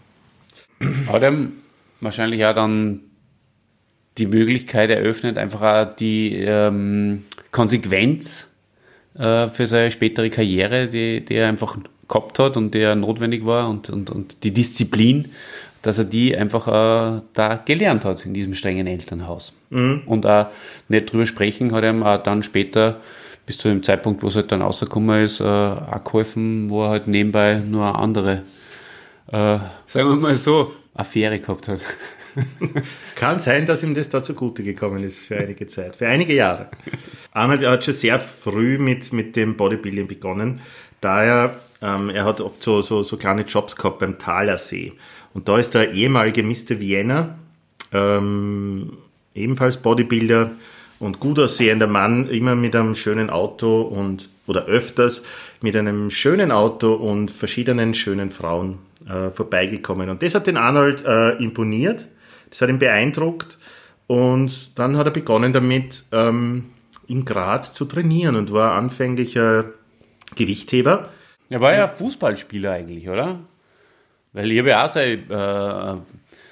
Hat 1.07 1.23
ihm 1.23 1.53
wahrscheinlich 1.99 2.45
auch 2.45 2.53
dann 2.53 3.01
die 4.17 4.27
Möglichkeit 4.27 4.89
eröffnet, 4.89 5.37
einfach 5.37 5.61
auch 5.61 5.95
die 5.95 6.35
ähm, 6.35 7.25
Konsequenz 7.51 8.47
äh, 9.15 9.49
für 9.49 9.67
seine 9.67 9.91
spätere 9.91 10.29
Karriere, 10.29 10.87
die, 10.87 11.25
die 11.25 11.35
er 11.35 11.49
einfach 11.49 11.77
gehabt 12.07 12.39
hat 12.39 12.55
und 12.55 12.73
die 12.73 12.79
er 12.79 12.95
notwendig 12.95 13.45
war 13.45 13.69
und, 13.69 13.89
und, 13.89 14.09
und 14.09 14.43
die 14.43 14.51
Disziplin, 14.51 15.31
dass 15.85 15.97
er 15.97 16.05
die 16.05 16.35
einfach 16.35 16.67
äh, 16.67 17.21
da 17.33 17.61
gelernt 17.63 18.05
hat 18.05 18.25
in 18.25 18.33
diesem 18.33 18.55
strengen 18.55 18.87
Elternhaus. 18.87 19.53
Und 20.05 20.25
auch 20.25 20.47
nicht 20.87 21.11
drüber 21.11 21.25
sprechen 21.25 21.71
hat 21.73 21.83
ihm 21.83 22.03
auch 22.03 22.21
dann 22.21 22.43
später 22.43 23.01
bis 23.45 23.57
zu 23.57 23.67
dem 23.67 23.83
Zeitpunkt, 23.83 24.23
wo 24.23 24.27
es 24.27 24.35
halt 24.35 24.51
dann 24.51 24.61
rausgekommen 24.61 25.23
ist, 25.23 25.39
äh, 25.39 25.43
auch 25.43 26.03
geholfen, 26.03 26.69
wo 26.69 26.83
er 26.83 26.89
halt 26.89 27.07
nebenbei 27.07 27.61
nur 27.65 27.85
eine 27.85 27.95
andere, 27.95 28.43
äh, 29.27 29.59
sagen 29.85 30.09
wir 30.09 30.15
mal 30.15 30.35
so, 30.35 30.71
Affäre 30.95 31.39
gehabt 31.39 31.67
hat. 31.67 31.81
Kann 33.15 33.39
sein, 33.39 33.65
dass 33.65 33.83
ihm 33.83 33.93
das 33.93 34.09
da 34.09 34.23
zugute 34.23 34.63
gekommen 34.63 35.03
ist 35.03 35.19
für 35.19 35.37
einige 35.37 35.67
Zeit, 35.67 35.95
für 35.95 36.07
einige 36.07 36.33
Jahre. 36.33 36.69
Arnold 37.31 37.65
hat 37.65 37.85
schon 37.85 37.93
sehr 37.93 38.19
früh 38.19 38.77
mit, 38.77 39.13
mit 39.13 39.35
dem 39.35 39.55
Bodybuilding 39.55 40.07
begonnen, 40.07 40.61
da 41.01 41.23
er, 41.23 41.59
ähm, 41.81 42.09
er 42.09 42.25
hat 42.25 42.41
oft 42.41 42.63
so, 42.63 42.81
so, 42.81 43.03
so 43.03 43.17
kleine 43.17 43.43
Jobs 43.43 43.75
gehabt 43.75 43.99
beim 43.99 44.17
Thalersee. 44.17 44.93
Und 45.35 45.49
da 45.49 45.59
ist 45.59 45.75
der 45.75 45.91
ehemalige 45.91 46.43
Mr. 46.43 46.79
Vienna, 46.79 47.37
ähm, 47.91 48.93
ebenfalls 49.35 49.77
Bodybuilder 49.77 50.51
und 50.99 51.19
gut 51.19 51.39
aussehender 51.39 51.87
Mann, 51.87 52.29
immer 52.29 52.55
mit 52.55 52.73
einem 52.73 52.95
schönen 52.95 53.29
Auto 53.29 53.81
und, 53.81 54.29
oder 54.47 54.65
öfters 54.65 55.23
mit 55.61 55.75
einem 55.75 56.09
schönen 56.09 56.53
Auto 56.53 56.93
und 56.93 57.31
verschiedenen 57.31 57.93
schönen 57.93 58.31
Frauen 58.31 58.79
äh, 59.09 59.29
vorbeigekommen. 59.29 60.09
Und 60.09 60.23
das 60.23 60.35
hat 60.35 60.47
den 60.47 60.55
Arnold 60.55 61.03
äh, 61.05 61.31
imponiert, 61.31 62.07
das 62.49 62.61
hat 62.61 62.69
ihn 62.69 62.79
beeindruckt 62.79 63.57
und 64.07 64.79
dann 64.79 64.95
hat 64.95 65.07
er 65.07 65.11
begonnen 65.11 65.51
damit, 65.51 66.05
ähm, 66.13 66.67
in 67.07 67.25
Graz 67.25 67.73
zu 67.73 67.83
trainieren 67.83 68.37
und 68.37 68.53
war 68.53 68.71
anfänglicher 68.71 69.65
Gewichtheber. 70.35 71.09
Er 71.49 71.59
war 71.59 71.75
ja 71.75 71.89
Fußballspieler 71.89 72.71
eigentlich, 72.71 73.09
oder? 73.09 73.39
Weil 74.35 74.51
ich 74.51 74.59
habe 74.59 74.69
ja 74.69 74.85
auch 74.85 74.89
seine, 74.89 75.13
äh, 75.13 75.95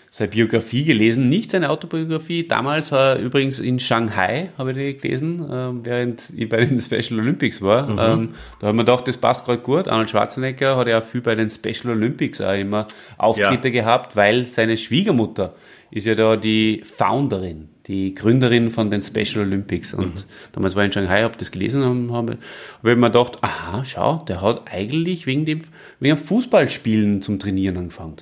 seine 0.09 0.29
Biografie 0.29 0.85
gelesen, 0.85 1.27
nicht 1.27 1.51
seine 1.51 1.69
Autobiografie. 1.69 2.47
Damals 2.47 2.93
äh, 2.93 3.21
übrigens 3.21 3.59
in 3.59 3.77
Shanghai 3.77 4.51
habe 4.57 4.71
ich 4.71 4.77
die 4.77 4.97
gelesen, 4.97 5.41
äh, 5.51 5.85
während 5.85 6.31
ich 6.33 6.47
bei 6.47 6.63
den 6.63 6.79
Special 6.79 7.19
Olympics 7.19 7.61
war. 7.61 7.89
Ähm, 7.89 8.29
da 8.61 8.67
haben 8.67 8.77
wir 8.77 8.85
gedacht, 8.85 9.05
das 9.09 9.17
passt 9.17 9.45
gerade 9.45 9.61
gut. 9.61 9.89
Arnold 9.89 10.09
Schwarzenegger 10.09 10.77
hat 10.77 10.87
ja 10.87 10.99
auch 10.99 11.03
viel 11.03 11.19
bei 11.19 11.35
den 11.35 11.49
Special 11.49 11.93
Olympics 11.93 12.39
auch 12.39 12.57
immer 12.57 12.87
Auftritte 13.17 13.69
gehabt, 13.69 14.15
weil 14.15 14.45
seine 14.45 14.77
Schwiegermutter 14.77 15.53
ist 15.91 16.07
ja 16.07 16.15
da 16.15 16.37
die 16.37 16.83
Founderin, 16.85 17.67
die 17.87 18.15
Gründerin 18.15 18.71
von 18.71 18.89
den 18.89 19.03
Special 19.03 19.45
Olympics. 19.45 19.93
Und 19.93 20.25
damals 20.53 20.75
war 20.75 20.83
ich 20.83 20.87
in 20.87 20.91
Shanghai, 20.93 21.23
habe 21.23 21.37
das 21.37 21.51
gelesen 21.51 21.83
und 21.83 22.13
habe 22.13 22.37
hab 22.81 22.87
ich 22.89 22.97
mir 22.97 23.11
gedacht, 23.11 23.39
aha, 23.41 23.83
schau, 23.85 24.23
der 24.27 24.41
hat 24.41 24.71
eigentlich 24.71 25.25
wegen 25.25 25.45
dem, 25.45 25.61
wegen 25.99 26.15
dem 26.15 26.23
Fußballspielen 26.23 27.21
zum 27.21 27.39
Trainieren 27.39 27.77
angefangen. 27.77 28.17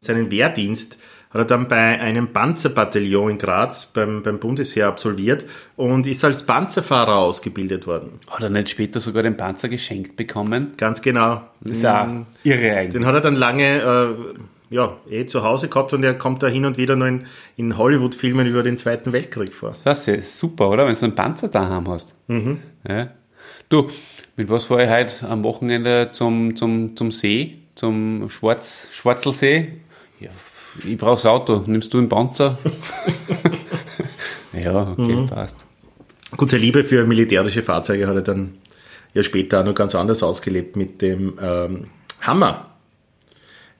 Seinen 0.00 0.30
Wehrdienst 0.30 0.98
hat 1.30 1.40
er 1.40 1.44
dann 1.46 1.66
bei 1.66 2.00
einem 2.00 2.28
Panzerbataillon 2.28 3.32
in 3.32 3.38
Graz 3.38 3.86
beim, 3.86 4.22
beim 4.22 4.38
Bundesheer 4.38 4.86
absolviert 4.86 5.44
und 5.74 6.06
ist 6.06 6.24
als 6.24 6.44
Panzerfahrer 6.46 7.16
ausgebildet 7.16 7.88
worden. 7.88 8.20
Hat 8.30 8.42
er 8.42 8.50
nicht 8.50 8.70
später 8.70 9.00
sogar 9.00 9.24
den 9.24 9.36
Panzer 9.36 9.68
geschenkt 9.68 10.14
bekommen? 10.14 10.74
Ganz 10.76 11.02
genau. 11.02 11.42
Das 11.60 11.78
ist 11.78 11.86
auch 11.86 12.06
irre 12.44 12.76
eigentlich. 12.76 12.92
Den 12.92 13.06
hat 13.06 13.14
er 13.14 13.20
dann 13.20 13.34
lange 13.34 13.80
äh, 13.80 14.38
ja, 14.74 14.96
eh 15.08 15.24
zu 15.24 15.44
Hause 15.44 15.68
gehabt 15.68 15.92
und 15.92 16.02
er 16.02 16.14
kommt 16.14 16.42
da 16.42 16.48
hin 16.48 16.64
und 16.64 16.76
wieder 16.76 16.96
nur 16.96 17.06
in, 17.06 17.26
in 17.56 17.78
Hollywood-Filmen 17.78 18.44
über 18.48 18.64
den 18.64 18.76
Zweiten 18.76 19.12
Weltkrieg 19.12 19.54
vor. 19.54 19.76
Das 19.84 20.08
ist 20.08 20.36
super, 20.36 20.68
oder? 20.68 20.88
Wenn 20.88 20.96
du 20.96 21.04
einen 21.04 21.14
Panzer 21.14 21.46
daheim 21.46 21.88
hast. 21.88 22.16
Ja. 22.88 23.10
Du, 23.68 23.88
mit 24.34 24.50
was 24.50 24.64
fahre 24.64 24.84
ich 24.84 24.90
heute 24.90 25.28
am 25.28 25.44
Wochenende 25.44 26.08
zum, 26.10 26.56
zum, 26.56 26.96
zum 26.96 27.12
See, 27.12 27.58
zum 27.76 28.28
Schwarz, 28.28 28.88
Schwarzelsee? 28.90 29.74
Ja, 30.18 30.30
ich 30.84 30.98
brauche 30.98 31.14
das 31.14 31.26
Auto. 31.26 31.62
Nimmst 31.66 31.94
du 31.94 31.98
einen 31.98 32.08
Panzer? 32.08 32.58
ja, 34.52 34.90
okay, 34.90 35.26
passt. 35.28 35.64
Gut, 36.36 36.50
seine 36.50 36.64
Liebe 36.64 36.82
für 36.82 37.06
militärische 37.06 37.62
Fahrzeuge 37.62 38.08
hat 38.08 38.16
er 38.16 38.22
dann 38.22 38.58
ja 39.12 39.22
später 39.22 39.60
auch 39.60 39.64
noch 39.64 39.74
ganz 39.76 39.94
anders 39.94 40.24
ausgelebt 40.24 40.74
mit 40.74 41.00
dem 41.00 41.38
ähm, 41.40 41.86
Hammer. 42.22 42.73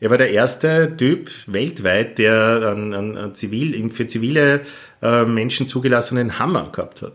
Er 0.01 0.11
war 0.11 0.19
der 0.19 0.31
erste 0.31 0.97
Typ 0.97 1.31
weltweit, 1.47 2.19
der 2.19 2.73
einen, 2.73 2.95
einen, 2.95 3.35
zivil, 3.35 3.91
für 3.91 4.07
zivile 4.07 4.63
äh, 5.03 5.25
Menschen 5.25 5.69
zugelassenen 5.69 6.39
Hammer 6.39 6.71
gehabt 6.73 7.03
hat. 7.03 7.15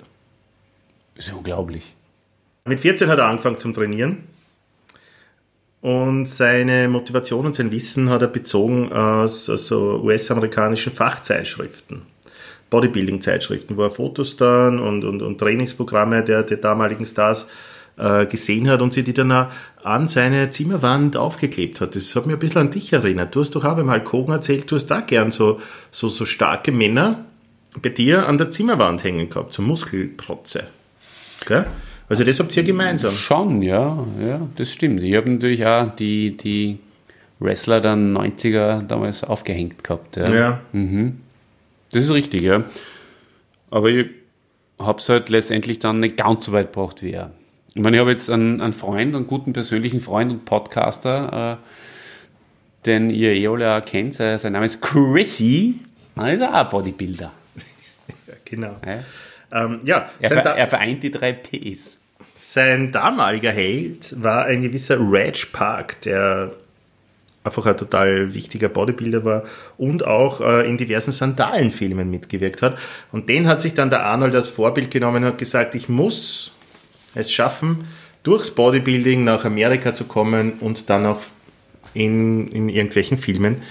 Das 1.16 1.28
ist 1.28 1.34
unglaublich. 1.34 1.96
Mit 2.66 2.80
14 2.80 3.10
hat 3.10 3.20
er 3.20 3.26
angefangen 3.26 3.58
zum 3.58 3.74
Trainieren 3.74 4.24
und 5.82 6.28
seine 6.28 6.90
Motivation 6.90 7.46
und 7.46 7.56
sein 7.56 7.72
Wissen 7.72 8.10
hat 8.10 8.22
er 8.22 8.28
bezogen 8.28 8.92
aus, 8.92 9.50
aus 9.50 9.68
so 9.68 10.02
US-amerikanischen 10.04 10.92
Fachzeitschriften, 10.92 12.02
Bodybuilding-Zeitschriften, 12.70 13.78
wo 13.78 13.84
er 13.84 13.92
Fotos 13.92 14.36
dann 14.36 14.80
und, 14.80 15.06
und, 15.06 15.22
und 15.22 15.38
Trainingsprogramme 15.38 16.24
der, 16.24 16.44
der 16.44 16.58
damaligen 16.58 17.06
Stars 17.06 17.50
äh, 18.00 18.26
gesehen 18.26 18.68
hat 18.70 18.82
und 18.82 18.94
sie 18.94 19.04
die 19.04 19.14
dann 19.14 19.32
auch 19.32 19.48
an 19.84 20.08
seine 20.08 20.50
Zimmerwand 20.50 21.18
aufgeklebt 21.18 21.82
hat. 21.82 21.96
Das 21.96 22.16
hat 22.16 22.26
mich 22.26 22.36
ein 22.36 22.40
bisschen 22.40 22.62
an 22.62 22.72
dich 22.72 22.92
erinnert. 22.94 23.36
Du 23.36 23.42
hast 23.42 23.52
doch 23.52 23.66
auch 23.66 23.76
beim 23.76 23.92
Hulk 23.92 24.12
Hogan 24.12 24.36
erzählt, 24.36 24.70
du 24.72 24.76
hast 24.76 24.88
da 24.88 25.02
gern 25.02 25.32
so, 25.32 25.60
so, 25.92 26.10
so 26.10 26.26
starke 26.26 26.72
Männer 26.72 27.26
bei 27.82 27.90
dir 27.90 28.28
an 28.28 28.38
der 28.38 28.52
Zimmerwand 28.52 29.04
hängen 29.04 29.30
gehabt, 29.30 29.54
so 29.54 29.62
Muskelprotze. 29.62 30.64
Gell? 31.46 31.66
Also 32.08 32.24
das 32.24 32.40
habt 32.40 32.56
ihr 32.58 32.64
gemeinsam. 32.64 33.14
Schon, 33.14 33.62
ja, 33.62 34.06
ja, 34.20 34.42
das 34.56 34.72
stimmt. 34.72 35.02
Ich 35.02 35.16
habe 35.16 35.30
natürlich 35.30 35.66
auch 35.66 35.96
die, 35.96 36.36
die 36.36 36.80
Wrestler 37.40 37.82
der 37.82 37.94
90er 37.94 38.82
damals 38.82 39.24
aufgehängt 39.24 39.84
gehabt. 39.84 40.18
Ja. 40.18 40.34
Ja. 40.34 40.62
Das 41.92 42.04
ist 42.04 42.12
richtig, 42.12 42.42
ja. 42.42 42.64
Aber 43.70 43.90
ich 43.90 44.08
habe 44.80 45.00
es 45.00 45.10
halt 45.10 45.30
letztendlich 45.30 45.80
dann 45.80 46.00
nicht 46.00 46.18
ganz 46.18 46.46
so 46.46 46.52
weit 46.52 46.74
gebracht 46.74 47.04
wie 47.04 47.12
er. 47.12 47.32
Ich 47.80 47.84
meine, 47.84 47.96
ich 47.96 48.02
habe 48.02 48.12
jetzt 48.12 48.30
einen, 48.30 48.60
einen 48.60 48.74
Freund, 48.74 49.16
einen 49.16 49.26
guten 49.26 49.54
persönlichen 49.54 50.02
Freund 50.02 50.34
und 50.34 50.44
Podcaster, 50.44 51.58
äh, 51.62 52.86
den 52.86 53.10
ihr 53.10 53.32
eh 53.32 53.48
alle 53.48 53.74
auch 53.74 53.86
kennt. 53.86 54.16
Sein 54.16 54.38
sein 54.38 54.52
Name 54.52 54.66
ist 54.66 54.82
Chrissy. 54.82 55.80
Er 56.18 56.34
ist 56.34 56.44
auch 56.44 56.54
ein 56.54 56.70
Bodybuilder. 56.70 57.32
Genau. 58.44 58.76
Ja. 58.86 59.64
Ähm, 59.64 59.80
ja, 59.86 60.10
Er, 60.20 60.30
ver, 60.30 60.42
er 60.44 60.68
vereint 60.68 61.04
die 61.04 61.12
drei 61.12 61.32
Ps. 61.32 62.00
sein 62.36 62.92
damaliger 62.92 63.52
Held 63.52 64.22
war 64.22 64.44
ein 64.46 64.62
gewisser 64.62 64.98
Reg 65.00 65.54
Park, 65.54 66.02
der 66.02 66.52
einfach 67.46 67.66
ein 67.66 67.78
total 67.78 68.34
wichtiger 68.34 68.68
Bodybuilder 68.68 69.24
war 69.24 69.44
und 69.78 70.06
auch 70.06 70.42
äh, 70.42 70.68
in 70.68 70.76
diversen 70.76 71.14
Sandalenfilmen 71.14 72.12
mitgewirkt 72.12 72.62
hat. 72.62 72.78
Und 73.14 73.30
den 73.30 73.48
hat 73.48 73.62
sich 73.62 73.74
dann 73.74 73.90
der 73.90 74.04
Arnold 74.04 74.36
als 74.36 74.50
Vorbild 74.50 74.92
genommen 74.92 75.24
und 75.24 75.30
hat 75.30 75.38
gesagt, 75.38 75.76
ich 75.76 75.88
muss 75.88 76.52
es 77.16 77.32
schaffen, 77.32 77.86
durchs 78.24 78.52
Bodybuilding 78.52 79.24
nach 79.24 79.46
Amerika 79.46 79.94
zu 79.94 80.06
kommen 80.06 80.54
und 80.60 80.90
dann 80.90 81.06
auch 81.06 81.22
in, 81.94 82.48
in 82.50 82.70
irgendwelchen 82.70 83.18
Filmen 83.18 83.62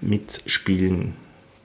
mitspielen 0.00 1.14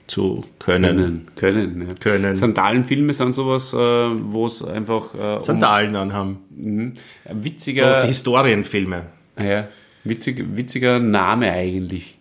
zu 0.06 0.44
können. 0.58 0.96
Können. 0.96 1.26
Können, 1.36 1.88
ja. 1.88 1.94
Können. 2.00 2.36
Sandalenfilme 2.36 3.12
sind 3.12 3.34
sowas, 3.34 3.72
äh, 3.72 3.76
wo 3.76 4.46
es 4.46 4.62
einfach 4.62 5.14
äh, 5.14 5.34
um 5.34 5.40
Sandalen 5.40 5.96
anhaben. 5.96 6.38
ein 6.56 6.98
So 7.28 7.44
witziger, 7.44 8.04
Historienfilme. 8.04 9.06
ja, 9.38 9.68
witzig, 10.04 10.44
witziger 10.54 10.98
Name 10.98 11.50
eigentlich. 11.52 12.16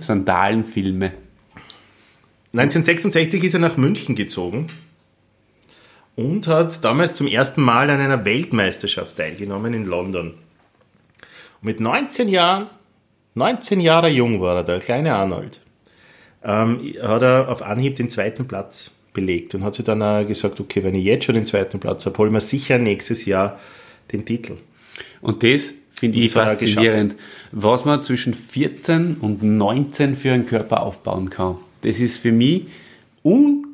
Sandalenfilme. 0.00 1.12
1966 2.52 3.44
ist 3.44 3.54
er 3.54 3.60
nach 3.60 3.76
München 3.76 4.14
gezogen 4.14 4.66
und 6.18 6.48
hat 6.48 6.84
damals 6.84 7.14
zum 7.14 7.28
ersten 7.28 7.62
Mal 7.62 7.88
an 7.90 8.00
einer 8.00 8.24
Weltmeisterschaft 8.24 9.16
teilgenommen 9.16 9.72
in 9.72 9.86
London. 9.86 10.30
Und 10.30 11.62
mit 11.62 11.78
19 11.78 12.28
Jahren, 12.28 12.66
19 13.34 13.78
Jahre 13.78 14.08
jung 14.08 14.40
war 14.40 14.56
er, 14.56 14.64
der 14.64 14.80
kleine 14.80 15.14
Arnold, 15.14 15.60
ähm, 16.42 16.80
hat 17.00 17.22
er 17.22 17.48
auf 17.48 17.62
Anhieb 17.62 17.94
den 17.94 18.10
zweiten 18.10 18.48
Platz 18.48 18.90
belegt 19.14 19.54
und 19.54 19.62
hat 19.62 19.76
sich 19.76 19.84
dann 19.84 20.02
auch 20.02 20.26
gesagt, 20.26 20.58
okay, 20.58 20.82
wenn 20.82 20.96
ich 20.96 21.04
jetzt 21.04 21.24
schon 21.24 21.36
den 21.36 21.46
zweiten 21.46 21.78
Platz 21.78 22.04
habe, 22.04 22.18
holen 22.18 22.32
wir 22.32 22.40
sicher 22.40 22.78
nächstes 22.78 23.24
Jahr 23.24 23.56
den 24.10 24.24
Titel. 24.24 24.56
Und 25.20 25.44
das 25.44 25.72
finde 25.92 26.18
ich 26.18 26.34
er 26.34 26.48
faszinierend, 26.48 27.14
was 27.52 27.84
man 27.84 28.02
zwischen 28.02 28.34
14 28.34 29.18
und 29.20 29.44
19 29.44 30.16
für 30.16 30.32
einen 30.32 30.46
Körper 30.46 30.82
aufbauen 30.82 31.30
kann. 31.30 31.58
Das 31.82 32.00
ist 32.00 32.16
für 32.16 32.32
mich 32.32 32.66
unglaublich. 33.22 33.67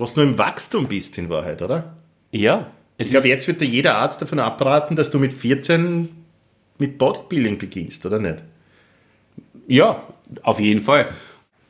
Was 0.00 0.14
du 0.14 0.22
im 0.22 0.38
Wachstum 0.38 0.86
bist 0.86 1.18
in 1.18 1.28
Wahrheit, 1.28 1.62
oder? 1.62 1.96
Ja, 2.30 2.70
Ich 2.98 3.10
glaube, 3.10 3.28
jetzt 3.28 3.46
wird 3.48 3.60
dir 3.60 3.66
jeder 3.66 3.96
Arzt 3.96 4.22
davon 4.22 4.38
abraten, 4.38 4.96
dass 4.96 5.10
du 5.10 5.18
mit 5.18 5.34
14 5.34 6.08
mit 6.78 6.98
Bodybuilding 6.98 7.58
beginnst, 7.58 8.04
oder 8.06 8.18
nicht? 8.18 8.42
ja, 9.66 10.02
auf 10.42 10.60
jeden 10.60 10.82
Fall. 10.82 11.08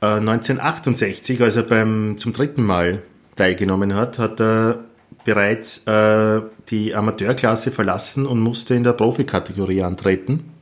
Äh, 0.01 0.07
1968, 0.07 1.41
als 1.43 1.57
er 1.57 1.63
beim, 1.65 2.17
zum 2.19 2.33
dritten 2.33 2.63
Mal 2.63 3.03
teilgenommen 3.37 3.95
hat, 3.95 4.19
hat 4.19 4.41
er 4.41 4.85
bereits 5.25 5.87
äh, 5.87 6.41
die 6.69 6.95
Amateurklasse 6.95 7.71
verlassen 7.71 8.27
und 8.27 8.41
musste 8.41 8.75
in 8.75 8.83
der 8.83 8.93
Profikategorie 8.93 9.83
antreten 9.83 10.53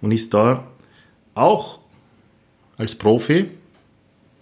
und 0.00 0.12
ist 0.12 0.34
da 0.34 0.64
auch 1.34 1.80
als 2.76 2.94
Profi 2.94 3.50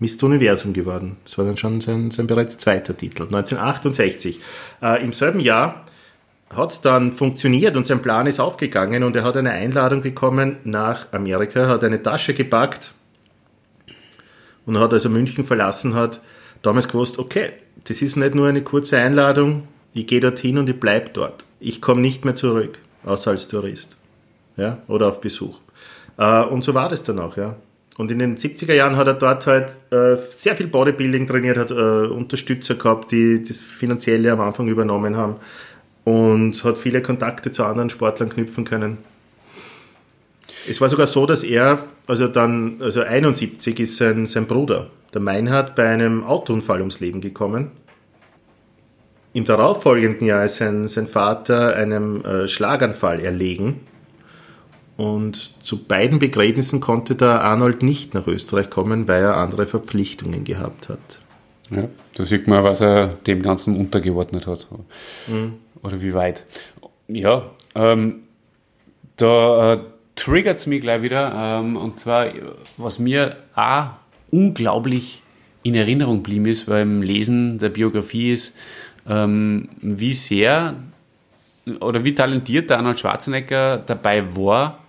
Mr. 0.01 0.25
Universum 0.25 0.73
geworden. 0.73 1.17
Das 1.25 1.39
war 1.39 1.45
dann 1.45 1.57
schon 1.57 1.81
sein, 1.81 2.11
sein 2.11 2.27
bereits 2.27 2.59
zweiter 2.59 2.97
Titel, 2.97 3.23
1968. 3.25 4.41
Äh, 4.83 5.03
Im 5.03 5.13
selben 5.13 5.41
Jahr 5.41 5.85
hat 6.51 6.73
es 6.73 6.81
dann 6.81 7.13
funktioniert 7.13 7.77
und 7.77 7.87
sein 7.87 8.01
Plan 8.01 8.27
ist 8.27 8.41
aufgegangen 8.41 9.03
und 9.03 9.15
er 9.17 9.25
hat 9.25 9.37
eine 9.37 9.51
Einladung 9.51 10.03
bekommen 10.03 10.57
nach 10.65 11.13
Amerika, 11.13 11.69
hat 11.69 11.85
eine 11.85 12.03
Tasche 12.03 12.35
gepackt 12.35 12.95
Und 14.65 14.79
hat, 14.79 14.93
als 14.93 15.05
er 15.05 15.11
München 15.11 15.45
verlassen 15.45 15.95
hat, 15.95 16.23
damals 16.63 16.89
gewusst, 16.89 17.19
okay, 17.19 17.53
das 17.85 18.03
ist 18.03 18.17
nicht 18.17 18.35
nur 18.35 18.49
eine 18.49 18.63
kurze 18.63 18.99
Einladung, 18.99 19.65
ich 19.93 20.07
gehe 20.07 20.21
dorthin 20.21 20.59
und 20.59 20.69
ich 20.69 20.79
bleibe 20.79 21.11
dort. 21.13 21.45
Ich 21.61 21.81
komme 21.81 22.01
nicht 22.01 22.25
mehr 22.25 22.35
zurück, 22.35 22.79
außer 23.05 23.33
als 23.33 23.49
Tourist. 23.49 23.97
Ja, 24.57 24.79
oder 24.89 25.09
auf 25.09 25.21
Besuch. 25.21 25.59
Äh, 26.17 26.43
und 26.43 26.65
so 26.65 26.75
war 26.75 26.89
das 26.89 27.05
dann 27.05 27.19
auch, 27.19 27.37
ja. 27.37 27.57
Und 27.99 28.13
in 28.13 28.21
den 28.21 28.37
70er 28.37 28.75
Jahren 28.75 28.97
hat 28.97 29.09
er 29.09 29.15
dort 29.15 29.47
halt 29.49 29.73
äh, 29.91 30.17
sehr 30.31 30.55
viel 30.55 30.69
Bodybuilding 30.69 31.27
trainiert, 31.27 31.59
hat 31.59 31.73
äh, 31.73 31.75
Unterstützer 31.75 32.77
gehabt, 32.77 33.11
die 33.11 33.43
das 33.43 33.57
Finanzielle 33.59 34.31
am 34.33 34.41
Anfang 34.41 34.69
übernommen 34.69 35.17
haben 35.17 35.37
und 36.05 36.63
hat 36.63 36.79
viele 36.79 37.03
Kontakte 37.03 37.51
zu 37.51 37.65
anderen 37.65 37.91
Sportlern 37.91 38.31
knüpfen 38.31 38.65
können. 38.65 38.99
Es 40.69 40.81
war 40.81 40.89
sogar 40.89 41.09
so, 41.09 41.27
dass 41.27 41.43
er, 41.43 41.87
also 42.07 42.29
dann, 42.29 42.81
also 42.81 43.01
71 43.01 43.81
ist 43.81 43.97
sein, 43.97 44.27
sein 44.27 44.47
Bruder, 44.47 44.91
der 45.13 45.21
Meinhard, 45.21 45.75
bei 45.75 45.89
einem 45.89 46.23
Autounfall 46.23 46.79
ums 46.79 47.01
Leben 47.01 47.21
gekommen. 47.21 47.73
Im 49.33 49.45
darauffolgenden 49.45 50.25
Jahr 50.25 50.45
ist 50.45 50.59
sein, 50.59 50.87
sein 50.87 51.09
Vater 51.09 51.75
einem 51.75 52.25
äh, 52.25 52.47
Schlaganfall 52.47 53.19
erlegen. 53.19 53.81
Und 54.99 55.65
zu 55.65 55.85
beiden 55.85 56.19
Begräbnissen 56.19 56.81
konnte 56.81 57.15
der 57.15 57.45
Arnold 57.45 57.85
nicht 57.85 58.15
nach 58.15 58.27
Österreich 58.27 58.69
kommen, 58.69 59.07
weil 59.07 59.23
er 59.23 59.37
andere 59.37 59.67
Verpflichtungen 59.67 60.43
gehabt 60.43 60.89
hat. 60.89 61.21
Ja, 61.71 61.85
da 62.17 62.25
sieht 62.25 62.49
man, 62.49 62.65
was 62.65 62.81
er 62.81 63.15
dem 63.29 63.41
Ganzen 63.43 63.77
untergeordnet 63.77 64.49
hat. 64.49 64.67
Mhm. 65.29 65.55
Oder 65.85 66.03
wie 66.03 66.15
weit. 66.15 66.45
Ja, 67.07 67.49
ähm, 67.77 68.25
da 69.15 69.75
äh, 69.75 69.79
triggert 70.17 70.59
es 70.59 70.67
mich 70.67 70.81
gleich 70.81 71.01
wieder. 71.03 71.33
Ähm, 71.33 71.77
und 71.77 72.01
zwar, 72.01 72.27
was 72.77 72.99
mir 72.99 73.37
auch 73.55 73.91
unglaublich 74.33 75.23
in 75.63 75.77
Erinnerung 75.77 76.25
blieb 76.25 76.45
ist 76.49 76.67
beim 76.67 77.03
Lesen 77.03 77.61
der 77.61 77.69
Biografie 77.69 78.33
ist, 78.33 78.57
ähm, 79.09 79.69
wie 79.81 80.15
sehr 80.15 80.75
oder 81.81 82.03
wie 82.03 82.17
talentiert 82.17 82.69
der 82.69 82.79
Arnold 82.79 82.99
Schwarzenegger 82.99 83.79
dabei 83.79 84.35
war, 84.37 84.81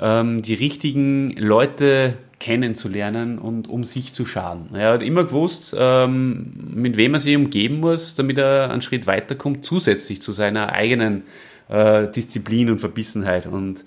ähm, 0.00 0.42
die 0.42 0.54
richtigen 0.54 1.30
Leute 1.36 2.14
kennenzulernen 2.40 3.38
und 3.38 3.68
um 3.68 3.84
sich 3.84 4.12
zu 4.12 4.26
schaden. 4.26 4.74
Er 4.74 4.92
hat 4.92 5.02
immer 5.02 5.24
gewusst, 5.24 5.74
ähm, 5.76 6.52
mit 6.74 6.96
wem 6.96 7.14
er 7.14 7.20
sich 7.20 7.34
umgeben 7.36 7.80
muss, 7.80 8.14
damit 8.14 8.38
er 8.38 8.70
einen 8.70 8.82
Schritt 8.82 9.06
weiterkommt, 9.06 9.64
zusätzlich 9.64 10.20
zu 10.20 10.32
seiner 10.32 10.72
eigenen 10.72 11.22
äh, 11.68 12.08
Disziplin 12.08 12.70
und 12.70 12.80
Verbissenheit. 12.80 13.46
Und 13.46 13.84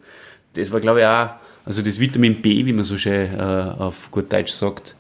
das 0.54 0.72
war, 0.72 0.80
glaube 0.80 1.02
ich, 1.02 1.06
auch, 1.06 1.30
also 1.66 1.82
das 1.82 2.00
Vitamin 2.00 2.42
B, 2.42 2.66
wie 2.66 2.74
man 2.74 2.86
so 2.86 2.98
schön 2.98 3.34
äh, 3.34 3.38
auf 3.38 4.10
gut 4.10 4.32
Deutsch 4.32 4.54
sagt, 4.54 4.96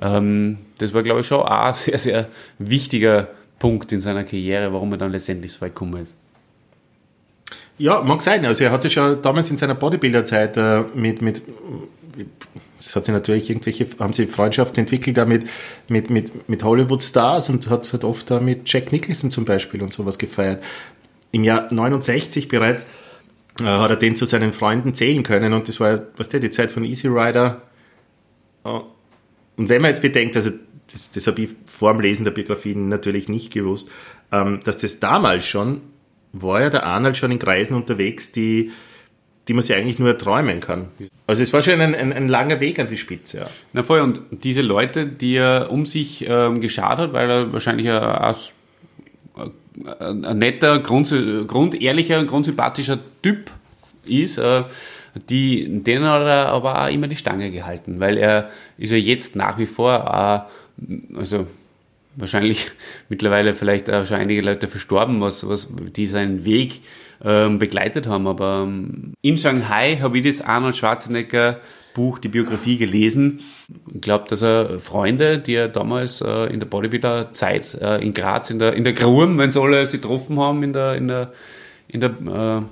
ähm, 0.00 0.58
das 0.78 0.92
war, 0.92 1.02
glaube 1.02 1.20
ich, 1.20 1.26
schon 1.26 1.40
auch 1.40 1.50
ein 1.50 1.74
sehr, 1.74 1.98
sehr 1.98 2.28
wichtiger 2.58 3.28
Punkt 3.58 3.92
in 3.92 4.00
seiner 4.00 4.24
Karriere, 4.24 4.72
warum 4.72 4.92
er 4.92 4.98
dann 4.98 5.12
letztendlich 5.12 5.52
so 5.52 5.60
weit 5.60 5.74
gekommen 5.74 6.02
ist. 6.02 6.14
Ja, 7.80 8.02
mag 8.02 8.20
sein. 8.20 8.44
Also 8.44 8.62
er 8.62 8.72
hat 8.72 8.82
sich 8.82 8.92
schon 8.92 9.22
damals 9.22 9.50
in 9.50 9.56
seiner 9.56 9.74
Bodybuilder-Zeit 9.74 10.58
äh, 10.58 10.84
mit, 10.94 11.22
mit 11.22 11.40
es 12.78 12.94
hat 12.94 13.06
sich 13.06 13.14
natürlich 13.14 13.48
irgendwelche, 13.48 13.86
haben 13.98 14.12
sie 14.12 14.26
Freundschaften 14.26 14.80
entwickelt 14.80 15.16
da 15.16 15.24
mit, 15.24 15.46
mit, 15.88 16.10
mit, 16.10 16.46
mit 16.46 16.62
Hollywood-Stars 16.62 17.48
und 17.48 17.70
hat, 17.70 17.90
hat 17.90 18.04
oft 18.04 18.30
da 18.30 18.38
mit 18.38 18.70
Jack 18.70 18.92
Nicholson 18.92 19.30
zum 19.30 19.46
Beispiel 19.46 19.82
und 19.82 19.94
sowas 19.94 20.18
gefeiert. 20.18 20.62
Im 21.32 21.42
Jahr 21.42 21.72
69 21.72 22.48
bereits 22.48 22.84
äh, 23.62 23.64
hat 23.64 23.88
er 23.88 23.96
den 23.96 24.14
zu 24.14 24.26
seinen 24.26 24.52
Freunden 24.52 24.92
zählen 24.92 25.22
können 25.22 25.54
und 25.54 25.66
das 25.66 25.80
war, 25.80 26.02
was 26.18 26.28
der, 26.28 26.40
die 26.40 26.50
Zeit 26.50 26.70
von 26.70 26.84
Easy 26.84 27.08
Rider. 27.08 27.62
Äh, 28.62 28.68
und 29.56 29.70
wenn 29.70 29.80
man 29.80 29.88
jetzt 29.88 30.02
bedenkt, 30.02 30.36
also 30.36 30.50
das, 30.92 31.12
das 31.12 31.26
habe 31.26 31.40
ich 31.40 31.50
vor 31.64 31.94
dem 31.94 32.02
Lesen 32.02 32.24
der 32.24 32.32
Biografien 32.32 32.90
natürlich 32.90 33.30
nicht 33.30 33.50
gewusst, 33.50 33.88
ähm, 34.32 34.60
dass 34.64 34.76
das 34.76 35.00
damals 35.00 35.46
schon 35.46 35.80
war 36.32 36.60
ja 36.60 36.70
der 36.70 36.86
Arnold 36.86 37.16
schon 37.16 37.30
in 37.30 37.38
Kreisen 37.38 37.74
unterwegs, 37.74 38.32
die, 38.32 38.70
die 39.48 39.54
man 39.54 39.62
sich 39.62 39.76
eigentlich 39.76 39.98
nur 39.98 40.16
träumen 40.16 40.60
kann. 40.60 40.88
Also 41.26 41.42
es 41.42 41.52
war 41.52 41.62
schon 41.62 41.80
ein, 41.80 41.94
ein, 41.94 42.12
ein 42.12 42.28
langer 42.28 42.60
Weg 42.60 42.78
an 42.78 42.88
die 42.88 42.96
Spitze. 42.96 43.38
Ja. 43.38 43.46
Na 43.72 43.82
voll, 43.82 44.00
und 44.00 44.20
diese 44.30 44.62
Leute, 44.62 45.06
die 45.06 45.36
er 45.36 45.70
um 45.70 45.86
sich 45.86 46.26
ähm, 46.28 46.60
geschaut 46.60 46.98
hat, 46.98 47.12
weil 47.12 47.30
er 47.30 47.52
wahrscheinlich 47.52 47.88
ein, 47.88 48.34
ein, 49.98 50.24
ein 50.24 50.38
netter, 50.38 50.78
grund, 50.80 51.14
grundehrlicher, 51.46 52.24
grundsympathischer 52.24 52.98
Typ 53.22 53.50
ist, 54.04 54.38
äh, 54.38 54.64
die, 55.28 55.82
denen 55.82 56.04
hat 56.04 56.22
er 56.22 56.48
aber 56.50 56.84
auch 56.84 56.88
immer 56.88 57.08
die 57.08 57.16
Stange 57.16 57.50
gehalten, 57.50 57.98
weil 57.98 58.16
er 58.16 58.50
ist 58.78 58.90
ja 58.90 58.96
jetzt 58.96 59.34
nach 59.34 59.58
wie 59.58 59.66
vor, 59.66 60.46
äh, 60.78 61.16
also 61.18 61.46
wahrscheinlich 62.16 62.70
mittlerweile 63.08 63.54
vielleicht 63.54 63.90
auch 63.90 64.06
schon 64.06 64.16
einige 64.16 64.42
Leute 64.42 64.66
verstorben, 64.66 65.20
was, 65.20 65.48
was 65.48 65.68
die 65.96 66.06
seinen 66.06 66.44
Weg 66.44 66.80
ähm, 67.22 67.58
begleitet 67.58 68.06
haben. 68.06 68.26
Aber 68.26 68.64
ähm, 68.66 69.14
in 69.22 69.38
Shanghai 69.38 69.98
habe 70.00 70.18
ich 70.18 70.24
das 70.24 70.46
Arnold 70.46 70.76
Schwarzenegger 70.76 71.60
Buch, 71.94 72.18
die 72.18 72.28
Biografie 72.28 72.78
gelesen. 72.78 73.40
Ich 73.92 74.00
glaube, 74.00 74.28
dass 74.28 74.42
er 74.42 74.78
Freunde, 74.78 75.38
die 75.38 75.54
er 75.54 75.68
damals 75.68 76.20
äh, 76.20 76.44
in 76.46 76.60
der 76.60 76.66
Bodybuilder-Zeit 76.66 77.74
äh, 77.80 77.98
in 77.98 78.14
Graz, 78.14 78.50
in 78.50 78.58
der, 78.58 78.74
in 78.74 78.84
der 78.84 78.92
Grum, 78.92 79.38
wenn 79.38 79.50
sie 79.50 79.60
alle 79.60 79.86
sich 79.86 80.00
getroffen 80.00 80.38
haben, 80.38 80.62
in 80.62 80.72
der, 80.72 80.94
in 80.94 81.08
der, 81.08 81.32
in 81.88 82.00
der 82.00 82.10
äh, 82.10 82.62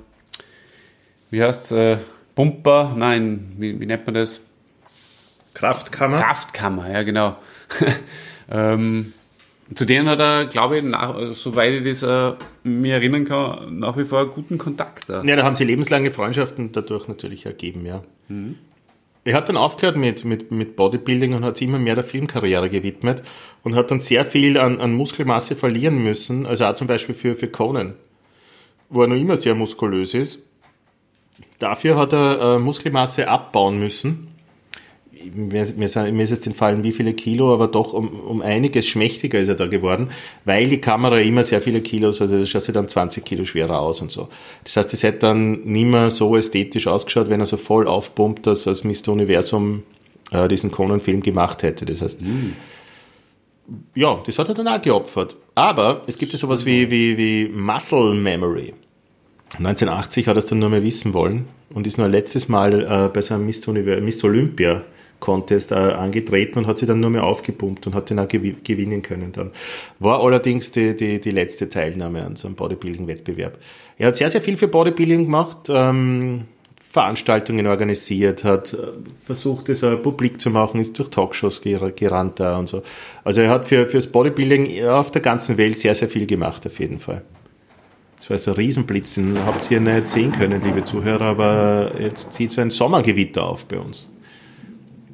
wie 1.31 1.43
heißt's, 1.43 1.73
äh, 1.73 1.99
Pumper, 2.35 2.95
nein, 2.97 3.53
wie, 3.59 3.81
wie 3.81 3.87
nennt 3.87 4.07
man 4.07 4.15
das? 4.15 4.41
Kraftkammer. 5.55 6.21
Kraftkammer, 6.21 6.91
ja 6.91 7.03
genau. 7.03 7.37
ähm, 8.51 9.13
zu 9.75 9.85
denen 9.85 10.09
hat 10.09 10.21
er, 10.21 10.47
glaube 10.47 10.79
ich, 10.79 10.85
nach, 10.85 11.15
soweit 11.33 11.75
ich 11.75 11.85
das 11.85 12.03
äh, 12.03 12.35
mir 12.65 12.95
erinnern 12.95 13.25
kann, 13.25 13.79
nach 13.79 13.97
wie 13.97 14.05
vor 14.05 14.21
einen 14.21 14.31
guten 14.31 14.57
Kontakt. 14.57 15.09
Ja, 15.09 15.23
da 15.23 15.45
haben 15.45 15.57
sie 15.57 15.65
lebenslange 15.65 16.11
Freundschaften 16.11 16.73
dadurch 16.73 17.09
natürlich 17.09 17.45
ergeben, 17.45 17.85
ja. 17.85 18.03
Mhm. 18.29 18.57
Er 19.25 19.35
hat 19.35 19.51
dann 19.51 19.59
aufgehört 19.59 19.99
mit, 19.99 20.25
mit, 20.25 20.51
mit 20.51 20.75
Bodybuilding 20.75 21.35
und 21.35 21.45
hat 21.45 21.59
sich 21.59 21.69
immer 21.69 21.79
mehr 21.79 21.95
der 21.95 22.05
Filmkarriere 22.05 22.71
gewidmet 22.71 23.23
und 23.63 23.75
hat 23.75 23.91
dann 23.91 24.01
sehr 24.01 24.25
viel 24.25 24.57
an, 24.57 24.81
an 24.81 24.95
Muskelmasse 24.95 25.55
verlieren 25.55 25.99
müssen, 26.03 26.47
also 26.47 26.65
auch 26.65 26.75
zum 26.75 26.87
Beispiel 26.87 27.15
für, 27.15 27.35
für 27.35 27.49
Conan, 27.49 27.95
wo 28.89 29.03
er 29.03 29.09
noch 29.09 29.17
immer 29.17 29.37
sehr 29.37 29.55
muskulös 29.55 30.15
ist. 30.15 30.47
Dafür 31.59 31.97
hat 31.97 32.15
er 32.15 32.57
äh, 32.57 32.59
Muskelmasse 32.59 33.29
abbauen 33.29 33.79
müssen 33.79 34.28
mir, 35.35 35.67
mir, 35.77 36.13
mir 36.13 36.23
ist 36.25 36.31
jetzt 36.31 36.47
entfallen, 36.47 36.83
wie 36.83 36.93
viele 36.93 37.15
Kilo, 37.15 37.53
aber 37.53 37.69
doch 37.69 37.93
um, 37.93 38.09
um 38.21 38.43
einiges 38.43 38.87
schmächtiger 38.87 39.39
ist 39.39 39.49
er 39.49 39.55
da 39.55 39.67
geworden, 39.67 40.11
weil 40.45 40.69
die 40.69 40.81
Kamera 40.81 41.19
immer 41.19 41.45
sehr 41.45 41.61
viele 41.61 41.81
Kilos, 41.81 42.21
also 42.21 42.45
schaut 42.47 42.63
sich 42.63 42.75
dann 42.75 42.89
20 42.89 43.25
Kilo 43.25 43.45
schwerer 43.45 43.81
aus 43.81 44.01
und 44.01 44.11
so. 44.11 44.29
Das 44.65 44.77
heißt, 44.77 44.93
es 44.95 45.03
hätte 45.03 45.21
dann 45.21 45.63
nicht 45.65 45.87
mehr 45.87 46.11
so 46.11 46.37
ästhetisch 46.37 46.87
ausgeschaut, 46.87 47.29
wenn 47.29 47.41
er 47.41 47.47
so 47.47 47.57
voll 47.57 47.87
aufpumpt, 47.87 48.47
dass 48.47 48.67
als 48.67 48.85
Mr. 48.85 49.09
Universum 49.09 49.83
äh, 50.31 50.49
diesen 50.49 50.71
Conan-Film 50.71 51.23
gemacht 51.23 51.63
hätte. 51.63 51.87
Das 51.87 52.03
heißt, 52.03 52.23
mhm. 52.23 52.55
ja, 53.95 54.21
das 54.25 54.39
hat 54.39 54.49
er 54.49 54.55
dann 54.55 54.69
auch 54.69 54.83
geopfert. 54.83 55.37
Aber 55.55 56.03
es 56.07 56.19
gibt 56.19 56.33
ja 56.33 56.39
sowas 56.39 56.65
wie, 56.65 56.91
wie, 56.91 57.17
wie 57.17 57.49
Muscle 57.49 58.15
Memory. 58.15 58.75
1980 59.55 60.27
hat 60.27 60.37
er 60.37 60.41
es 60.41 60.47
dann 60.47 60.59
nur 60.59 60.69
mehr 60.69 60.85
wissen 60.85 61.15
wollen 61.15 61.47
und 61.71 61.87
ist 61.87 61.99
nur 61.99 62.09
letztes 62.09 62.49
Mal 62.49 62.83
äh, 62.83 63.09
bei 63.09 63.23
so 63.23 63.35
einem 63.35 63.47
Mr. 63.47 63.73
Mr. 63.73 64.25
Olympia 64.25 64.83
Contest 65.21 65.73
äh, 65.73 65.75
angetreten 65.75 66.61
und 66.61 66.67
hat 66.67 66.79
sie 66.79 66.87
dann 66.87 67.01
nur 67.01 67.11
mehr 67.11 67.25
aufgepumpt 67.25 67.87
und 67.87 67.95
hat 67.95 68.11
den 68.11 68.19
auch 68.19 68.29
gewinnen 68.29 69.03
können 69.03 69.33
dann. 69.33 69.51
War 69.99 70.23
allerdings 70.23 70.71
die, 70.71 70.97
die, 70.97 71.21
die 71.21 71.31
letzte 71.31 71.69
Teilnahme 71.69 72.25
an 72.25 72.37
so 72.37 72.49
einem 72.49 72.57
Bodybuilding-Wettbewerb. 72.57 73.59
Er 73.99 74.09
hat 74.09 74.17
sehr, 74.17 74.31
sehr 74.31 74.41
viel 74.41 74.57
für 74.57 74.69
Bodybuilding 74.69 75.25
gemacht, 75.25 75.69
ähm, 75.69 76.45
Veranstaltungen 76.91 77.67
organisiert, 77.67 78.45
hat 78.45 78.73
äh, 78.73 78.79
versucht, 79.25 79.69
es 79.69 79.83
uh, 79.83 79.97
publik 79.99 80.41
zu 80.41 80.51
machen, 80.51 80.81
ist 80.81 80.99
durch 80.99 81.11
Talkshows 81.11 81.61
gerannt 81.61 82.41
da 82.41 82.59
und 82.59 82.69
so. 82.69 82.83
Also 83.25 83.43
er 83.43 83.51
hat 83.51 83.69
für, 83.69 83.87
fürs 83.87 84.07
Bodybuilding 84.07 84.85
auf 84.87 85.11
der 85.11 85.21
ganzen 85.21 85.59
Welt 85.59 85.79
sehr, 85.79 85.95
sehr 85.95 86.09
viel 86.09 86.27
gemacht, 86.27 86.67
auf 86.67 86.79
jeden 86.81 86.99
Fall. 86.99 87.23
Das 88.17 88.31
war 88.31 88.39
so 88.39 88.51
ein 88.53 88.57
Riesenblitz, 88.57 89.15
den 89.15 89.39
habt 89.45 89.71
ihr 89.71 89.81
nicht 89.81 90.09
sehen 90.09 90.33
können, 90.33 90.61
liebe 90.61 90.83
Zuhörer, 90.83 91.27
aber 91.27 91.93
jetzt 92.01 92.33
zieht 92.33 92.51
so 92.51 92.61
ein 92.61 92.71
Sommergewitter 92.71 93.45
auf 93.45 93.67
bei 93.67 93.79
uns. 93.79 94.09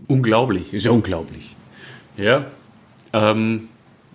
Unglaublich, 0.07 0.73
ist 0.73 0.85
ja 0.85 0.91
unglaublich. 0.91 1.55
Ja, 2.17 2.47
ähm, 3.13 3.69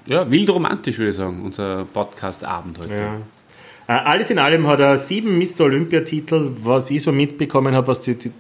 ja 0.06 0.30
wild 0.30 0.50
romantisch 0.50 0.98
würde 0.98 1.10
ich 1.10 1.16
sagen, 1.16 1.42
unser 1.44 1.86
Podcast-Abend 1.86 2.80
heute. 2.80 2.94
Ja. 2.94 3.16
Äh, 3.88 4.04
alles 4.04 4.30
in 4.30 4.38
allem 4.38 4.68
hat 4.68 4.80
er 4.80 4.98
sieben 4.98 5.40
Mr. 5.40 5.62
Olympia-Titel, 5.62 6.52
was 6.64 6.92
ich 6.92 7.02
so 7.02 7.12
mitbekommen 7.12 7.74
habe, 7.74 7.88
was 7.88 8.02
die, 8.02 8.14
die, 8.16 8.32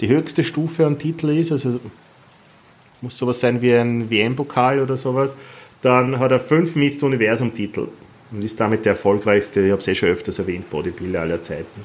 die, 0.00 0.08
höchste 0.08 0.42
Stufe 0.42 0.84
an 0.84 0.98
Titel 0.98 1.28
ist. 1.28 1.52
Also 1.52 1.78
muss 3.00 3.16
sowas 3.16 3.38
sein 3.38 3.62
wie 3.62 3.72
ein 3.72 4.10
WM-Pokal 4.10 4.80
oder 4.80 4.96
sowas. 4.96 5.36
Dann 5.82 6.18
hat 6.18 6.32
er 6.32 6.40
fünf 6.40 6.74
Mr. 6.74 7.04
Universum-Titel 7.04 7.86
und 8.32 8.44
ist 8.44 8.58
damit 8.58 8.84
der 8.84 8.92
erfolgreichste, 8.92 9.60
ich 9.60 9.70
habe 9.70 9.80
es 9.80 9.88
eh 9.88 9.94
schon 9.94 10.08
öfters 10.08 10.38
erwähnt, 10.38 10.68
Bodybuilder 10.70 11.20
aller 11.20 11.40
Zeiten. 11.40 11.84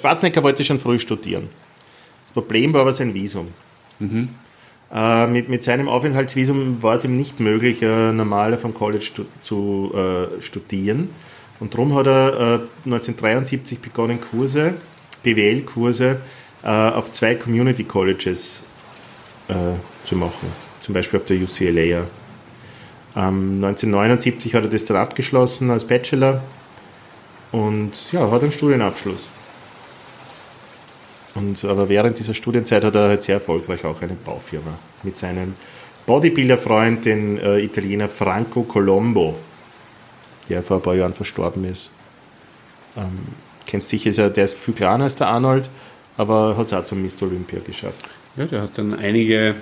Schwarzenegger 0.00 0.42
wollte 0.42 0.64
schon 0.64 0.80
früh 0.80 0.98
studieren. 0.98 1.48
Das 2.24 2.32
Problem 2.32 2.72
war 2.72 2.82
aber 2.82 2.92
sein 2.92 3.14
Visum. 3.14 3.48
Mhm. 3.98 4.28
Äh, 4.92 5.26
mit, 5.26 5.48
mit 5.48 5.64
seinem 5.64 5.88
Aufenthaltsvisum 5.88 6.82
war 6.82 6.94
es 6.94 7.04
ihm 7.04 7.16
nicht 7.16 7.40
möglich, 7.40 7.82
äh, 7.82 8.12
normal 8.12 8.54
auf 8.54 8.62
dem 8.62 8.74
College 8.74 9.04
stu 9.04 9.24
zu 9.42 9.92
äh, 9.94 10.42
studieren. 10.42 11.10
Und 11.58 11.74
darum 11.74 11.94
hat 11.94 12.06
er 12.06 12.28
äh, 12.28 12.88
1973 12.88 13.80
begonnen, 13.80 14.20
Kurse, 14.20 14.74
BWL-Kurse 15.22 16.20
äh, 16.62 16.68
auf 16.68 17.12
zwei 17.12 17.34
Community 17.34 17.84
Colleges 17.84 18.62
äh, 19.48 19.54
zu 20.04 20.16
machen. 20.16 20.48
Zum 20.82 20.94
Beispiel 20.94 21.18
auf 21.18 21.26
der 21.26 21.36
UCLA. 21.36 22.06
Ähm, 23.16 23.64
1979 23.64 24.54
hat 24.54 24.64
er 24.64 24.70
das 24.70 24.84
dann 24.84 24.98
abgeschlossen 24.98 25.70
als 25.70 25.84
Bachelor 25.84 26.42
und 27.50 28.12
ja, 28.12 28.30
hat 28.30 28.42
einen 28.42 28.52
Studienabschluss. 28.52 29.28
Und, 31.36 31.64
aber 31.64 31.88
während 31.88 32.18
dieser 32.18 32.34
Studienzeit 32.34 32.84
hat 32.84 32.94
er 32.94 33.08
halt 33.08 33.22
sehr 33.22 33.36
erfolgreich 33.36 33.84
auch 33.84 34.00
eine 34.00 34.14
Baufirma 34.14 34.72
mit 35.02 35.18
seinem 35.18 35.54
Bodybuilder-Freund, 36.06 37.04
den 37.04 37.38
äh, 37.38 37.60
Italiener 37.60 38.08
Franco 38.08 38.62
Colombo, 38.62 39.36
der 40.48 40.62
vor 40.62 40.78
ein 40.78 40.82
paar 40.82 40.94
Jahren 40.94 41.14
verstorben 41.14 41.64
ist. 41.64 41.90
Ähm, 42.96 43.18
kennst 43.66 43.90
sicher, 43.90 44.10
ist 44.10 44.18
er, 44.18 44.30
der 44.30 44.44
ist 44.44 44.56
viel 44.56 44.74
kleiner 44.74 45.04
als 45.04 45.16
der 45.16 45.28
Arnold, 45.28 45.68
aber 46.16 46.56
hat 46.56 46.66
es 46.66 46.72
auch 46.72 46.84
zum 46.84 47.02
Mr. 47.02 47.22
Olympia 47.22 47.58
geschafft. 47.64 48.08
Ja, 48.36 48.46
der 48.46 48.62
hat 48.62 48.70
dann 48.76 48.94
einige 48.98 49.56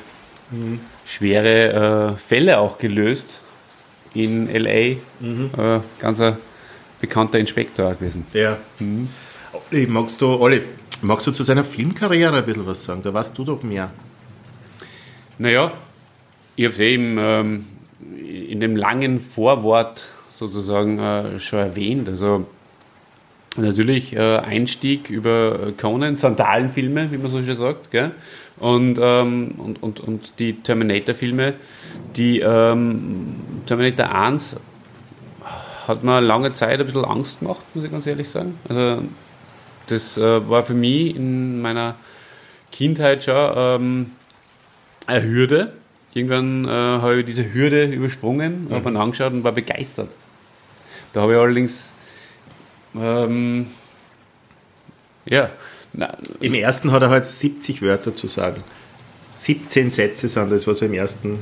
schwere 1.07 2.17
äh, 2.17 2.29
Fälle 2.29 2.59
auch 2.59 2.79
gelöst 2.79 3.41
in 4.15 4.49
L.A. 4.49 4.71
Äh, 4.71 5.81
ganz 5.99 6.21
ein 6.21 6.37
bekannter 7.01 7.39
Inspektor 7.39 7.95
gewesen. 7.95 8.27
Ja. 8.33 8.59
Olli, 9.71 9.87
magst 9.87 10.21
du, 10.21 10.29
Olli, 10.41 10.63
magst 11.02 11.26
du 11.26 11.33
zu 11.33 11.42
seiner 11.42 11.64
Filmkarriere 11.64 12.37
ein 12.37 12.46
bisschen 12.46 12.66
was 12.66 12.85
sagen? 12.85 13.02
Da 13.02 13.12
weißt 13.12 13.37
du 13.37 13.44
doch 13.44 13.62
mehr. 13.62 13.90
Naja, 15.38 15.72
ich 16.57 16.64
habe 16.64 16.72
es 16.72 16.80
eben 16.80 17.16
ähm, 17.18 17.66
in 18.18 18.61
dem 18.61 18.76
langen 18.76 19.20
Vorwort 19.20 20.07
sozusagen 20.30 20.98
äh, 20.98 21.40
schon 21.40 21.59
erwähnt. 21.59 22.09
Also 22.09 22.46
natürlich 23.57 24.14
äh, 24.14 24.38
Einstieg 24.38 25.11
über 25.11 25.72
Conan, 25.80 26.16
Sandalenfilme, 26.16 27.11
wie 27.12 27.18
man 27.18 27.30
so 27.30 27.42
schön 27.42 27.57
sagt, 27.57 27.90
gell? 27.90 28.12
Und, 28.59 28.98
ähm, 29.02 29.54
und, 29.59 29.83
und, 29.83 30.00
und 30.00 30.33
die 30.38 30.54
Terminator-Filme. 30.54 31.54
Die 32.16 32.40
ähm, 32.40 33.37
Terminator 33.66 34.14
1 34.14 34.57
hat 35.88 36.04
mir 36.04 36.20
lange 36.20 36.52
Zeit 36.54 36.80
ein 36.80 36.87
bisschen 36.87 37.04
Angst 37.04 37.40
gemacht, 37.40 37.62
muss 37.74 37.85
ich 37.85 37.90
ganz 37.90 38.07
ehrlich 38.07 38.28
sagen. 38.28 38.59
Also 38.68 39.02
das 39.87 40.16
äh, 40.18 40.49
war 40.49 40.62
für 40.62 40.75
mich 40.75 41.16
in 41.16 41.61
meiner 41.61 41.94
Kindheit 42.73 43.25
schon 43.25 43.53
ähm, 43.57 44.11
eine 45.07 45.23
Hürde. 45.23 45.73
Irgendwann 46.12 46.64
äh, 46.64 46.68
habe 46.68 47.20
ich 47.20 47.27
diese 47.27 47.53
Hürde 47.53 47.87
übersprungen, 47.87 48.68
habe 48.70 48.90
ihn 48.90 48.97
angeschaut 48.97 49.33
und 49.33 49.44
war 49.44 49.53
begeistert. 49.53 50.09
Da 51.12 51.23
habe 51.23 51.33
ich 51.33 51.38
allerdings 51.38 51.90
ähm, 52.94 53.66
ja, 55.27 55.51
na, 55.92 56.16
Im 56.40 56.55
ersten 56.55 56.90
hat 56.92 57.03
er 57.03 57.11
halt 57.11 57.27
70 57.27 57.81
Wörter 57.83 58.14
zu 58.14 58.27
sagen. 58.27 58.62
17 59.37 59.90
Sätze 59.90 60.29
sind 60.29 60.51
das, 60.51 60.66
was 60.66 60.83
er 60.83 60.88
im 60.88 60.94
ersten 60.94 61.38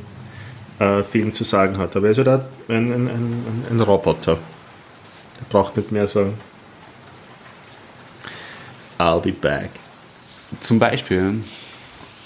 äh, 0.79 1.03
Film 1.03 1.33
zu 1.33 1.45
sagen 1.45 1.79
hat. 1.79 1.97
Aber 1.97 2.07
er 2.07 2.13
ist 2.13 2.19
halt 2.19 2.43
ein, 2.69 2.93
ein, 2.93 3.09
ein, 3.09 3.67
ein 3.71 3.81
Roboter. 3.81 4.39
Der 5.41 5.45
braucht 5.49 5.77
nicht 5.77 5.91
mehr 5.91 6.07
sagen. 6.07 6.35
I'll 9.03 9.21
be 9.21 9.33
back. 9.33 9.71
Zum 10.61 10.79
Beispiel. 10.79 11.43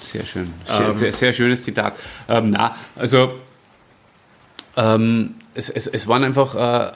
Sehr 0.03 0.27
schön. 0.27 0.53
Sehr, 0.67 0.89
Ähm. 0.89 0.97
sehr, 0.99 1.13
sehr 1.13 1.33
schönes 1.33 1.63
Zitat. 1.63 1.95
Ähm, 2.29 2.51
na, 2.51 2.77
also 2.95 3.35
ähm, 4.77 5.35
es, 5.55 5.71
es, 5.71 5.87
es 5.87 6.07
waren 6.07 6.23
einfach 6.23 6.55
äh, 6.55 6.93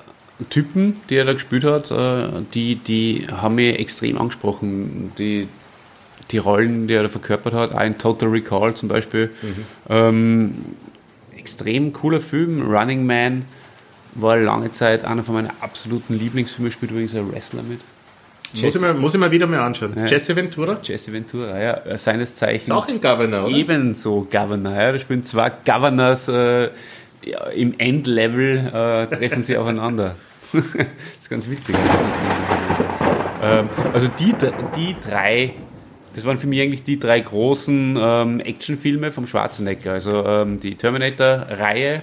Typen, 0.50 0.96
die 1.08 1.16
er 1.16 1.24
da 1.24 1.32
gespielt 1.32 1.64
hat, 1.64 1.90
äh, 1.90 2.28
die, 2.54 2.76
die 2.76 3.26
haben 3.30 3.54
mich 3.54 3.78
extrem 3.78 4.18
angesprochen. 4.18 5.12
Die, 5.18 5.48
die 6.30 6.38
Rollen, 6.38 6.86
die 6.86 6.94
er 6.94 7.02
da 7.02 7.08
verkörpert 7.08 7.54
hat, 7.54 7.72
auch 7.72 7.80
in 7.80 7.98
Total 7.98 8.28
Recall 8.28 8.74
zum 8.74 8.88
Beispiel. 8.88 9.30
Ähm, 9.88 10.64
extrem 11.36 11.92
cooler 11.92 12.20
Film. 12.20 12.70
Running 12.70 13.04
Man 13.06 13.46
war 14.14 14.36
lange 14.36 14.70
Zeit 14.70 15.04
einer 15.04 15.24
von 15.24 15.34
meinen 15.34 15.50
absoluten 15.60 16.14
Lieblingsfilmen, 16.14 16.70
spielt 16.70 16.92
übrigens 16.92 17.14
ein 17.14 17.30
Wrestler 17.32 17.62
mit. 17.62 17.80
Muss 18.52 18.74
ich, 18.74 18.80
mal, 18.80 18.94
muss 18.94 19.14
ich 19.14 19.20
mal 19.20 19.30
wieder 19.30 19.46
mal 19.46 19.60
anschauen. 19.60 19.94
Ja. 19.96 20.06
Jesse 20.06 20.34
Ventura? 20.34 20.78
Jesse 20.82 21.12
Ventura, 21.12 21.60
ja, 21.60 21.98
seines 21.98 22.34
Zeichens. 22.34 22.64
Ist 22.64 22.72
auch 22.72 22.88
ein 22.88 23.00
Governor, 23.00 23.46
oder? 23.46 23.56
Ebenso 23.56 24.26
Governor, 24.30 24.74
ja. 24.74 24.92
Da 24.92 24.98
spielen 24.98 25.24
zwei 25.24 25.52
Governors 25.64 26.28
äh, 26.28 26.68
ja, 27.24 27.44
im 27.54 27.74
Endlevel, 27.78 28.58
äh, 28.58 29.06
treffen 29.14 29.44
sie 29.44 29.56
aufeinander. 29.56 30.16
das 30.52 30.64
ist 31.20 31.30
ganz 31.30 31.48
witzig. 31.48 31.76
ähm, 33.40 33.68
also 33.92 34.08
die, 34.18 34.34
die 34.74 34.96
drei, 35.00 35.54
das 36.14 36.24
waren 36.24 36.36
für 36.36 36.48
mich 36.48 36.60
eigentlich 36.60 36.82
die 36.82 36.98
drei 36.98 37.20
großen 37.20 37.96
ähm, 38.00 38.40
Actionfilme 38.40 39.12
vom 39.12 39.28
Schwarzenegger. 39.28 39.92
Also 39.92 40.24
ähm, 40.26 40.58
die 40.58 40.74
Terminator-Reihe, 40.74 42.02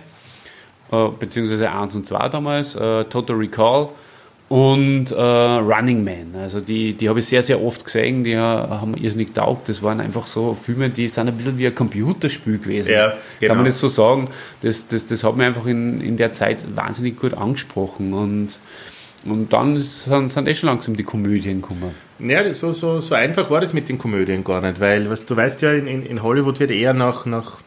äh, 0.92 1.08
beziehungsweise 1.20 1.72
1 1.72 1.94
und 1.96 2.08
2 2.08 2.30
damals, 2.30 2.76
äh, 2.76 3.04
Total 3.04 3.36
Recall 3.36 3.90
und 4.50 5.12
äh, 5.12 5.16
Running 5.22 6.04
Man. 6.04 6.42
Also 6.42 6.62
die, 6.62 6.94
die 6.94 7.10
habe 7.10 7.20
ich 7.20 7.26
sehr, 7.26 7.44
sehr 7.44 7.62
oft 7.62 7.84
gesehen, 7.84 8.24
die 8.24 8.32
äh, 8.32 8.38
haben 8.38 8.92
mir 8.92 8.98
irrsinnig 8.98 9.34
taugt. 9.34 9.68
Das 9.68 9.84
waren 9.84 10.00
einfach 10.00 10.28
so 10.28 10.54
Filme, 10.54 10.90
die 10.90 11.08
sind 11.10 11.28
ein 11.28 11.36
bisschen 11.36 11.58
wie 11.58 11.68
ein 11.68 11.76
Computerspiel 11.76 12.58
gewesen. 12.60 12.90
Ja, 12.90 13.14
genau. 13.40 13.52
Kann 13.52 13.58
man 13.58 13.66
das 13.66 13.80
so 13.80 13.90
sagen? 13.90 14.30
Das, 14.62 14.88
das, 14.88 15.06
das 15.08 15.24
hat 15.24 15.36
mich 15.36 15.46
einfach 15.46 15.66
in, 15.66 16.00
in 16.00 16.16
der 16.16 16.32
Zeit 16.32 16.60
wahnsinnig 16.76 17.20
gut 17.20 17.34
angesprochen 17.34 18.14
und 18.14 18.60
und 19.26 19.52
dann 19.52 19.80
sind, 19.80 20.30
sind 20.30 20.48
eh 20.48 20.56
schon 20.56 20.68
langsam 20.68 20.96
die 20.96 21.04
Komödien 21.04 21.62
gekommen. 21.62 21.92
Ja, 22.20 22.54
so, 22.54 22.72
so, 22.72 23.02
so 23.02 23.16
einfach 23.16 23.50
war 23.50 23.60
das 23.60 23.74
mit 23.74 23.90
den 23.90 23.98
Komödien 23.98 24.44
gar 24.44 24.62
nicht, 24.62 24.80
weil 24.80 25.10
was, 25.10 25.26
du 25.26 25.36
weißt 25.36 25.62
ja, 25.64 25.74
in, 25.74 25.88
in, 25.88 26.06
in 26.06 26.24
Hollywood 26.24 26.60
wird 26.60 26.72
eher 26.72 26.94
nach, 26.94 27.26
nach, 27.26 27.58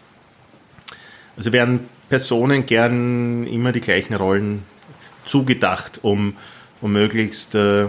also 1.36 1.52
werden 1.52 1.88
Personen 2.08 2.66
gern 2.66 3.46
immer 3.46 3.72
die 3.72 3.80
gleichen 3.80 4.14
Rollen 4.14 4.62
zugedacht, 5.26 6.00
um, 6.02 6.36
um 6.80 6.92
möglichst 6.92 7.54
äh, 7.54 7.86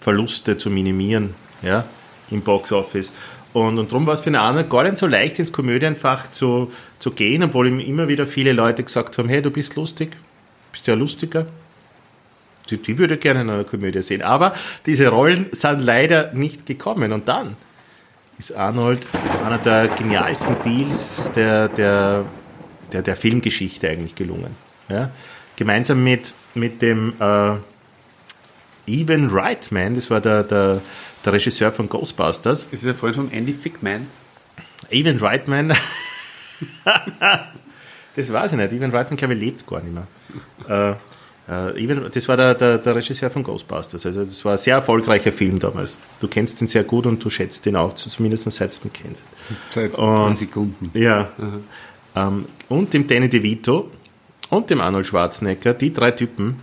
Verluste 0.00 0.56
zu 0.56 0.70
minimieren, 0.70 1.34
ja, 1.62 1.84
im 2.30 2.42
Boxoffice. 2.42 3.12
Und, 3.52 3.78
und 3.78 3.92
darum 3.92 4.06
war 4.06 4.14
es 4.14 4.20
für 4.20 4.28
einen 4.28 4.36
anderen 4.36 4.68
gar 4.68 4.82
nicht 4.84 4.98
so 4.98 5.06
leicht, 5.06 5.38
ins 5.38 5.52
Komödienfach 5.52 6.30
zu, 6.30 6.72
zu 6.98 7.10
gehen, 7.10 7.42
obwohl 7.42 7.68
ihm 7.68 7.80
immer 7.80 8.08
wieder 8.08 8.26
viele 8.26 8.52
Leute 8.52 8.82
gesagt 8.82 9.18
haben, 9.18 9.28
hey, 9.28 9.42
du 9.42 9.50
bist 9.50 9.76
lustig, 9.76 10.16
bist 10.72 10.86
ja 10.86 10.94
lustiger, 10.94 11.46
die, 12.70 12.78
die 12.78 12.98
würde 12.98 13.18
gerne 13.18 13.42
in 13.42 13.50
einer 13.50 13.64
Komödie 13.64 14.02
sehen. 14.02 14.22
Aber 14.22 14.54
diese 14.86 15.08
Rollen 15.08 15.48
sind 15.52 15.80
leider 15.80 16.32
nicht 16.32 16.66
gekommen. 16.66 17.12
Und 17.12 17.28
dann 17.28 17.56
ist 18.38 18.56
Arnold 18.56 19.06
einer 19.44 19.58
der 19.58 19.88
genialsten 19.88 20.56
Deals 20.64 21.32
der, 21.32 21.68
der, 21.68 22.24
der, 22.92 23.02
der 23.02 23.16
Filmgeschichte 23.16 23.88
eigentlich 23.88 24.14
gelungen. 24.14 24.56
Ja? 24.88 25.10
Gemeinsam 25.56 26.02
mit, 26.02 26.32
mit 26.54 26.80
dem 26.80 27.14
äh, 27.20 27.54
Evan 28.86 29.28
Reitman, 29.30 29.94
das 29.94 30.10
war 30.10 30.20
der, 30.20 30.42
der, 30.42 30.80
der 31.24 31.32
Regisseur 31.32 31.70
von 31.72 31.88
Ghostbusters. 31.88 32.66
Ist 32.70 32.84
der 32.84 32.94
Freund 32.94 33.16
von 33.16 33.30
Andy 33.32 33.52
Fickman? 33.54 34.06
Evan 34.90 35.18
Reitman, 35.18 35.68
das 38.16 38.32
weiß 38.32 38.52
ich 38.52 38.58
nicht. 38.58 38.72
Evan 38.72 38.90
Reitman, 38.90 39.16
glaube 39.16 39.34
ich, 39.34 39.40
lebt 39.40 39.66
gar 39.66 39.80
nicht 39.80 39.94
mehr. 39.94 40.06
Äh, 40.68 40.94
äh, 41.52 41.82
Evan, 41.84 42.10
das 42.12 42.28
war 42.28 42.36
der, 42.36 42.54
der, 42.54 42.78
der 42.78 42.94
Regisseur 42.94 43.30
von 43.30 43.42
Ghostbusters. 43.42 44.04
Also 44.06 44.24
das 44.24 44.44
war 44.44 44.52
ein 44.52 44.58
sehr 44.58 44.76
erfolgreicher 44.76 45.32
Film 45.32 45.58
damals. 45.58 45.98
Du 46.20 46.28
kennst 46.28 46.60
ihn 46.60 46.68
sehr 46.68 46.84
gut 46.84 47.06
und 47.06 47.24
du 47.24 47.30
schätzt 47.30 47.66
ihn 47.66 47.76
auch, 47.76 47.94
zumindest 47.94 48.50
seit 48.50 48.78
du 48.82 48.88
ihn 48.88 48.92
kennst. 48.92 49.22
Seit 49.70 49.96
Und- 49.96 50.38
Sekunden. 50.38 50.90
Ja. 50.98 51.30
Ähm, 52.14 52.44
und 52.68 52.92
dem 52.92 53.06
Danny 53.06 53.28
DeVito 53.28 53.90
und 54.50 54.68
dem 54.70 54.80
Arnold 54.80 55.06
Schwarzenegger, 55.06 55.72
die 55.74 55.92
drei 55.92 56.10
Typen, 56.10 56.56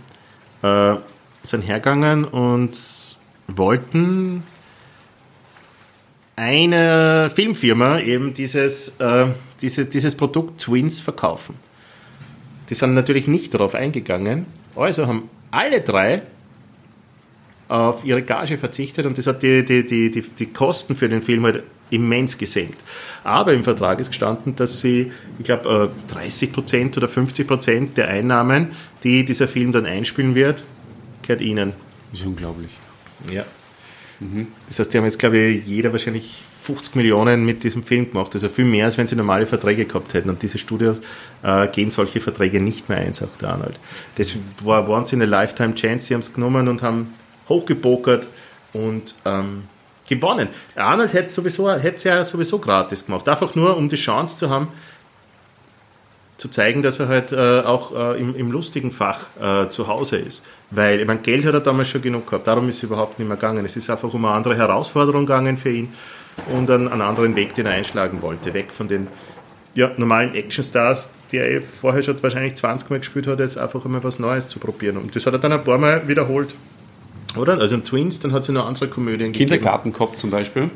äh, 0.62 0.94
sind 1.42 1.62
hergegangen 1.62 2.24
und 2.24 2.78
wollten 3.48 4.42
einer 6.36 7.28
Filmfirma 7.30 8.00
eben 8.00 8.32
dieses, 8.32 8.98
äh, 8.98 9.26
dieses, 9.60 9.90
dieses 9.90 10.14
Produkt 10.14 10.60
Twins 10.60 11.00
verkaufen. 11.00 11.54
Die 12.70 12.74
sind 12.74 12.94
natürlich 12.94 13.26
nicht 13.26 13.52
darauf 13.52 13.74
eingegangen, 13.74 14.46
also 14.76 15.06
haben 15.06 15.28
alle 15.50 15.80
drei 15.80 16.22
auf 17.68 18.04
ihre 18.04 18.22
Gage 18.22 18.58
verzichtet 18.58 19.06
und 19.06 19.18
das 19.18 19.26
hat 19.26 19.42
die, 19.42 19.64
die, 19.64 19.84
die, 19.84 20.10
die, 20.10 20.22
die 20.22 20.46
Kosten 20.46 20.96
für 20.96 21.08
den 21.08 21.22
Film 21.22 21.44
halt 21.44 21.62
immens 21.90 22.38
gesenkt. 22.38 22.80
Aber 23.22 23.52
im 23.52 23.62
Vertrag 23.62 24.00
ist 24.00 24.08
gestanden, 24.08 24.56
dass 24.56 24.80
sie, 24.80 25.12
ich 25.38 25.44
glaube, 25.44 25.90
30% 26.12 26.96
oder 26.96 27.06
50% 27.06 27.94
der 27.94 28.08
Einnahmen, 28.08 28.68
die 29.04 29.24
dieser 29.24 29.46
Film 29.46 29.72
dann 29.72 29.86
einspielen 29.86 30.34
wird, 30.34 30.64
gehört 31.30 31.40
ihnen. 31.40 31.72
Das 32.10 32.20
ist 32.20 32.26
unglaublich. 32.26 32.70
Ja. 33.32 33.44
Das 34.68 34.78
heißt, 34.78 34.92
die 34.92 34.98
haben 34.98 35.04
jetzt, 35.04 35.18
glaube 35.18 35.38
ich, 35.38 35.66
jeder 35.66 35.92
wahrscheinlich 35.92 36.42
50 36.62 36.94
Millionen 36.94 37.44
mit 37.44 37.64
diesem 37.64 37.84
Film 37.84 38.10
gemacht. 38.10 38.34
Also 38.34 38.48
viel 38.50 38.66
mehr, 38.66 38.84
als 38.84 38.98
wenn 38.98 39.06
sie 39.06 39.16
normale 39.16 39.46
Verträge 39.46 39.86
gehabt 39.86 40.12
hätten. 40.12 40.28
Und 40.28 40.42
diese 40.42 40.58
Studios 40.58 41.00
äh, 41.42 41.68
gehen 41.68 41.90
solche 41.90 42.20
Verträge 42.20 42.60
nicht 42.60 42.88
mehr 42.88 42.98
ein, 42.98 43.14
sagt 43.14 43.40
der 43.40 43.50
Arnold. 43.50 43.78
Das 44.16 44.34
war 44.62 44.88
once 44.88 45.12
in 45.12 45.22
a 45.22 45.24
lifetime 45.24 45.74
chance. 45.74 46.08
Sie 46.08 46.14
haben 46.14 46.20
es 46.20 46.32
genommen 46.32 46.68
und 46.68 46.82
haben 46.82 47.14
hochgepokert 47.48 48.28
und 48.74 49.14
ähm, 49.24 49.64
gewonnen. 50.06 50.48
Arnold 50.76 51.14
hätte 51.14 51.30
sowieso, 51.30 51.70
hätte 51.70 51.96
es 51.96 52.04
ja 52.04 52.24
sowieso 52.24 52.58
gratis 52.58 53.06
gemacht. 53.06 53.26
Einfach 53.26 53.54
nur, 53.54 53.76
um 53.76 53.88
die 53.88 53.96
Chance 53.96 54.36
zu 54.36 54.50
haben, 54.50 54.68
zu 56.36 56.48
zeigen, 56.48 56.82
dass 56.82 56.98
er 56.98 57.08
halt 57.08 57.32
äh, 57.32 57.60
auch 57.60 57.94
äh, 57.94 58.20
im, 58.20 58.34
im 58.34 58.50
lustigen 58.50 58.92
Fach 58.92 59.26
äh, 59.40 59.68
zu 59.68 59.88
Hause 59.88 60.16
ist. 60.16 60.42
Weil, 60.70 61.00
ich 61.00 61.06
meine, 61.06 61.20
Geld 61.20 61.44
hat 61.44 61.54
er 61.54 61.60
damals 61.60 61.88
schon 61.88 62.02
genug 62.02 62.26
gehabt, 62.26 62.46
darum 62.46 62.68
ist 62.68 62.76
es 62.76 62.82
überhaupt 62.84 63.18
nicht 63.18 63.26
mehr 63.26 63.36
gegangen. 63.36 63.64
Es 63.64 63.76
ist 63.76 63.90
einfach 63.90 64.12
um 64.14 64.24
eine 64.24 64.34
andere 64.34 64.56
Herausforderung 64.56 65.26
gegangen 65.26 65.56
für 65.56 65.70
ihn 65.70 65.92
und 66.52 66.70
einen, 66.70 66.88
einen 66.88 67.02
anderen 67.02 67.34
Weg, 67.34 67.54
den 67.54 67.66
er 67.66 67.72
einschlagen 67.72 68.22
wollte. 68.22 68.54
Weg 68.54 68.72
von 68.72 68.86
den 68.86 69.08
ja, 69.74 69.90
normalen 69.96 70.34
Actionstars, 70.34 71.10
die 71.32 71.38
er 71.38 71.50
eh 71.50 71.60
vorher 71.60 72.02
schon 72.02 72.22
wahrscheinlich 72.22 72.54
20 72.54 72.90
Mal 72.90 72.98
gespielt 73.00 73.26
hat, 73.26 73.40
jetzt 73.40 73.58
einfach 73.58 73.84
immer 73.84 74.02
was 74.04 74.18
Neues 74.18 74.48
zu 74.48 74.58
probieren. 74.58 74.96
Und 74.96 75.14
das 75.14 75.26
hat 75.26 75.32
er 75.32 75.38
dann 75.38 75.52
ein 75.52 75.64
paar 75.64 75.78
Mal 75.78 76.06
wiederholt. 76.06 76.54
Oder? 77.36 77.58
Also 77.58 77.76
in 77.76 77.84
Twins, 77.84 78.20
dann 78.20 78.32
hat 78.32 78.42
es 78.42 78.48
noch 78.48 78.66
andere 78.66 78.88
Komödien 78.88 79.32
Kindergarten 79.32 79.92
Cop 79.92 80.18
zum 80.18 80.30
Beispiel. 80.30 80.70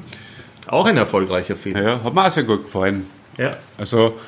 Auch 0.68 0.86
ein 0.86 0.96
erfolgreicher 0.96 1.56
Film. 1.56 1.76
Ja, 1.76 2.02
hat 2.02 2.14
mir 2.14 2.26
auch 2.26 2.30
sehr 2.30 2.44
gut 2.44 2.64
gefallen. 2.64 3.06
Ja. 3.36 3.56
Also 3.76 4.18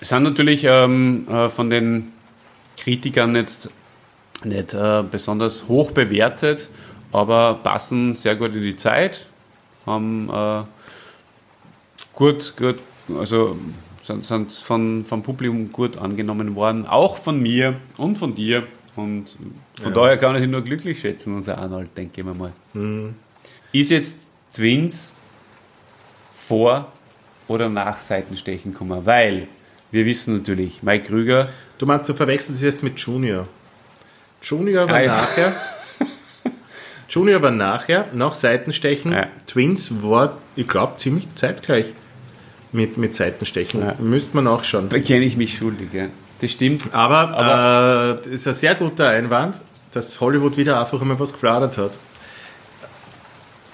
es 0.00 0.08
sind 0.08 0.22
natürlich 0.22 0.64
ähm, 0.64 1.26
äh, 1.28 1.48
von 1.48 1.68
den 1.68 2.12
Kritikern 2.76 3.34
jetzt 3.36 3.70
nicht 4.44 4.74
äh, 4.74 5.02
besonders 5.10 5.68
hoch 5.68 5.90
bewertet, 5.90 6.68
aber 7.12 7.60
passen 7.62 8.14
sehr 8.14 8.36
gut 8.36 8.54
in 8.54 8.62
die 8.62 8.76
Zeit, 8.76 9.26
haben 9.86 10.28
äh, 10.28 10.62
gut, 12.14 12.54
gut, 12.56 12.78
also 13.18 13.56
sind, 14.02 14.24
sind 14.24 14.52
von, 14.52 15.04
vom 15.04 15.22
Publikum 15.22 15.72
gut 15.72 15.96
angenommen 15.96 16.54
worden, 16.54 16.86
auch 16.86 17.16
von 17.16 17.40
mir 17.40 17.76
und 17.96 18.18
von 18.18 18.34
dir. 18.34 18.64
Und 18.96 19.28
von 19.80 19.94
daher 19.94 20.16
kann 20.16 20.36
ich 20.36 20.42
ihn 20.42 20.50
nur 20.50 20.62
glücklich 20.62 21.00
schätzen, 21.00 21.34
unser 21.34 21.58
Arnold, 21.58 21.96
denke 21.96 22.20
ich 22.20 22.26
mir 22.26 22.34
mal. 22.34 22.52
Ist 23.72 23.90
jetzt 23.90 24.16
Twins 24.52 25.12
vor 26.34 26.90
oder 27.46 27.68
nach 27.68 27.98
Seitenstechen 28.00 28.72
gekommen? 28.72 29.06
Weil 29.06 29.46
wir 29.92 30.04
wissen 30.04 30.38
natürlich, 30.38 30.82
Mike 30.82 31.06
Krüger, 31.06 31.48
Du 31.80 31.86
meinst, 31.86 32.06
du 32.10 32.12
verwechselst 32.12 32.58
es 32.58 32.62
jetzt 32.62 32.82
mit 32.82 32.98
Junior. 32.98 33.48
Junior 34.42 34.88
war 34.88 35.02
ja. 35.02 35.16
nachher. 35.16 35.52
Junior 37.08 37.42
war 37.42 37.50
nachher, 37.50 38.06
nach 38.12 38.34
Seitenstechen. 38.34 39.12
Ja. 39.12 39.26
Twins 39.46 39.90
war, 40.02 40.38
ich 40.56 40.68
glaube, 40.68 40.98
ziemlich 40.98 41.26
zeitgleich 41.34 41.86
mit, 42.72 42.96
mit 42.96 43.14
Seitenstechen. 43.16 43.80
Ja. 43.80 43.94
Müsste 43.98 44.36
man 44.36 44.44
nachschauen. 44.44 44.88
da 44.88 44.98
kenne 44.98 45.24
ich 45.24 45.36
mich 45.36 45.56
schuldig. 45.58 45.88
Ja. 45.92 46.06
Das 46.40 46.52
stimmt. 46.52 46.92
Aber, 46.92 47.36
Aber- 47.36 48.20
äh, 48.20 48.24
das 48.24 48.34
ist 48.34 48.46
ein 48.46 48.54
sehr 48.54 48.74
guter 48.74 49.08
Einwand, 49.08 49.60
dass 49.92 50.20
Hollywood 50.20 50.56
wieder 50.56 50.80
einfach 50.80 51.00
einmal 51.00 51.18
was 51.18 51.32
gefladert 51.32 51.76
hat. 51.76 51.92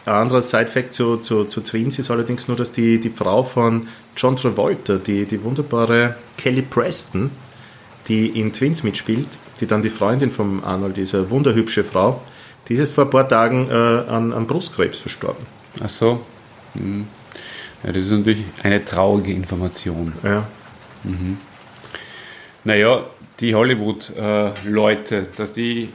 Ein 0.06 0.14
anderer 0.14 0.40
Side-Fact 0.40 0.94
zu, 0.94 1.16
zu, 1.16 1.44
zu 1.44 1.60
Twins 1.60 1.98
ist 1.98 2.10
allerdings 2.12 2.46
nur, 2.46 2.56
dass 2.56 2.70
die, 2.70 3.00
die 3.00 3.10
Frau 3.10 3.42
von 3.42 3.88
John 4.16 4.36
Travolta, 4.36 4.96
die, 4.96 5.24
die 5.24 5.42
wunderbare 5.42 6.14
Kelly 6.38 6.62
Preston, 6.62 7.30
die 8.06 8.28
in 8.40 8.52
Twins 8.52 8.84
mitspielt, 8.84 9.26
die 9.60 9.66
dann 9.66 9.82
die 9.82 9.90
Freundin 9.90 10.30
von 10.30 10.62
Arnold 10.64 10.98
eine 10.98 11.30
wunderhübsche 11.30 11.84
Frau, 11.84 12.20
die 12.68 12.74
ist 12.74 12.80
jetzt 12.80 12.92
vor 12.92 13.04
ein 13.04 13.10
paar 13.10 13.28
Tagen 13.28 13.68
äh, 13.70 13.72
an, 13.72 14.32
an 14.32 14.46
Brustkrebs 14.46 14.98
verstorben. 14.98 15.46
Ach 15.82 15.88
so. 15.88 16.20
Hm. 16.74 17.06
Ja, 17.82 17.92
das 17.92 18.06
ist 18.06 18.10
natürlich 18.10 18.44
eine 18.62 18.84
traurige 18.84 19.32
Information. 19.32 20.12
Ja. 20.22 20.46
Naja, 22.64 23.04
die 23.38 23.54
Hollywood-Leute, 23.54 25.26
dass 25.36 25.52
die 25.52 25.90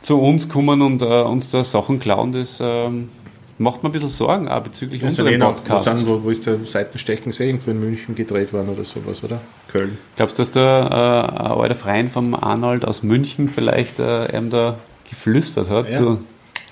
zu 0.00 0.20
uns 0.20 0.48
kommen 0.48 0.82
und 0.82 1.02
äh, 1.02 1.04
uns 1.04 1.50
da 1.50 1.64
Sachen 1.64 2.00
klauen, 2.00 2.32
das 2.32 2.58
ähm, 2.60 3.10
macht 3.58 3.82
mir 3.82 3.88
ein 3.88 3.92
bisschen 3.92 4.08
Sorgen, 4.08 4.48
auch 4.48 4.62
bezüglich 4.62 5.02
unserem 5.02 5.40
Also, 5.40 5.54
Podcast. 5.54 5.86
Wo, 5.86 5.96
sind, 5.96 6.08
wo, 6.08 6.24
wo 6.24 6.30
ist 6.30 6.46
der 6.46 6.58
Seitenstechen 6.64 7.30
gesehen? 7.30 7.48
Irgendwo 7.48 7.70
in 7.70 7.80
München 7.80 8.14
gedreht 8.14 8.52
worden 8.52 8.70
oder 8.70 8.84
sowas, 8.84 9.22
oder? 9.22 9.40
Köln. 9.70 9.98
Glaubst 10.16 10.38
du, 10.38 10.42
dass 10.42 10.50
da 10.50 11.28
äh, 11.28 11.60
alter 11.60 11.74
Freund 11.74 12.10
vom 12.10 12.34
Arnold 12.34 12.84
aus 12.84 13.02
München 13.02 13.50
vielleicht 13.50 14.00
äh, 14.00 14.36
ihm 14.36 14.50
da 14.50 14.78
geflüstert 15.08 15.70
hat? 15.70 15.90
Ja. 15.90 15.98
Du, 15.98 16.18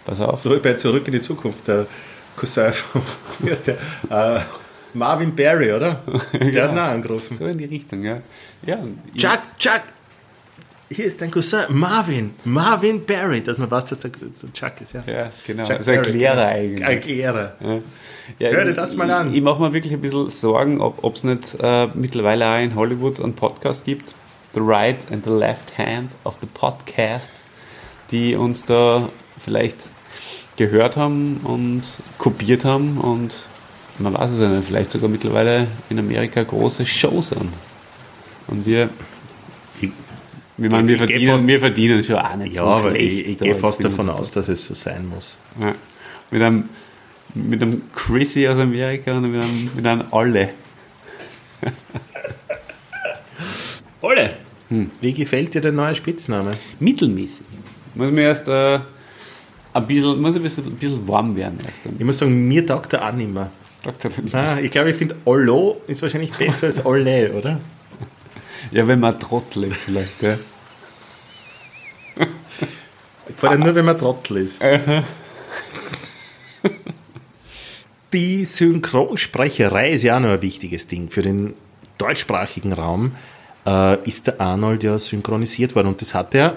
pass 0.04 0.20
auf. 0.20 0.40
So 0.40 0.58
bei 0.58 0.74
Zurück 0.74 1.06
in 1.06 1.12
die 1.12 1.20
Zukunft, 1.20 1.68
der 1.68 1.86
Cousin 2.36 2.72
von 2.72 3.02
ja, 3.44 3.54
der, 3.54 4.36
äh, 4.36 4.40
Marvin 4.94 5.34
Barry, 5.34 5.72
oder? 5.72 6.02
Der 6.32 6.64
hat 6.64 6.72
ihn 6.72 6.78
angerufen. 6.78 7.38
So 7.38 7.46
in 7.46 7.56
die 7.56 7.64
Richtung, 7.64 8.02
ja. 8.04 8.18
Ja, 8.66 8.78
Chuck, 9.16 9.40
Chuck, 9.58 9.82
hier 10.92 11.06
ist 11.06 11.20
dein 11.20 11.30
Cousin 11.30 11.64
Marvin, 11.70 12.34
Marvin 12.44 13.04
Barry, 13.04 13.42
dass 13.42 13.58
man 13.58 13.70
weiß, 13.70 13.86
dass 13.86 13.98
der 14.00 14.10
Chuck 14.52 14.80
ist, 14.80 14.92
ja. 14.94 15.02
Ja, 15.06 15.30
genau. 15.46 15.64
Chuck 15.64 15.78
Das 15.78 15.86
ist 15.86 15.88
ein. 15.88 15.96
Erklärer 15.96 16.46
eigentlich. 16.46 16.82
Erklärer. 16.82 17.52
Ja, 18.38 18.50
Hör 18.50 18.64
dir 18.64 18.74
das 18.74 18.94
mal 18.96 19.10
an. 19.10 19.30
Ich, 19.30 19.36
ich 19.36 19.42
mache 19.42 19.60
mir 19.60 19.72
wirklich 19.72 19.92
ein 19.92 20.00
bisschen 20.00 20.28
Sorgen, 20.30 20.80
ob 20.80 21.16
es 21.16 21.24
nicht 21.24 21.56
äh, 21.60 21.88
mittlerweile 21.94 22.46
auch 22.48 22.58
in 22.58 22.74
Hollywood 22.74 23.20
einen 23.20 23.34
Podcast 23.34 23.84
gibt, 23.84 24.14
The 24.54 24.60
Right 24.62 24.98
and 25.10 25.24
the 25.24 25.30
Left 25.30 25.76
Hand 25.78 26.10
of 26.24 26.36
the 26.40 26.46
Podcast, 26.46 27.42
die 28.10 28.36
uns 28.36 28.64
da 28.64 29.08
vielleicht 29.44 29.90
gehört 30.56 30.96
haben 30.96 31.40
und 31.44 31.82
kopiert 32.18 32.64
haben 32.64 32.98
und 32.98 33.32
man 33.98 34.14
weiß 34.14 34.32
es 34.32 34.40
ja 34.40 34.48
nicht, 34.48 34.66
vielleicht 34.66 34.90
sogar 34.90 35.08
mittlerweile 35.08 35.66
in 35.90 35.98
Amerika 35.98 36.42
große 36.42 36.86
Shows 36.86 37.32
an. 37.32 37.52
Und 38.48 38.66
wir, 38.66 38.88
wir, 40.62 40.70
meinen, 40.70 40.88
wir, 40.88 40.94
ich 40.94 41.00
verdienen, 41.00 41.32
fast- 41.32 41.46
wir 41.46 41.60
verdienen 41.60 42.04
schon 42.04 42.16
auch 42.16 42.36
nicht 42.36 42.54
ja, 42.54 42.62
so 42.62 42.68
aber 42.68 42.90
schlecht. 42.90 43.12
ich, 43.12 43.26
ich 43.32 43.38
gehe 43.38 43.54
fast 43.54 43.84
davon 43.84 44.08
aus, 44.08 44.30
dass 44.30 44.48
es 44.48 44.66
so 44.66 44.74
sein 44.74 45.08
muss. 45.08 45.38
Ja. 45.60 45.74
Mit 46.30 46.42
einem, 46.42 46.68
mit 47.34 47.60
einem 47.62 47.82
Chrissy 47.94 48.46
aus 48.48 48.58
Amerika 48.58 49.16
und 49.16 49.30
mit 49.30 49.42
einem, 49.42 49.70
mit 49.74 49.86
einem 49.86 50.04
Olle. 50.10 50.50
Olle! 54.00 54.30
Wie 55.00 55.12
gefällt 55.12 55.54
dir 55.54 55.60
der 55.60 55.72
neue 55.72 55.94
Spitzname? 55.94 56.56
Mittelmäßig. 56.80 57.44
Muss 57.94 58.10
mir 58.10 58.22
erst 58.22 58.48
äh, 58.48 58.78
ein 59.74 59.86
bisschen, 59.86 60.20
muss 60.20 60.34
ein 60.34 60.42
bisschen, 60.42 60.64
ein 60.66 60.76
bisschen 60.76 61.06
warm 61.06 61.36
werden 61.36 61.58
erst 61.64 61.84
dann. 61.84 61.94
Ich 61.98 62.04
muss 62.04 62.18
sagen, 62.18 62.48
mir 62.48 62.66
taugt 62.66 62.92
er 62.94 63.06
auch 63.06 63.12
nicht 63.12 63.30
mehr. 63.32 63.50
Nein, 64.32 64.64
ich 64.64 64.70
glaube, 64.70 64.90
ich 64.90 64.96
finde 64.96 65.16
Ollo 65.24 65.82
ist 65.88 66.00
wahrscheinlich 66.02 66.32
besser 66.32 66.68
als 66.68 66.84
Olle, 66.86 67.32
oder? 67.32 67.60
Ja, 68.70 68.86
wenn 68.86 69.00
man 69.00 69.18
Trottel 69.20 69.64
ist 69.64 69.82
vielleicht, 69.82 70.18
gell? 70.20 70.38
Vor 73.36 73.50
allem 73.50 73.60
nur, 73.60 73.74
wenn 73.74 73.84
man 73.84 73.98
Trottel 73.98 74.38
ist. 74.38 74.62
Die 78.12 78.44
Synchronsprecherei 78.44 79.92
ist 79.92 80.02
ja 80.02 80.16
auch 80.16 80.20
noch 80.20 80.30
ein 80.30 80.42
wichtiges 80.42 80.86
Ding. 80.86 81.08
Für 81.10 81.22
den 81.22 81.54
deutschsprachigen 81.96 82.72
Raum 82.74 83.12
äh, 83.66 83.96
ist 84.06 84.26
der 84.26 84.40
Arnold 84.40 84.82
ja 84.82 84.98
synchronisiert 84.98 85.74
worden. 85.74 85.88
Und 85.88 86.02
das 86.02 86.14
hat 86.14 86.34
er 86.34 86.56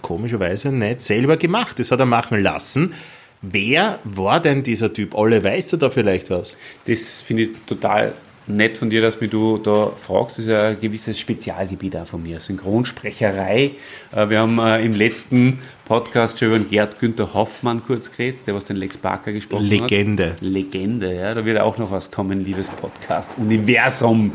komischerweise 0.00 0.72
nicht 0.72 1.02
selber 1.02 1.36
gemacht. 1.36 1.78
Das 1.78 1.90
hat 1.92 2.00
er 2.00 2.06
machen 2.06 2.42
lassen. 2.42 2.94
Wer 3.42 3.98
war 4.04 4.40
denn 4.40 4.62
dieser 4.62 4.92
Typ? 4.92 5.16
Alle 5.16 5.42
weißt 5.42 5.72
du 5.72 5.76
da 5.76 5.90
vielleicht 5.90 6.30
was? 6.30 6.56
Das 6.86 7.22
finde 7.22 7.44
ich 7.44 7.50
total 7.66 8.14
nett 8.46 8.76
von 8.78 8.90
dir, 8.90 9.00
dass 9.00 9.20
mich 9.20 9.30
du 9.30 9.58
da 9.58 9.90
fragst. 9.90 10.38
Das 10.38 10.44
ist 10.44 10.50
ja 10.50 10.68
ein 10.68 10.80
gewisses 10.80 11.18
Spezialgebiet 11.18 11.96
auch 11.96 12.06
von 12.06 12.22
mir. 12.22 12.40
Synchronsprecherei. 12.40 13.72
Äh, 14.14 14.28
Wir 14.28 14.40
haben 14.40 14.58
äh, 14.58 14.84
im 14.84 14.94
letzten 14.94 15.60
Podcast 15.84 16.38
schon 16.38 16.48
über 16.48 16.58
den 16.58 16.68
Gerd 16.68 16.98
Günther 16.98 17.34
Hoffmann 17.34 17.82
kurz 17.86 18.10
geredet, 18.10 18.40
der 18.46 18.54
was 18.54 18.64
den 18.64 18.76
Lex 18.76 18.96
Barker 18.96 19.32
gesprochen 19.32 19.66
Legende. 19.66 20.32
hat. 20.32 20.40
Legende, 20.40 21.14
ja. 21.14 21.34
Da 21.34 21.44
wird 21.44 21.60
auch 21.60 21.78
noch 21.78 21.90
was 21.90 22.10
kommen, 22.10 22.44
liebes 22.44 22.68
Podcast-Universum. 22.70 24.32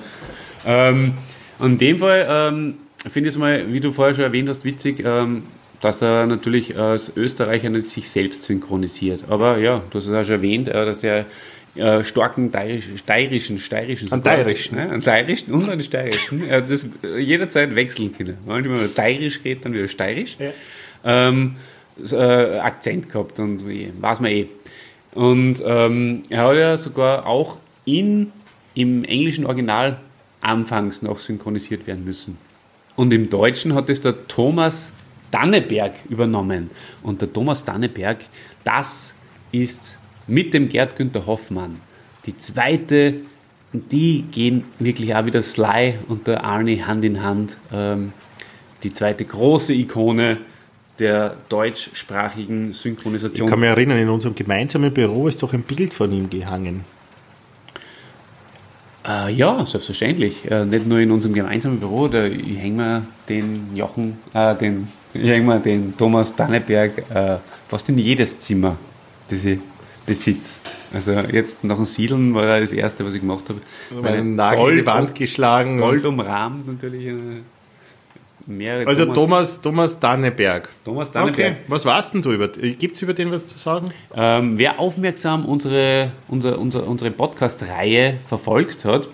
Ähm, 0.66 1.14
und 1.60 1.72
in 1.74 1.78
dem 1.78 1.98
Fall 2.00 2.28
ähm, 2.30 2.74
finde 3.12 3.30
ich 3.30 3.36
es 3.36 3.40
mal, 3.40 3.72
wie 3.72 3.80
du 3.80 3.92
vorher 3.92 4.14
schon 4.16 4.24
erwähnt 4.24 4.50
hast, 4.50 4.64
witzig, 4.64 5.04
ähm, 5.06 5.44
dass 5.82 6.02
er 6.02 6.26
natürlich 6.26 6.78
als 6.78 7.12
Österreicher 7.16 7.70
nicht 7.70 7.90
sich 7.90 8.10
selbst 8.10 8.44
synchronisiert. 8.44 9.26
Aber 9.30 9.58
ja, 9.58 9.82
du 9.92 9.98
hast 10.00 10.08
es 10.08 10.14
auch 10.14 10.24
schon 10.24 10.36
erwähnt, 10.36 10.68
äh, 10.68 10.86
dass 10.86 11.04
er 11.04 11.26
äh, 11.78 12.04
starken 12.04 12.50
steirischen, 12.50 12.98
steirischen, 12.98 13.60
steirischen, 13.60 14.08
sogar, 14.08 14.36
steirischen. 14.36 14.78
ne? 14.78 14.90
einen 14.90 15.02
steirischen 15.02 15.54
und 15.54 15.70
einen 15.70 15.82
steirischen, 15.82 16.50
äh, 16.50 16.64
das 16.68 16.88
jederzeit 17.18 17.76
wechseln 17.76 18.16
können. 18.16 18.38
Wenn 18.46 18.68
man 18.68 18.90
steirisch 18.90 19.40
redet, 19.44 19.66
dann 19.66 19.74
wieder 19.74 19.88
steirisch. 19.88 20.38
Ähm, 21.04 21.56
so, 22.02 22.18
äh, 22.18 22.60
Akzent 22.60 23.10
gehabt 23.12 23.40
und 23.40 23.64
weiß 23.66 24.20
man 24.20 24.32
eh. 24.32 24.48
Und 25.14 25.64
ähm, 25.66 26.24
er 26.30 26.44
hat 26.44 26.56
ja 26.58 26.78
sogar 26.78 27.26
auch 27.26 27.58
in, 27.86 28.32
im 28.76 29.04
englischen 29.04 29.46
Original 29.46 29.98
anfangs 30.42 31.02
noch 31.02 31.20
synchronisiert 31.20 31.88
werden 31.88 32.06
müssen. 32.06 32.38
Und 32.96 33.14
im 33.14 33.30
Deutschen 33.30 33.74
hat 33.74 33.90
es 33.90 34.02
der 34.02 34.28
Thomas 34.28 34.92
Danneberg 35.32 35.94
übernommen. 36.10 36.70
Und 37.04 37.22
der 37.22 37.32
Thomas 37.32 37.64
Danneberg, 37.64 38.20
das 38.64 39.14
ist 39.52 39.98
mit 40.28 40.54
dem 40.54 40.70
Gerd 40.70 40.96
Günther 40.96 41.26
Hoffmann 41.26 41.80
die 42.28 42.38
zweite, 42.38 43.16
die 43.72 44.26
gehen 44.32 44.66
wirklich 44.80 45.16
auch 45.16 45.26
wieder 45.26 45.42
Sly 45.42 45.96
und 46.08 46.28
der 46.28 46.44
Arnie 46.44 46.84
Hand 46.84 47.04
in 47.06 47.24
Hand. 47.24 47.58
Ähm, 47.74 48.12
die 48.84 48.94
zweite 48.94 49.26
große 49.26 49.74
Ikone 49.74 50.38
der 51.00 51.38
deutschsprachigen 51.50 52.74
Synchronisation. 52.74 53.48
Ich 53.48 53.52
kann 53.52 53.60
mich 53.60 53.70
erinnern, 53.70 53.98
in 53.98 54.10
unserem 54.10 54.36
gemeinsamen 54.36 54.94
Büro 54.94 55.28
ist 55.28 55.42
doch 55.42 55.54
ein 55.54 55.64
Bild 55.64 55.94
von 55.94 56.12
ihm 56.12 56.30
gehangen. 56.30 56.84
Äh, 59.08 59.32
ja, 59.32 59.66
selbstverständlich. 59.66 60.52
Äh, 60.52 60.66
nicht 60.66 60.86
nur 60.86 61.00
in 61.00 61.12
unserem 61.12 61.34
gemeinsamen 61.34 61.80
Büro, 61.80 62.08
da 62.08 62.24
hängen 62.24 62.78
wir 62.78 63.06
den 63.30 63.76
Jochen, 63.76 64.20
äh, 64.34 64.54
den, 64.56 64.90
ich 65.14 65.30
häng 65.30 65.46
mir 65.46 65.60
den 65.60 65.96
Thomas 65.98 66.36
Danneberg 66.36 66.98
äh, 67.10 67.38
fast 67.70 67.88
in 67.90 67.98
jedes 68.00 68.40
Zimmer, 68.40 68.76
das 69.30 69.46
ich 69.46 69.60
besitze. 70.08 70.62
Also 70.92 71.12
jetzt 71.12 71.64
nach 71.64 71.76
dem 71.76 71.86
Siedeln 71.86 72.34
war 72.34 72.60
das 72.60 72.74
erste, 72.74 73.06
was 73.06 73.14
ich 73.14 73.22
gemacht 73.22 73.44
habe. 73.50 73.62
Meinen 74.02 74.36
Nagel 74.36 74.70
in 74.70 74.76
die 74.78 74.88
Wand 74.88 75.14
geschlagen. 75.14 75.80
Gold 75.80 76.04
umrahmt 76.06 76.66
natürlich. 76.66 77.08
Äh, 77.08 77.14
mehrere 78.48 78.88
Also 78.88 79.06
Thomas, 79.14 79.62
Thomas 79.62 80.00
Danneberg. 80.00 80.70
Thomas 80.86 81.12
Danneberg. 81.12 81.52
Okay, 81.52 81.62
was 81.68 81.86
warst 81.86 82.14
denn 82.14 82.22
du 82.22 82.32
über? 82.32 82.48
Gibt 82.48 82.96
es 82.96 83.02
über 83.02 83.14
den 83.14 83.32
was 83.32 83.46
zu 83.48 83.58
sagen? 83.58 83.92
Ähm, 84.16 84.58
wer 84.58 84.80
aufmerksam 84.80 85.46
unsere, 85.46 86.12
unser, 86.30 86.58
unser, 86.58 86.88
unsere 86.88 87.12
Podcast-Reihe 87.12 88.16
verfolgt 88.28 88.86
hat, 88.86 89.10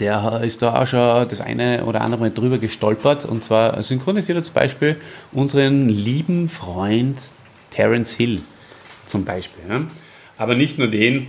der 0.00 0.42
ist 0.42 0.60
da 0.60 0.82
auch 0.82 0.86
schon 0.86 1.28
das 1.28 1.40
eine 1.40 1.84
oder 1.84 2.00
andere 2.00 2.22
Mal 2.22 2.30
drüber 2.30 2.58
gestolpert. 2.58 3.24
Und 3.24 3.44
zwar 3.44 3.80
synchronisiert 3.82 4.36
er 4.36 4.42
zum 4.42 4.54
Beispiel 4.54 4.96
unseren 5.32 5.88
lieben 5.88 6.48
Freund 6.48 7.18
Terence 7.70 8.12
Hill 8.12 8.42
zum 9.06 9.24
Beispiel. 9.24 9.62
Ja? 9.68 9.82
Aber 10.38 10.54
nicht 10.54 10.78
nur 10.78 10.88
den, 10.88 11.28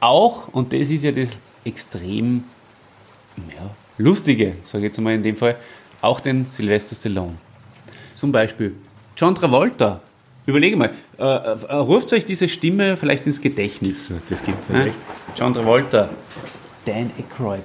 auch, 0.00 0.48
und 0.48 0.72
das 0.72 0.90
ist 0.90 1.02
ja 1.02 1.12
das 1.12 1.28
extrem 1.64 2.44
ja, 3.36 3.70
Lustige, 3.98 4.54
sage 4.64 4.78
ich 4.86 4.90
jetzt 4.92 5.00
mal 5.00 5.14
in 5.14 5.22
dem 5.22 5.36
Fall, 5.36 5.56
auch 6.00 6.20
den 6.20 6.46
Sylvester 6.46 6.94
Stallone. 6.94 7.36
Zum 8.16 8.30
Beispiel 8.32 8.74
John 9.16 9.34
Travolta. 9.34 10.00
Überlege 10.46 10.76
mal, 10.76 10.90
äh, 11.18 11.22
äh, 11.22 11.74
ruft 11.74 12.12
euch 12.12 12.24
diese 12.24 12.48
Stimme 12.48 12.96
vielleicht 12.96 13.26
ins 13.26 13.40
Gedächtnis. 13.40 14.12
Das 14.30 14.42
gibt's 14.42 14.68
Ja? 14.68 14.84
nicht. 14.84 14.96
John 15.36 15.52
Travolta, 15.52 16.08
Dan 16.86 17.10
Aykroyd. 17.18 17.62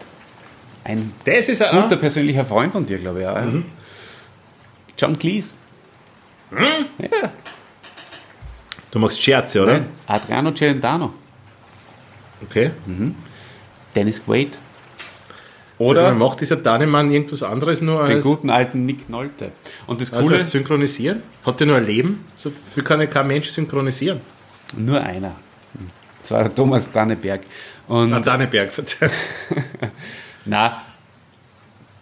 Ein 0.84 1.14
Das 1.24 1.48
ist 1.48 1.62
ein 1.62 1.82
guter 1.82 1.96
persönlicher 1.96 2.44
Freund 2.44 2.74
von 2.74 2.86
dir, 2.86 2.98
glaube 2.98 3.22
ich. 3.22 3.28
Auch, 3.28 3.36
ja. 3.36 3.48
John 4.98 5.18
Cleese. 5.18 5.54
Ja, 6.52 7.32
Du 8.94 9.00
machst 9.00 9.24
Scherze, 9.24 9.64
oder? 9.64 9.74
nein. 9.74 9.86
Adriano 10.06 10.52
Celentano. 10.52 11.14
Okay. 12.44 12.70
Dennis 13.96 14.24
Quaid. 14.24 14.52
Oder 15.80 16.10
Oder 16.10 16.14
macht 16.14 16.42
dieser 16.42 16.58
Dannemann 16.58 17.10
irgendwas 17.10 17.42
anderes 17.42 17.82
nur 17.82 18.06
den 18.06 18.18
als, 18.18 18.24
guten 18.24 18.52
alten 18.52 18.86
Nick 18.86 19.10
Nolte. 19.10 19.52
Und 19.88 20.00
das 20.00 20.14
als 20.14 20.28
Coole, 20.28 20.38
als 20.38 20.52
Synchronisieren? 20.52 21.24
Hat 21.44 21.60
der 21.60 21.66
nur 21.66 21.78
ein 21.78 21.88
Leben? 21.88 22.24
So 22.38 22.52
viel 22.76 22.84
kann 22.84 23.00
ja 23.02 23.08
kein 23.08 23.26
Mensch 23.26 23.50
synchronisieren. 23.50 24.22
nur 24.78 25.02
einer. 25.02 25.32
Das 26.22 26.30
war 26.30 26.44
der 26.44 26.54
Thomas 26.54 26.92
Danneberg. 26.92 27.42
Und 27.88 28.14
Ah, 28.14 28.20
Danneberg, 28.20 28.72
verzeih. 28.72 29.10
Na, 30.46 30.84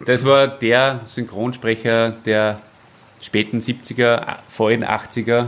das 0.04 0.26
war 0.26 0.46
der 0.46 1.00
Synchronsprecher 1.06 2.10
der 2.26 2.60
späten 3.22 3.60
70er, 3.60 4.36
vorhin 4.50 4.84
80er 4.84 5.46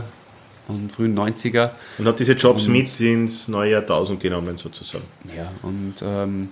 und 0.67 0.91
frühen 0.91 1.17
90er. 1.17 1.71
Und 1.97 2.07
hat 2.07 2.19
diese 2.19 2.33
Jobs 2.33 2.67
mit 2.67 2.99
ins 2.99 3.47
neue 3.47 3.71
Jahrtausend 3.71 4.19
genommen, 4.19 4.57
sozusagen. 4.57 5.05
Ja, 5.35 5.51
und 5.61 5.95
ähm, 6.03 6.49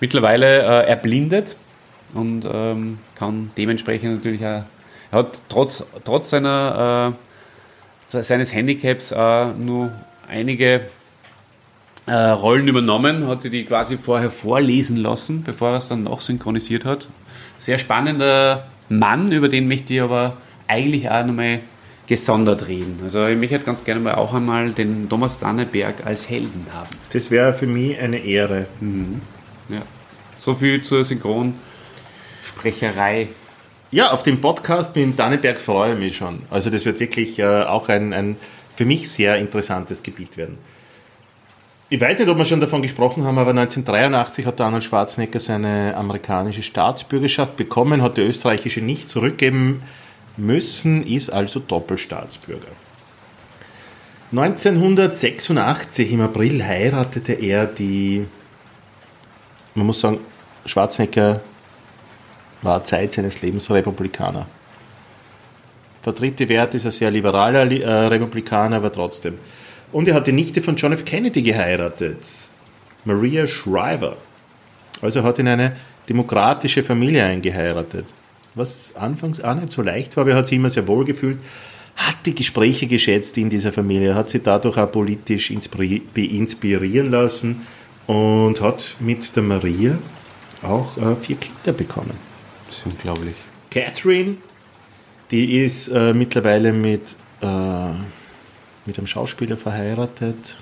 mittlerweile 0.00 0.62
äh, 0.62 0.88
erblindet 0.88 1.56
und 2.14 2.44
ähm, 2.50 2.98
kann 3.14 3.50
dementsprechend 3.56 4.16
natürlich 4.16 4.40
auch, 4.40 4.64
er 5.10 5.18
hat 5.18 5.40
trotz, 5.48 5.84
trotz 6.04 6.30
seiner, 6.30 7.14
äh, 8.12 8.22
seines 8.22 8.52
Handicaps 8.52 9.12
äh, 9.12 9.46
nur 9.46 9.92
einige 10.28 10.82
äh, 12.06 12.12
Rollen 12.14 12.68
übernommen, 12.68 13.26
hat 13.28 13.42
sie 13.42 13.50
die 13.50 13.64
quasi 13.64 13.96
vorher 13.96 14.30
vorlesen 14.30 14.96
lassen, 14.96 15.42
bevor 15.42 15.70
er 15.70 15.78
es 15.78 15.88
dann 15.88 16.04
noch 16.04 16.20
synchronisiert 16.20 16.84
hat. 16.84 17.06
Sehr 17.58 17.78
spannender 17.78 18.66
Mann, 18.88 19.32
über 19.32 19.48
den 19.48 19.68
möchte 19.68 19.94
ich 19.94 20.02
aber 20.02 20.36
eigentlich 20.66 21.10
auch 21.10 21.24
nochmal 21.24 21.60
gesondert 22.06 22.68
reden. 22.68 23.00
Also 23.02 23.24
ich 23.24 23.38
möchte 23.38 23.58
ganz 23.60 23.84
gerne 23.84 24.00
mal 24.00 24.14
auch 24.14 24.34
einmal 24.34 24.70
den 24.70 25.08
Thomas 25.08 25.38
Danneberg 25.38 26.04
als 26.04 26.28
Helden 26.28 26.66
haben. 26.72 26.90
Das 27.12 27.30
wäre 27.30 27.54
für 27.54 27.66
mich 27.66 27.98
eine 27.98 28.18
Ehre. 28.18 28.66
Ja. 29.68 29.82
So 30.44 30.54
viel 30.54 30.82
zur 30.82 31.04
Synchronsprecherei. 31.04 33.28
Ja, 33.90 34.10
auf 34.10 34.22
dem 34.22 34.40
Podcast 34.40 34.94
mit 34.96 35.04
dem 35.04 35.16
Danneberg 35.16 35.58
freue 35.58 35.94
ich 35.94 35.98
mich 35.98 36.16
schon. 36.16 36.42
Also 36.50 36.68
das 36.68 36.84
wird 36.84 37.00
wirklich 37.00 37.38
äh, 37.38 37.62
auch 37.62 37.88
ein, 37.88 38.12
ein 38.12 38.36
für 38.76 38.84
mich 38.84 39.10
sehr 39.10 39.38
interessantes 39.38 40.02
Gebiet 40.02 40.36
werden. 40.36 40.58
Ich 41.90 42.00
weiß 42.00 42.18
nicht, 42.18 42.28
ob 42.28 42.36
wir 42.36 42.44
schon 42.44 42.60
davon 42.60 42.82
gesprochen 42.82 43.24
haben, 43.24 43.38
aber 43.38 43.50
1983 43.50 44.46
hat 44.46 44.60
Arnold 44.60 44.84
Schwarzenegger 44.84 45.38
seine 45.38 45.96
amerikanische 45.96 46.62
Staatsbürgerschaft 46.62 47.56
bekommen, 47.56 48.02
hat 48.02 48.16
die 48.16 48.22
österreichische 48.22 48.80
nicht 48.80 49.08
zurückgeben 49.08 49.82
müssen, 50.36 51.06
ist 51.06 51.30
also 51.30 51.60
Doppelstaatsbürger. 51.60 52.68
1986 54.32 56.10
im 56.12 56.22
April 56.22 56.64
heiratete 56.64 57.34
er 57.34 57.66
die, 57.66 58.26
man 59.74 59.86
muss 59.86 60.00
sagen, 60.00 60.18
Schwarzenegger 60.66 61.40
war 62.62 62.82
Zeit 62.84 63.12
seines 63.12 63.42
Lebens 63.42 63.70
Republikaner. 63.70 64.46
Vertritt 66.02 66.40
die 66.40 66.48
Werte, 66.48 66.78
ist 66.78 66.86
ein 66.86 66.92
sehr 66.92 67.10
liberaler 67.10 67.64
Li- 67.64 67.82
äh, 67.82 67.88
Republikaner, 67.90 68.76
aber 68.76 68.90
trotzdem. 68.92 69.38
Und 69.92 70.08
er 70.08 70.14
hat 70.14 70.26
die 70.26 70.32
Nichte 70.32 70.62
von 70.62 70.74
John 70.76 70.92
F. 70.92 71.04
Kennedy 71.04 71.42
geheiratet, 71.42 72.18
Maria 73.04 73.46
Shriver. 73.46 74.16
Also 75.00 75.22
hat 75.22 75.38
in 75.38 75.48
eine 75.48 75.76
demokratische 76.08 76.82
Familie 76.82 77.24
eingeheiratet. 77.24 78.06
Was 78.54 78.94
anfangs 78.94 79.40
auch 79.40 79.54
nicht 79.54 79.70
so 79.70 79.82
leicht 79.82 80.16
war, 80.16 80.22
aber 80.22 80.32
er 80.32 80.36
hat 80.36 80.46
sich 80.46 80.56
immer 80.56 80.70
sehr 80.70 80.86
wohl 80.86 81.04
gefühlt, 81.04 81.38
hat 81.96 82.16
die 82.24 82.34
Gespräche 82.34 82.86
geschätzt 82.86 83.36
in 83.38 83.50
dieser 83.50 83.72
Familie, 83.72 84.14
hat 84.14 84.30
sie 84.30 84.40
dadurch 84.40 84.76
auch 84.76 84.90
politisch 84.90 85.50
inspiri- 85.50 86.02
inspirieren 86.16 87.10
lassen 87.10 87.66
und 88.06 88.60
hat 88.60 88.94
mit 89.00 89.34
der 89.34 89.42
Maria 89.42 89.98
auch 90.62 90.96
äh, 90.96 91.16
vier 91.16 91.36
Kinder 91.36 91.72
bekommen. 91.76 92.12
Das 92.68 92.78
ist 92.78 92.86
unglaublich. 92.86 93.34
Catherine, 93.70 94.36
die 95.30 95.64
ist 95.64 95.88
äh, 95.88 96.12
mittlerweile 96.12 96.72
mit, 96.72 97.16
äh, 97.40 97.90
mit 98.86 98.98
einem 98.98 99.06
Schauspieler 99.06 99.56
verheiratet, 99.56 100.56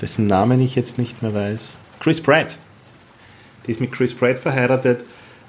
dessen 0.00 0.26
Namen 0.26 0.60
ich 0.60 0.74
jetzt 0.74 0.98
nicht 0.98 1.22
mehr 1.22 1.34
weiß. 1.34 1.78
Chris 1.98 2.20
Pratt. 2.20 2.58
Die 3.66 3.72
ist 3.72 3.80
mit 3.80 3.92
Chris 3.92 4.14
Pratt 4.14 4.38
verheiratet. 4.38 5.04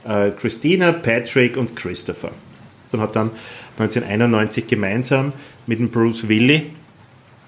Äh, 0.06 0.32
Christina, 0.32 0.92
Patrick 0.92 1.58
und 1.58 1.76
Christopher. 1.76 2.32
Und 2.92 3.00
hat 3.02 3.16
dann 3.16 3.32
1991 3.78 4.68
gemeinsam 4.68 5.34
mit 5.68 5.80
dem 5.80 5.90
Bruce 5.90 6.28
Willis, 6.28 6.64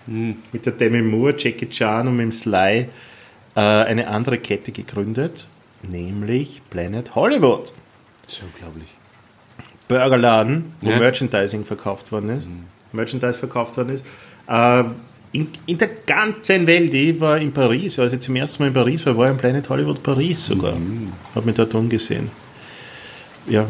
mit 0.06 0.66
der 0.66 0.74
Demi 0.74 1.02
Moore, 1.02 1.36
Jackie 1.38 1.70
Chan 1.70 2.08
und 2.08 2.18
mit 2.18 2.26
dem 2.26 2.32
Sly 2.32 2.88
äh, 3.56 3.60
eine 3.60 4.08
andere 4.08 4.38
Kette 4.38 4.72
gegründet, 4.72 5.48
nämlich 5.84 6.62
Planet 6.70 7.16
Hollywood. 7.16 7.72
Das 8.26 8.34
ist 8.34 8.44
unglaublich. 8.44 8.88
Burgerladen, 9.88 10.74
wo 10.82 10.90
Ja. 10.92 11.00
Merchandising 11.00 11.66
verkauft 11.66 12.12
worden 12.12 12.30
ist, 12.32 12.48
Merchandise 12.92 13.38
verkauft 13.38 13.78
worden 13.78 13.90
ist. 13.90 14.06
Äh, 14.48 14.84
in, 15.34 15.48
in 15.66 15.78
der 15.78 15.90
ganzen 16.06 16.68
Welt, 16.68 16.94
ich 16.94 17.20
war 17.20 17.38
in 17.38 17.52
Paris, 17.52 17.98
als 17.98 18.14
ich 18.14 18.20
zum 18.20 18.36
ersten 18.36 18.62
Mal 18.62 18.68
in 18.68 18.74
Paris 18.74 19.06
war, 19.06 19.18
war 19.18 19.26
ich 19.28 19.32
im 19.32 19.38
Planet 19.38 19.68
Hollywood 19.68 20.04
Paris 20.04 20.46
sogar. 20.46 20.78
Hab 21.34 21.46
mich 21.46 21.56
dort 21.56 21.74
umgesehen. 21.74 22.30
Ja. 23.48 23.66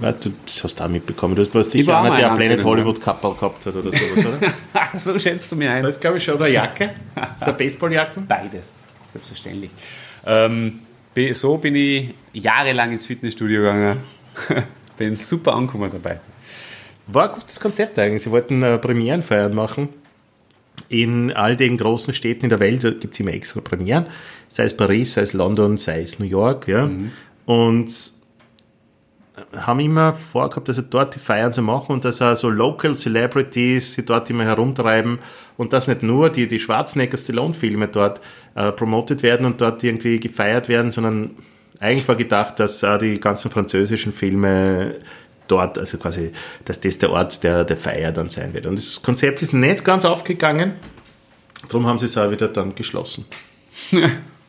Weißt 0.00 0.24
du, 0.24 0.32
das 0.46 0.64
hast 0.64 0.80
du 0.80 0.84
auch 0.84 0.88
mitbekommen. 0.88 1.34
Du 1.34 1.54
warst 1.54 1.70
sicher 1.70 1.92
war 1.92 2.00
einer, 2.00 2.10
mal 2.10 2.16
der 2.16 2.26
in 2.26 2.32
ein 2.32 2.38
Planet 2.38 2.64
Hollywood 2.64 3.00
Kappel 3.02 3.34
gehabt 3.34 3.66
hat 3.66 3.76
oder 3.76 3.92
sowas, 3.92 4.26
oder? 4.26 4.52
so 4.98 5.18
schätzt 5.18 5.52
du 5.52 5.56
mir 5.56 5.70
ein. 5.70 5.82
Das 5.82 5.96
ist, 5.96 6.00
glaube 6.00 6.16
ich, 6.16 6.24
schon 6.24 6.40
eine 6.40 6.52
Jacke. 6.52 6.90
Das 7.14 7.36
ist 7.36 7.42
eine 7.42 7.52
Baseballjacke. 7.54 8.20
Beides, 8.22 8.76
selbstverständlich. 9.12 9.70
Ähm, 10.24 10.80
so 11.34 11.58
bin 11.58 11.76
ich 11.76 12.14
jahrelang 12.32 12.92
ins 12.92 13.04
Fitnessstudio 13.04 13.60
gegangen. 13.60 13.98
bin 14.96 15.16
super 15.16 15.54
angekommen 15.54 15.90
dabei. 15.92 16.20
War 17.06 17.28
ein 17.28 17.34
gutes 17.34 17.60
Konzept 17.60 17.98
eigentlich. 17.98 18.22
Sie 18.22 18.30
wollten 18.30 18.62
äh, 18.62 18.78
Premierenfeiern 18.78 19.54
machen. 19.54 19.90
In 20.88 21.32
all 21.32 21.56
den 21.56 21.76
großen 21.76 22.14
Städten 22.14 22.44
in 22.44 22.48
der 22.48 22.60
Welt 22.60 22.82
gibt 23.00 23.12
es 23.12 23.20
immer 23.20 23.32
extra 23.32 23.60
Premieren. 23.60 24.06
Sei 24.48 24.64
es 24.64 24.76
Paris, 24.76 25.14
sei 25.14 25.22
es 25.22 25.32
London, 25.32 25.76
sei 25.76 26.00
es 26.00 26.18
New 26.18 26.26
York. 26.26 26.68
Ja. 26.68 26.88
Und 27.44 28.11
haben 29.54 29.80
immer 29.80 30.14
vorgehabt, 30.14 30.68
dass 30.68 30.78
er 30.78 30.84
dort 30.84 31.14
die 31.14 31.18
Feiern 31.18 31.52
zu 31.52 31.62
machen 31.62 31.92
und 31.92 32.04
dass 32.04 32.20
er 32.20 32.36
so 32.36 32.48
Local 32.48 32.96
Celebrities 32.96 33.94
sie 33.94 34.04
dort 34.04 34.30
immer 34.30 34.44
herumtreiben 34.44 35.18
und 35.56 35.72
dass 35.72 35.88
nicht 35.88 36.02
nur 36.02 36.30
die, 36.30 36.48
die 36.48 36.60
Schwarzenegger 36.60 37.18
Stallone-Filme 37.18 37.88
dort 37.88 38.20
äh, 38.54 38.72
promotet 38.72 39.22
werden 39.22 39.46
und 39.46 39.60
dort 39.60 39.82
irgendwie 39.84 40.20
gefeiert 40.20 40.68
werden, 40.68 40.92
sondern 40.92 41.30
eigentlich 41.80 42.08
war 42.08 42.16
gedacht, 42.16 42.60
dass 42.60 42.82
äh, 42.82 42.98
die 42.98 43.20
ganzen 43.20 43.50
französischen 43.50 44.12
Filme 44.12 44.96
dort, 45.48 45.78
also 45.78 45.98
quasi, 45.98 46.32
dass 46.64 46.80
das 46.80 46.98
der 46.98 47.10
Ort 47.10 47.44
der, 47.44 47.64
der 47.64 47.76
Feier 47.76 48.12
dann 48.12 48.30
sein 48.30 48.54
wird. 48.54 48.66
Und 48.66 48.76
das 48.76 49.02
Konzept 49.02 49.42
ist 49.42 49.52
nicht 49.52 49.84
ganz 49.84 50.04
aufgegangen, 50.04 50.74
darum 51.68 51.86
haben 51.86 51.98
sie 51.98 52.06
es 52.06 52.16
auch 52.16 52.30
wieder 52.30 52.48
dann 52.48 52.74
geschlossen. 52.74 53.26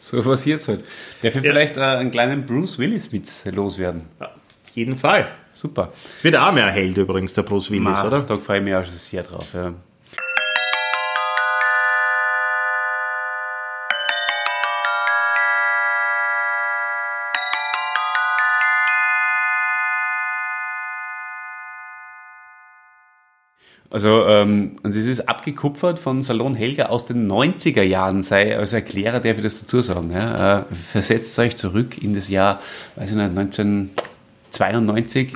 So 0.03 0.21
passiert's 0.21 0.67
halt. 0.67 0.83
Darf 1.21 1.33
ich 1.33 1.41
vielleicht 1.41 1.77
äh, 1.77 1.79
einen 1.79 2.11
kleinen 2.11 2.45
Bruce 2.45 2.77
Willis-Witz 2.77 3.45
loswerden? 3.45 4.03
Ja, 4.19 4.31
jeden 4.75 4.97
Fall. 4.97 5.27
Super. 5.53 5.93
Es 6.15 6.23
wird 6.23 6.35
auch 6.35 6.51
mehr 6.51 6.71
Held 6.71 6.97
übrigens, 6.97 7.33
der 7.33 7.43
Bruce 7.43 7.69
Willis, 7.69 7.83
Ma, 7.83 8.05
oder? 8.05 8.21
Da 8.21 8.35
freue 8.35 8.59
ich 8.59 8.65
mich 8.65 8.75
auch 8.75 8.83
schon 8.83 8.95
sehr 8.95 9.23
drauf. 9.23 9.53
Ja. 9.53 9.73
Also, 23.93 24.25
ähm, 24.25 24.77
und 24.81 24.95
es 24.95 25.05
ist 25.05 25.29
abgekupfert 25.29 25.99
von 25.99 26.23
Salon 26.23 26.55
Helga 26.55 26.87
aus 26.87 27.05
den 27.05 27.31
90er 27.31 27.83
Jahren, 27.83 28.23
sei 28.23 28.57
als 28.57 28.73
Erklärer 28.73 29.19
darf 29.19 29.37
ich 29.37 29.43
das 29.43 29.59
dazu 29.59 29.83
sagen. 29.83 30.11
Ja? 30.11 30.61
Äh, 30.61 30.63
versetzt 30.73 31.37
euch 31.37 31.57
zurück 31.57 32.01
in 32.01 32.15
das 32.15 32.27
Jahr, 32.27 32.59
weiß 32.95 33.11
ich 33.11 33.17
nicht, 33.17 33.35
1992, 34.59 35.33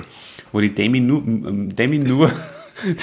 wo 0.52 0.60
die 0.60 0.74
Demi 0.74 1.00
nur, 1.00 1.22
ähm, 1.26 1.74
Demi 1.74 1.98
nur, 1.98 2.30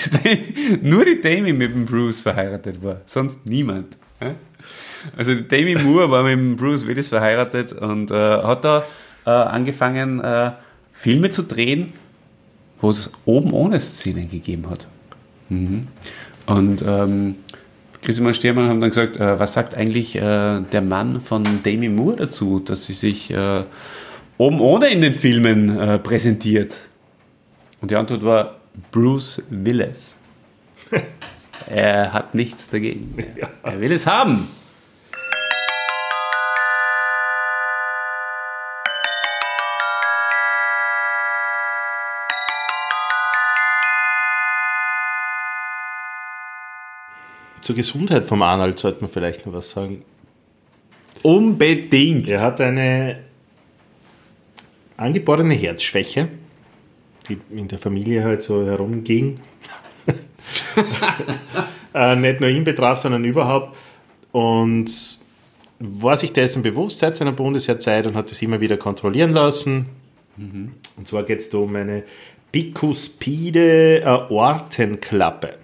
nur 0.81 1.05
die 1.05 1.21
Demi 1.21 1.53
mit 1.53 1.73
dem 1.73 1.85
Bruce 1.85 2.21
verheiratet 2.21 2.83
war, 2.83 3.01
sonst 3.05 3.45
niemand. 3.45 3.97
Also 5.15 5.35
die 5.35 5.47
Demi 5.47 5.75
Moore 5.75 6.09
war 6.09 6.23
mit 6.23 6.33
dem 6.33 6.55
Bruce 6.55 6.87
Willis 6.87 7.09
verheiratet 7.09 7.73
und 7.73 8.11
äh, 8.11 8.13
hat 8.13 8.65
da 8.65 8.85
äh, 9.25 9.29
angefangen, 9.29 10.19
äh, 10.19 10.51
Filme 10.93 11.29
zu 11.29 11.43
drehen, 11.43 11.93
wo 12.81 12.89
es 12.89 13.11
oben 13.25 13.51
ohne 13.51 13.79
Szenen 13.79 14.29
gegeben 14.29 14.69
hat. 14.69 14.87
Mhm. 15.49 15.87
Und 16.45 16.83
ähm, 16.87 17.35
Christian 18.01 18.33
Stiermann 18.33 18.69
haben 18.69 18.81
dann 18.81 18.89
gesagt, 18.89 19.17
äh, 19.17 19.39
was 19.39 19.53
sagt 19.53 19.75
eigentlich 19.75 20.15
äh, 20.15 20.61
der 20.61 20.81
Mann 20.81 21.21
von 21.21 21.43
Demi 21.63 21.89
Moore 21.89 22.15
dazu, 22.17 22.59
dass 22.59 22.85
sie 22.85 22.93
sich 22.93 23.31
äh, 23.31 23.63
oben 24.37 24.59
ohne 24.59 24.87
in 24.87 25.01
den 25.01 25.13
Filmen 25.13 25.77
äh, 25.77 25.99
präsentiert? 25.99 26.81
Und 27.81 27.91
die 27.91 27.95
Antwort 27.95 28.23
war 28.23 28.55
Bruce 28.91 29.43
Willis. 29.49 30.15
er 31.67 32.13
hat 32.13 32.35
nichts 32.35 32.69
dagegen. 32.69 33.15
Er 33.63 33.79
will 33.79 33.91
es 33.91 34.05
haben. 34.05 34.47
Zur 47.61 47.75
Gesundheit 47.75 48.25
vom 48.25 48.43
Arnold 48.43 48.77
sollte 48.77 49.01
man 49.01 49.09
vielleicht 49.09 49.47
noch 49.47 49.53
was 49.53 49.71
sagen. 49.71 50.03
Unbedingt. 51.23 52.27
Er 52.27 52.41
hat 52.41 52.61
eine 52.61 53.23
angeborene 54.97 55.53
Herzschwäche, 55.53 56.27
die 57.27 57.37
in 57.51 57.67
der 57.67 57.79
Familie 57.79 58.23
halt 58.23 58.41
so 58.41 58.65
herumging. 58.65 59.39
äh, 61.93 62.15
nicht 62.15 62.39
nur 62.39 62.49
ihn 62.49 62.63
betraf, 62.63 62.99
sondern 62.99 63.25
überhaupt. 63.25 63.75
Und 64.31 64.91
war 65.79 66.15
sich 66.15 66.33
dessen 66.33 66.63
bewusst 66.63 66.99
seit 66.99 67.15
seiner 67.15 67.31
Bundesheerzeit 67.31 68.07
und 68.07 68.15
hat 68.15 68.31
es 68.31 68.41
immer 68.41 68.61
wieder 68.61 68.77
kontrollieren 68.77 69.31
lassen. 69.31 69.87
Und 70.37 71.07
zwar 71.07 71.23
geht 71.23 71.39
es 71.39 71.49
da 71.49 71.57
um 71.59 71.75
eine 71.75 72.03
bikuspide 72.51 74.03
Aortenklappe. 74.05 75.57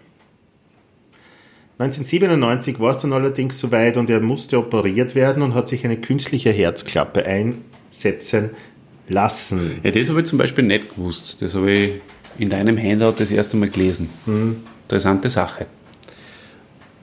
1997 1.79 2.79
war 2.79 2.91
es 2.91 3.01
dann 3.01 3.13
allerdings 3.13 3.57
soweit 3.57 3.97
und 3.97 4.09
er 4.09 4.19
musste 4.19 4.59
operiert 4.59 5.15
werden 5.15 5.41
und 5.41 5.55
hat 5.55 5.67
sich 5.67 5.84
eine 5.84 5.97
künstliche 5.97 6.51
Herzklappe 6.51 7.25
einsetzen 7.25 8.51
lassen. 9.08 9.80
Ja, 9.84 9.91
das 9.91 10.10
habe 10.10 10.22
ich 10.22 10.28
zum 10.28 10.38
Beispiel 10.38 10.64
nicht 10.64 10.95
gewusst. 10.95 11.41
Das 11.41 11.56
habe 11.56 11.72
ich 11.72 11.91
in 12.38 12.49
deinem 12.49 12.78
Handout 12.78 13.16
das 13.18 13.32
erste 13.32 13.58
Mal 13.58 13.70
gelesen. 13.70 14.10
Interessante 14.84 15.30
Sache. 15.30 15.66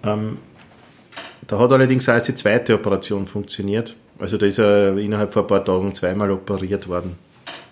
Da 0.03 1.59
hat 1.59 1.73
allerdings 1.73 2.09
auch 2.09 2.15
erst 2.15 2.29
die 2.29 2.35
zweite 2.35 2.75
Operation 2.75 3.27
funktioniert. 3.27 3.95
Also 4.19 4.37
da 4.37 4.47
ist 4.47 4.59
er 4.59 4.97
innerhalb 4.97 5.33
von 5.33 5.45
ein 5.45 5.49
paar 5.49 5.65
Tagen 5.65 5.95
zweimal 5.95 6.31
operiert 6.31 6.89
worden. 6.89 7.17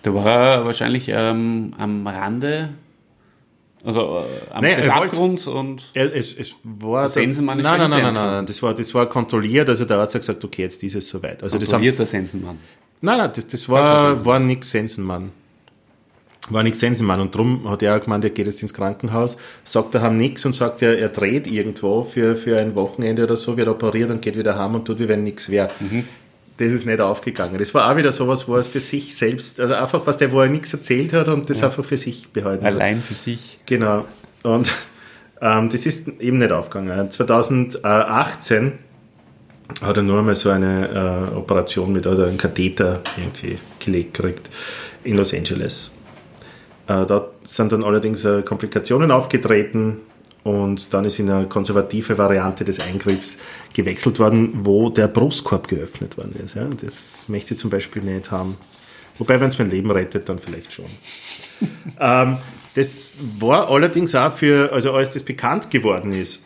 Da 0.03 0.13
war 0.13 0.25
er 0.27 0.65
wahrscheinlich 0.65 1.09
ähm, 1.09 1.73
am 1.77 2.07
Rande, 2.07 2.69
also 3.83 4.19
äh, 4.19 4.53
am 4.53 4.63
Nee, 4.63 4.75
des 4.75 4.87
wollte- 4.87 5.51
und 5.51 5.89
Er, 5.93 6.15
es, 6.15 6.33
es 6.33 6.55
war 6.63 7.09
Sensenmann 7.09 7.59
ist 7.59 7.63
nein, 7.63 7.79
nein, 7.79 7.89
nein, 7.89 8.01
nein, 8.01 8.13
nein, 8.13 8.45
das 8.45 8.61
war, 8.63 8.73
das 8.73 8.93
war 8.93 9.07
kontrolliert. 9.07 9.69
Also 9.69 9.85
der 9.85 9.97
Arzt 9.97 10.15
hat 10.15 10.21
gesagt, 10.21 10.43
okay, 10.43 10.63
jetzt 10.63 10.81
ist 10.83 10.95
es 10.95 11.07
soweit. 11.07 11.43
Also 11.43 11.57
das 11.57 11.67
haben, 11.67 11.73
kontrolliert 11.73 11.99
der 11.99 12.05
Sensenmann. 12.05 12.57
Nein, 13.01 13.17
nein, 13.19 13.31
das, 13.35 13.47
das 13.47 13.69
war, 13.69 14.25
war 14.25 14.39
nix 14.39 14.71
Sensenmann. 14.71 15.31
War 16.49 16.63
nix 16.63 16.79
Sensenmann. 16.79 17.19
Und 17.19 17.35
drum 17.35 17.69
hat 17.69 17.83
er 17.83 17.95
auch 17.95 18.01
gemeint, 18.01 18.23
er 18.23 18.29
geht 18.29 18.47
jetzt 18.47 18.61
ins 18.61 18.73
Krankenhaus, 18.73 19.37
sagt 19.63 19.93
daheim 19.93 20.17
nix 20.17 20.45
und 20.45 20.53
sagt, 20.53 20.81
er, 20.81 20.97
er 20.97 21.09
dreht 21.09 21.47
irgendwo 21.47 22.03
für, 22.03 22.35
für 22.35 22.57
ein 22.59 22.73
Wochenende 22.75 23.23
oder 23.23 23.37
so, 23.37 23.57
wird 23.57 23.67
operiert 23.67 24.09
und 24.09 24.21
geht 24.21 24.37
wieder 24.37 24.57
heim 24.57 24.75
und 24.75 24.85
tut, 24.85 24.99
wie 24.99 25.07
wenn 25.07 25.23
nichts 25.23 25.49
wäre. 25.49 25.69
Das 26.57 26.71
ist 26.71 26.85
nicht 26.85 27.01
aufgegangen. 27.01 27.59
Das 27.59 27.73
war 27.73 27.91
auch 27.91 27.97
wieder 27.97 28.11
sowas, 28.11 28.47
wo 28.47 28.55
er 28.55 28.61
es 28.61 28.67
für 28.67 28.79
sich 28.79 29.15
selbst, 29.15 29.59
also 29.59 29.75
einfach 29.75 30.07
was 30.07 30.17
der, 30.17 30.31
wo 30.31 30.41
er 30.41 30.49
nichts 30.49 30.73
erzählt 30.73 31.13
hat 31.13 31.27
und 31.27 31.49
das 31.49 31.61
einfach 31.61 31.85
für 31.85 31.97
sich 31.97 32.29
behalten 32.29 32.65
hat. 32.65 32.73
Allein 32.73 33.01
für 33.01 33.13
sich. 33.13 33.59
Genau. 33.67 34.05
Und 34.41 34.73
ähm, 35.41 35.69
das 35.69 35.85
ist 35.85 36.07
eben 36.19 36.39
nicht 36.39 36.51
aufgegangen. 36.51 37.11
2018 37.11 38.71
hat 39.81 39.97
er 39.97 40.03
nur 40.03 40.19
einmal 40.19 40.35
so 40.35 40.49
eine 40.49 41.31
äh, 41.33 41.35
Operation 41.35 41.91
mit 41.91 42.07
oder 42.07 42.27
einen 42.27 42.37
Katheter 42.37 43.01
irgendwie 43.17 43.59
gelegt 43.79 44.13
gekriegt 44.13 44.49
in 45.03 45.17
Los 45.17 45.33
Angeles. 45.33 45.97
Äh, 46.87 47.05
da 47.05 47.27
sind 47.43 47.71
dann 47.71 47.83
allerdings 47.83 48.23
äh, 48.23 48.41
Komplikationen 48.41 49.11
aufgetreten 49.11 49.97
und 50.43 50.93
dann 50.93 51.05
ist 51.05 51.19
in 51.19 51.29
eine 51.29 51.47
konservative 51.47 52.17
Variante 52.17 52.63
des 52.63 52.79
Eingriffs 52.79 53.37
gewechselt 53.73 54.19
worden, 54.19 54.51
wo 54.63 54.89
der 54.89 55.07
Brustkorb 55.07 55.67
geöffnet 55.67 56.17
worden 56.17 56.35
ist. 56.43 56.55
Ja? 56.55 56.65
Das 56.65 57.25
möchte 57.27 57.53
ich 57.53 57.59
zum 57.59 57.69
Beispiel 57.69 58.01
nicht 58.01 58.31
haben. 58.31 58.57
Wobei, 59.17 59.39
wenn 59.41 59.49
es 59.49 59.57
mein 59.57 59.69
Leben 59.69 59.91
rettet, 59.91 60.29
dann 60.29 60.39
vielleicht 60.39 60.73
schon. 60.73 60.85
Ähm, 61.99 62.37
das 62.75 63.09
war 63.39 63.71
allerdings 63.71 64.13
auch 64.13 64.31
für, 64.31 64.71
also 64.71 64.93
als 64.93 65.09
das 65.09 65.23
bekannt 65.23 65.71
geworden 65.71 66.11
ist, 66.11 66.45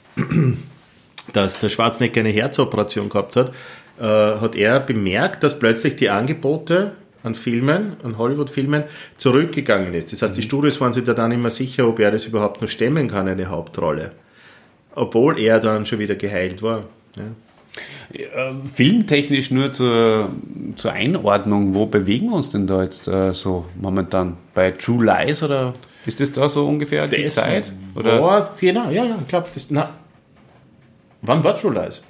dass 1.33 1.59
der 1.59 1.69
Schwarzenegger 1.69 2.21
eine 2.21 2.29
Herzoperation 2.29 3.09
gehabt 3.09 3.35
hat, 3.35 3.51
äh, 3.99 4.03
hat 4.03 4.55
er 4.55 4.79
bemerkt, 4.79 5.43
dass 5.43 5.59
plötzlich 5.59 5.95
die 5.95 6.09
Angebote 6.09 6.93
an 7.23 7.35
Filmen, 7.35 7.97
an 8.03 8.17
Hollywood-Filmen, 8.17 8.83
zurückgegangen 9.17 9.93
ist. 9.93 10.11
Das 10.11 10.21
heißt, 10.21 10.35
die 10.35 10.41
Studios 10.41 10.81
waren 10.81 10.93
sich 10.93 11.03
da 11.03 11.13
dann 11.13 11.31
immer 11.31 11.51
sicher, 11.51 11.87
ob 11.87 11.99
er 11.99 12.11
das 12.11 12.25
überhaupt 12.25 12.61
noch 12.61 12.69
stemmen 12.69 13.07
kann, 13.09 13.27
eine 13.27 13.47
Hauptrolle. 13.49 14.11
Obwohl 14.95 15.39
er 15.39 15.59
dann 15.59 15.85
schon 15.85 15.99
wieder 15.99 16.15
geheilt 16.15 16.61
war. 16.61 16.83
Ja. 17.15 17.23
Ähm, 18.13 18.63
filmtechnisch 18.65 19.51
nur 19.51 19.71
zur, 19.71 20.29
zur 20.75 20.91
Einordnung, 20.91 21.73
wo 21.73 21.85
bewegen 21.85 22.29
wir 22.29 22.35
uns 22.35 22.51
denn 22.51 22.67
da 22.67 22.83
jetzt 22.83 23.07
äh, 23.07 23.33
so 23.33 23.65
momentan? 23.79 24.35
Bei 24.53 24.71
True 24.71 25.05
Lies 25.05 25.43
oder 25.43 25.73
ist 26.05 26.19
das 26.19 26.33
da 26.33 26.49
so 26.49 26.67
ungefähr 26.67 27.07
die 27.07 27.23
Das 27.23 27.35
Zeit? 27.35 27.71
Oder? 27.95 28.21
War, 28.21 28.53
genau, 28.59 28.89
ja, 28.89 29.05
ja, 29.05 29.17
ich 29.21 29.27
glaube, 29.27 29.47
das, 29.53 29.67
na, 29.69 29.91
wann 31.21 31.43
war 31.43 31.57
True 31.59 31.73
Lies? 31.73 32.01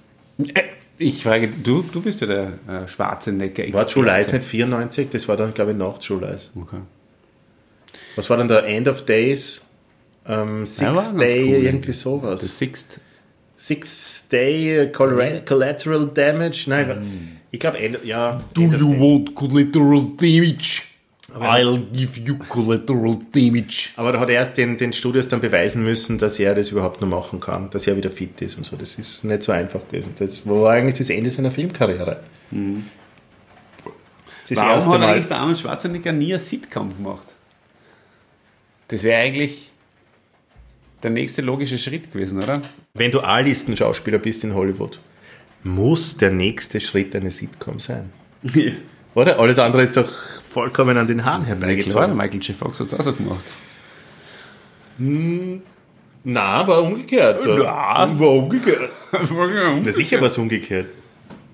Äh, 0.53 0.63
Ich 0.97 1.23
frage, 1.23 1.47
du, 1.47 1.81
du 1.83 2.01
bist 2.01 2.21
ja 2.21 2.27
der 2.27 2.47
äh, 2.67 2.87
schwarze 2.87 3.31
Necker. 3.31 3.63
War 3.73 3.87
Lies 4.05 4.31
nicht 4.31 4.43
94? 4.45 5.09
Das 5.09 5.27
war 5.27 5.37
dann, 5.37 5.53
glaube 5.53 5.71
ich, 5.71 5.77
nach 5.77 5.97
True 5.99 6.21
Lies. 6.25 6.51
Okay. 6.55 6.77
Was 8.15 8.29
war 8.29 8.37
dann 8.37 8.47
der 8.47 8.65
End 8.65 8.87
of 8.87 9.05
Days? 9.05 9.65
Ähm, 10.27 10.65
Sixth 10.65 10.81
Ja, 10.81 11.11
Day, 11.13 11.43
cool. 11.57 11.63
irgendwie 11.63 11.91
The 11.93 11.99
sowas. 11.99 12.57
Sixth. 12.57 12.99
Sixth 13.57 14.31
Day, 14.31 14.89
Colla- 14.91 15.39
Collateral 15.41 16.09
Damage? 16.13 16.65
Nein, 16.67 17.39
ich 17.51 17.59
glaube, 17.59 17.77
ja. 18.03 18.33
End 18.33 18.73
of 18.75 18.79
Days. 18.79 18.81
want 18.81 19.35
collateral 19.35 20.03
damage? 20.17 20.83
I'll 21.39 21.79
give 21.93 22.19
you 22.19 22.37
collateral 22.37 23.17
damage. 23.31 23.89
Aber 23.95 24.11
da 24.11 24.19
hat 24.19 24.29
er 24.29 24.35
erst 24.35 24.57
den, 24.57 24.77
den 24.77 24.93
Studios 24.93 25.27
dann 25.27 25.39
beweisen 25.39 25.83
müssen, 25.83 26.17
dass 26.17 26.39
er 26.39 26.55
das 26.55 26.69
überhaupt 26.69 27.01
noch 27.01 27.07
machen 27.07 27.39
kann, 27.39 27.69
dass 27.69 27.87
er 27.87 27.95
wieder 27.95 28.11
fit 28.11 28.41
ist 28.41 28.57
und 28.57 28.65
so. 28.65 28.75
Das 28.75 28.99
ist 28.99 29.23
nicht 29.23 29.43
so 29.43 29.51
einfach 29.51 29.81
gewesen. 29.87 30.13
Das 30.17 30.45
war 30.45 30.71
eigentlich 30.71 30.97
das 30.97 31.09
Ende 31.09 31.29
seiner 31.29 31.51
Filmkarriere. 31.51 32.21
Das 34.49 34.57
Warum 34.57 34.71
erste 34.71 34.91
hat 34.91 34.99
Mal. 34.99 35.13
eigentlich 35.13 35.27
der 35.27 35.37
Arnold 35.37 35.59
Schwarzenegger 35.59 36.11
nie 36.11 36.33
eine 36.33 36.39
Sitcom 36.39 36.95
gemacht? 36.95 37.35
Das 38.89 39.03
wäre 39.03 39.21
eigentlich 39.21 39.71
der 41.01 41.11
nächste 41.11 41.41
logische 41.41 41.77
Schritt 41.77 42.11
gewesen, 42.11 42.43
oder? 42.43 42.61
Wenn 42.93 43.11
du 43.11 43.21
A-Listen-Schauspieler 43.21 44.19
bist 44.19 44.43
in 44.43 44.53
Hollywood, 44.53 44.99
muss 45.63 46.17
der 46.17 46.31
nächste 46.31 46.81
Schritt 46.81 47.15
eine 47.15 47.31
Sitcom 47.31 47.79
sein. 47.79 48.11
Oder? 49.15 49.39
Alles 49.39 49.59
andere 49.59 49.81
ist 49.81 49.97
doch 49.97 50.09
vollkommen 50.49 50.97
an 50.97 51.07
den 51.07 51.25
Haaren 51.25 51.43
herbeigezogen. 51.43 52.15
Michael 52.15 52.39
J. 52.41 52.55
Fox 52.55 52.79
hat 52.79 52.87
es 52.87 52.93
auch 52.93 53.01
so 53.01 53.13
gemacht. 53.13 53.45
Na, 56.23 56.67
war 56.67 56.83
umgekehrt. 56.83 57.45
Ja. 57.45 58.19
War 58.19 58.29
umgekehrt. 58.29 58.89
Na, 59.11 59.91
sicher 59.91 60.19
war 60.19 60.27
es 60.27 60.37
umgekehrt. 60.37 60.87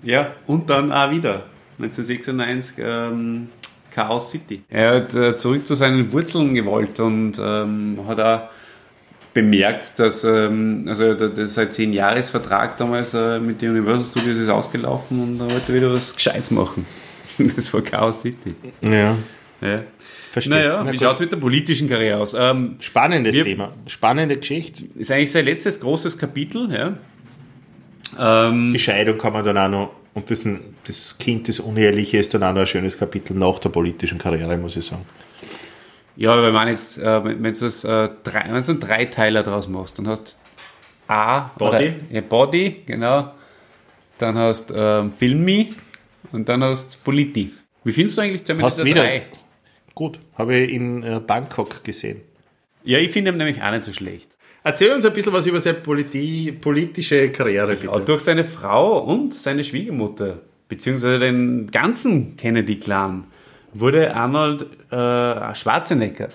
Ja, 0.02 0.32
und 0.46 0.68
dann 0.70 0.92
auch 0.92 1.10
wieder. 1.10 1.44
1996 1.78 2.76
ähm, 2.78 3.48
Chaos 3.90 4.30
City. 4.30 4.62
Er 4.68 4.96
hat 4.96 5.14
äh, 5.14 5.36
zurück 5.36 5.66
zu 5.66 5.74
seinen 5.74 6.12
Wurzeln 6.12 6.54
gewollt 6.54 7.00
und 7.00 7.40
ähm, 7.42 7.98
hat 8.06 8.20
auch 8.20 8.48
bemerkt, 9.32 9.98
dass 9.98 10.24
ähm, 10.24 10.86
also 10.88 11.14
der 11.14 11.46
seit 11.46 11.72
zehn 11.72 11.92
Jahresvertrag 11.92 12.76
damals 12.76 13.14
äh, 13.14 13.38
mit 13.38 13.62
den 13.62 13.70
Universal 13.70 14.04
Studios 14.04 14.36
ist 14.36 14.48
ausgelaufen 14.48 15.22
und 15.22 15.40
er 15.40 15.50
wollte 15.50 15.72
wieder 15.72 15.92
was 15.92 16.14
Gescheites 16.14 16.50
machen. 16.50 16.86
Das 17.56 17.72
war 17.72 17.80
Chaos 17.82 18.22
City. 18.22 18.54
Ja. 18.82 19.16
Ja. 19.60 19.80
Verstehe. 20.32 20.54
Naja, 20.54 20.82
Na 20.84 20.92
wie 20.92 20.98
schaut 20.98 21.14
es 21.14 21.20
mit 21.20 21.32
der 21.32 21.36
politischen 21.38 21.88
Karriere 21.88 22.18
aus? 22.20 22.34
Ähm, 22.38 22.76
Spannendes 22.80 23.34
Wir- 23.34 23.44
Thema. 23.44 23.72
Spannende 23.86 24.36
Geschichte. 24.36 24.84
ist 24.96 25.10
eigentlich 25.10 25.32
sein 25.32 25.44
letztes 25.44 25.80
großes 25.80 26.18
Kapitel. 26.18 26.68
Ja. 26.70 28.48
Ähm, 28.48 28.72
Die 28.72 28.78
Scheidung 28.78 29.18
kann 29.18 29.32
man 29.32 29.44
dann 29.44 29.58
auch 29.58 29.68
noch, 29.68 29.90
und 30.14 30.30
das, 30.30 30.44
das 30.86 31.16
Kind, 31.18 31.48
das 31.48 31.60
Uneheliche, 31.60 32.18
ist 32.18 32.34
dann 32.34 32.42
auch 32.42 32.52
noch 32.52 32.60
ein 32.60 32.66
schönes 32.66 32.98
Kapitel 32.98 33.34
nach 33.36 33.58
der 33.58 33.68
politischen 33.70 34.18
Karriere, 34.18 34.56
muss 34.58 34.76
ich 34.76 34.86
sagen. 34.86 35.04
Ja, 36.16 36.32
aber 36.32 36.44
wenn 36.46 36.54
man 36.54 36.68
jetzt, 36.68 36.98
äh, 36.98 37.24
wenn 37.24 37.42
du 37.42 37.50
das 37.52 37.84
äh, 37.84 38.08
drei, 38.24 38.44
wenn 38.50 38.62
du 38.62 38.70
einen 38.70 38.80
Dreiteiler 38.80 39.42
draus 39.42 39.68
machst, 39.68 39.98
dann 39.98 40.08
hast 40.08 40.38
A 41.06 41.50
Body. 41.56 41.76
Oder, 41.76 41.94
ja, 42.10 42.20
Body, 42.20 42.82
genau. 42.86 43.32
Dann 44.18 44.36
hast 44.36 44.72
ähm, 44.76 45.12
Filmi 45.12 45.70
und 46.32 46.48
dann 46.48 46.62
hast 46.62 47.02
Politi. 47.04 47.52
Wie 47.84 47.92
findest 47.92 48.18
du 48.18 48.22
eigentlich 48.22 48.42
Terminator 48.42 48.78
Hast 48.78 48.84
wieder. 48.84 49.02
3? 49.02 49.26
Gut, 49.94 50.20
habe 50.36 50.56
ich 50.56 50.70
in 50.72 51.02
äh, 51.02 51.20
Bangkok 51.24 51.82
gesehen. 51.82 52.20
Ja, 52.84 52.98
ich 52.98 53.10
finde 53.10 53.32
ihn 53.32 53.36
nämlich 53.36 53.62
auch 53.62 53.70
nicht 53.70 53.82
so 53.82 53.92
schlecht. 53.92 54.36
Erzähl 54.64 54.92
uns 54.92 55.06
ein 55.06 55.12
bisschen 55.12 55.32
was 55.32 55.46
über 55.46 55.60
seine 55.60 55.78
Politi 55.78 56.52
politische 56.52 57.30
Karriere, 57.30 57.74
bitte. 57.76 57.86
Ja, 57.86 57.98
durch 57.98 58.22
seine 58.22 58.44
Frau 58.44 58.98
und 58.98 59.34
seine 59.34 59.64
Schwiegermutter, 59.64 60.42
beziehungsweise 60.68 61.18
den 61.18 61.70
ganzen 61.70 62.36
Kennedy-Clan, 62.36 63.26
wurde 63.72 64.14
Arnold 64.14 64.62
äh, 64.90 65.54
Schwarzenegger 65.54 66.28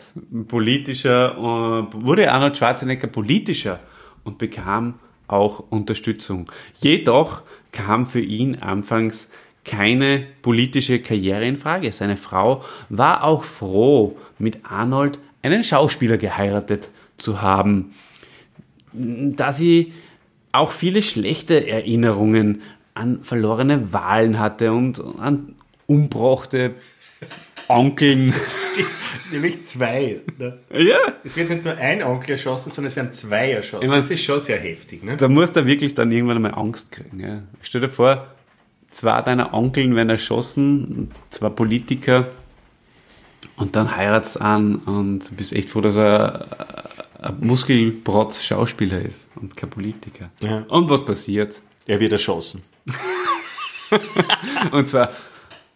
politischer, 0.47 1.33
äh, 1.37 2.03
wurde 2.03 2.31
Arnold 2.31 2.57
Schwarzenegger 2.57 3.07
politischer 3.07 3.79
und 4.23 4.37
bekam 4.37 4.95
auch 5.27 5.59
Unterstützung. 5.69 6.51
Jedoch 6.81 7.43
kam 7.71 8.05
für 8.05 8.21
ihn 8.21 8.61
anfangs 8.61 9.29
keine 9.65 10.23
politische 10.41 10.99
Karriere 10.99 11.45
in 11.45 11.57
Frage. 11.57 11.91
Seine 11.91 12.17
Frau 12.17 12.63
war 12.89 13.23
auch 13.23 13.43
froh, 13.43 14.17
mit 14.39 14.59
Arnold 14.65 15.19
einen 15.41 15.63
Schauspieler 15.63 16.17
geheiratet 16.17 16.89
zu 17.17 17.41
haben 17.41 17.93
da 18.93 19.51
sie 19.51 19.93
auch 20.51 20.71
viele 20.71 21.01
schlechte 21.01 21.67
Erinnerungen 21.67 22.61
an 22.93 23.21
verlorene 23.21 23.91
Wahlen 23.91 24.39
hatte 24.39 24.71
und 24.71 25.01
an 25.19 25.55
umbrachte 25.87 26.75
Onkeln. 27.67 28.33
Nämlich 29.31 29.65
zwei. 29.65 30.21
Ne? 30.37 30.59
Ja. 30.71 30.97
Es 31.23 31.35
wird 31.35 31.49
nicht 31.49 31.65
nur 31.65 31.75
ein 31.75 32.03
Onkel 32.03 32.31
erschossen, 32.31 32.69
sondern 32.71 32.91
es 32.91 32.95
werden 32.95 33.13
zwei 33.13 33.51
erschossen. 33.53 33.83
Ich 33.85 33.89
mein- 33.89 34.01
das 34.01 34.11
ist 34.11 34.23
schon 34.23 34.39
sehr 34.39 34.59
heftig. 34.59 35.03
Ne? 35.03 35.17
Da 35.17 35.27
musst 35.27 35.55
du 35.55 35.65
wirklich 35.65 35.95
dann 35.95 36.11
irgendwann 36.11 36.35
einmal 36.35 36.53
Angst 36.53 36.91
kriegen. 36.91 37.19
Ja. 37.19 37.41
Stell 37.61 37.81
dir 37.81 37.89
vor, 37.89 38.27
zwei 38.93 39.21
deiner 39.21 39.53
Onkeln 39.53 39.95
werden 39.95 40.09
erschossen, 40.09 41.11
zwei 41.29 41.49
Politiker, 41.49 42.25
und 43.57 43.75
dann 43.75 43.95
heiratst 43.95 44.39
an 44.41 44.75
und 44.77 45.35
bist 45.37 45.53
echt 45.53 45.69
froh, 45.69 45.81
dass 45.81 45.95
er 45.95 46.45
ein 47.21 47.35
Muskelprotz 47.41 48.41
Schauspieler 48.43 49.01
ist 49.01 49.29
und 49.35 49.55
kein 49.55 49.69
Politiker. 49.69 50.29
Ja. 50.41 50.63
Und 50.69 50.89
was 50.89 51.05
passiert? 51.05 51.61
Er 51.85 51.99
wird 51.99 52.13
erschossen. 52.13 52.63
Und 54.71 54.87
zwar 54.89 55.11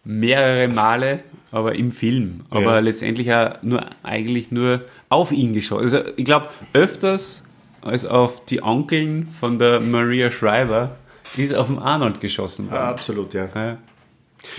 mehrere 0.04 0.68
Male, 0.68 1.20
aber 1.50 1.74
im 1.74 1.92
Film. 1.92 2.40
Aber 2.50 2.74
Ja. 2.74 2.78
letztendlich 2.80 3.32
auch 3.32 3.62
nur, 3.62 3.84
eigentlich 4.02 4.50
nur 4.50 4.80
auf 5.08 5.32
ihn 5.32 5.52
geschossen. 5.52 5.84
Also 5.84 6.00
ich 6.16 6.24
glaube, 6.24 6.48
öfters 6.72 7.42
als 7.82 8.04
auf 8.06 8.44
die 8.46 8.62
Onkeln 8.62 9.28
von 9.38 9.58
der 9.58 9.80
Maria 9.80 10.30
Shriver 10.30 10.96
ist 11.36 11.54
auf 11.54 11.66
den 11.66 11.78
Arnold 11.78 12.20
geschossen 12.20 12.70
worden. 12.70 12.82
absolut, 12.82 13.34
ja. 13.34 13.48
Ja. 13.54 13.78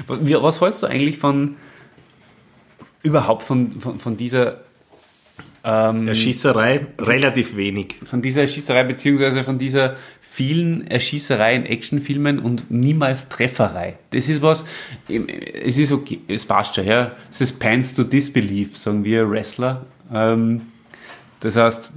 Was 0.08 0.62
hältst 0.62 0.84
du 0.84 0.88
eigentlich 0.88 1.18
von 1.18 1.56
überhaupt 3.02 3.44
von, 3.44 3.80
von, 3.80 4.00
von 4.00 4.18
dieser 4.18 4.60
Erschießerei 5.62 6.88
relativ 7.00 7.58
wenig. 7.58 7.96
von 8.04 8.22
dieser 8.22 8.48
Schießerei 8.48 8.84
beziehungsweise 8.86 9.44
von 9.44 9.60
dieser 9.60 9.98
vielen 10.22 10.88
Erschießerei 10.88 11.56
in 11.56 11.66
Actionfilmen 11.66 12.40
und 12.40 12.72
niemals 12.72 13.28
Trefferei. 13.28 13.98
Das 14.12 14.30
ist 14.30 14.42
was, 14.42 14.64
es 15.10 15.78
ist 15.78 15.92
okay, 15.92 16.22
es 16.28 16.46
passt 16.46 16.76
schon, 16.76 16.86
ja. 16.86 17.12
Suspense 17.30 17.94
to 17.96 18.04
disbelief, 18.04 18.78
sagen 18.78 19.04
wir 19.04 19.30
Wrestler. 19.30 19.86
Ähm, 20.14 20.62
das 21.42 21.58
heißt, 21.58 21.94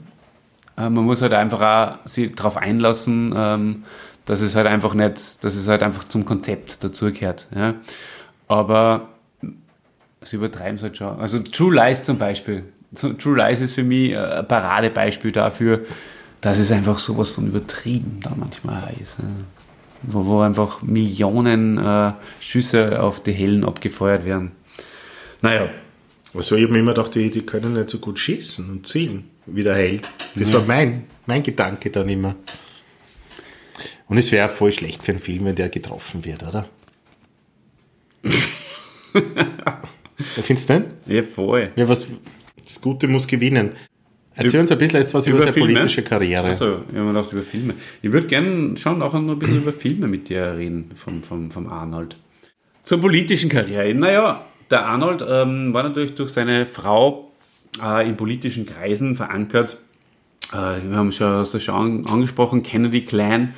äh, 0.77 0.89
man 0.89 1.05
muss 1.05 1.23
halt 1.23 1.35
einfach 1.35 1.61
auch 1.61 2.09
sich 2.09 2.35
darauf 2.35 2.57
einlassen, 2.57 3.33
ähm, 3.37 3.85
dass 4.25 4.41
es 4.41 4.55
halt 4.55 4.67
einfach 4.67 4.95
nicht, 4.95 5.45
dass 5.45 5.55
es 5.55 5.69
halt 5.69 5.83
einfach 5.83 6.05
zum 6.05 6.25
Konzept 6.25 6.83
dazugehört. 6.85 7.49
Ja. 7.55 7.75
Aber 8.49 9.09
sie 10.23 10.37
übertreiben 10.37 10.77
es 10.77 10.83
halt 10.83 10.97
schon. 10.97 11.19
Also 11.21 11.41
True 11.41 11.75
Lies 11.75 12.05
zum 12.05 12.19
Beispiel. 12.19 12.65
True 12.95 13.37
Lies 13.37 13.61
ist 13.61 13.75
für 13.75 13.83
mich 13.83 14.11
äh, 14.13 14.17
ein 14.17 14.47
Paradebeispiel 14.49 15.33
dafür, 15.33 15.81
dass 16.41 16.59
es 16.59 16.71
einfach 16.71 16.99
sowas 16.99 17.31
von 17.31 17.47
übertrieben 17.47 18.21
da 18.23 18.33
manchmal 18.37 18.93
ist. 19.01 19.19
ja. 19.19 19.25
Wo, 20.05 20.27
wo 20.27 20.41
einfach 20.41 20.83
Millionen 20.83 21.79
äh, 21.79 22.13
Schüsse 22.41 23.01
auf 23.01 23.23
die 23.23 23.33
Hellen 23.33 23.65
abgefeuert 23.65 24.25
werden. 24.25 24.51
Naja, 25.43 25.69
Also 26.35 26.57
ich 26.57 26.65
habe 26.65 26.73
mir 26.73 26.81
immer 26.81 26.95
gedacht, 26.95 27.15
die, 27.15 27.31
die 27.31 27.43
können 27.43 27.75
nicht 27.75 27.91
so 27.91 27.99
gut 27.99 28.19
schießen 28.19 28.69
und 28.69 28.89
zielen, 28.89 29.31
wie 29.47 29.63
der 29.63 29.77
Held. 29.77 30.09
Das 30.35 30.53
war 30.53 30.63
mein, 30.67 31.05
mein 31.27 31.43
Gedanke 31.43 31.91
dann 31.91 32.09
immer. 32.09 32.35
Und 34.13 34.19
es 34.19 34.31
wäre 34.31 34.51
voll 34.51 34.73
schlecht 34.73 35.03
für 35.03 35.13
einen 35.13 35.23
Film, 35.23 35.47
wenn 35.47 35.55
der 35.55 35.71
getroffen 35.71 36.23
wird, 36.27 36.43
oder? 36.43 36.67
Findest 40.43 40.69
du 40.69 40.75
nicht? 40.75 40.87
ja 41.07 41.23
voll. 41.23 41.71
Ja, 41.77 41.89
was, 41.89 42.07
das 42.63 42.79
Gute 42.83 43.09
muss 43.09 43.27
gewinnen. 43.27 43.71
Erzähl 44.35 44.61
uns 44.61 44.71
ein 44.71 44.77
bisschen 44.77 45.01
jetzt 45.01 45.15
was 45.15 45.27
über, 45.27 45.41
seine 45.41 45.55
Filme? 45.55 45.73
politische 45.73 46.03
Karriere. 46.03 46.49
Also, 46.49 46.83
ich 46.91 46.95
habe 46.95 47.07
mir 47.07 47.15
gedacht, 47.15 47.33
über 47.33 47.43
Filme. 47.43 47.73
Ich 48.03 48.13
würde 48.13 48.27
gerne 48.27 48.77
schon 48.77 49.01
auch 49.01 49.15
noch 49.15 49.33
ein 49.33 49.39
bisschen 49.39 49.63
über 49.63 49.73
Filme 49.73 50.07
mit 50.09 50.29
dir 50.29 50.59
reden, 50.59 50.91
vom, 50.95 51.23
vom, 51.23 51.51
vom 51.51 51.67
Arnold. 51.71 52.19
Zur 52.83 53.01
politischen 53.01 53.49
Karriere. 53.49 53.95
Naja, 53.95 54.45
der 54.71 54.85
Arnold 54.85 55.25
ähm, 55.27 55.73
war 55.73 55.85
natürlich 55.85 56.17
durch 56.17 56.33
seine 56.33 56.67
Frau 56.67 57.33
äh, 57.83 58.07
in 58.07 58.19
politischen 58.19 58.67
Kreisen 58.67 59.17
verankert. 59.17 59.79
Äh, 60.53 60.83
wir 60.87 60.97
haben 60.97 61.13
schon, 61.13 61.29
hast 61.29 61.55
du 61.55 61.61
schon 61.61 61.75
an- 61.75 62.07
angesprochen, 62.13 62.63
Kennedy 62.63 63.05
Clan. 63.07 63.55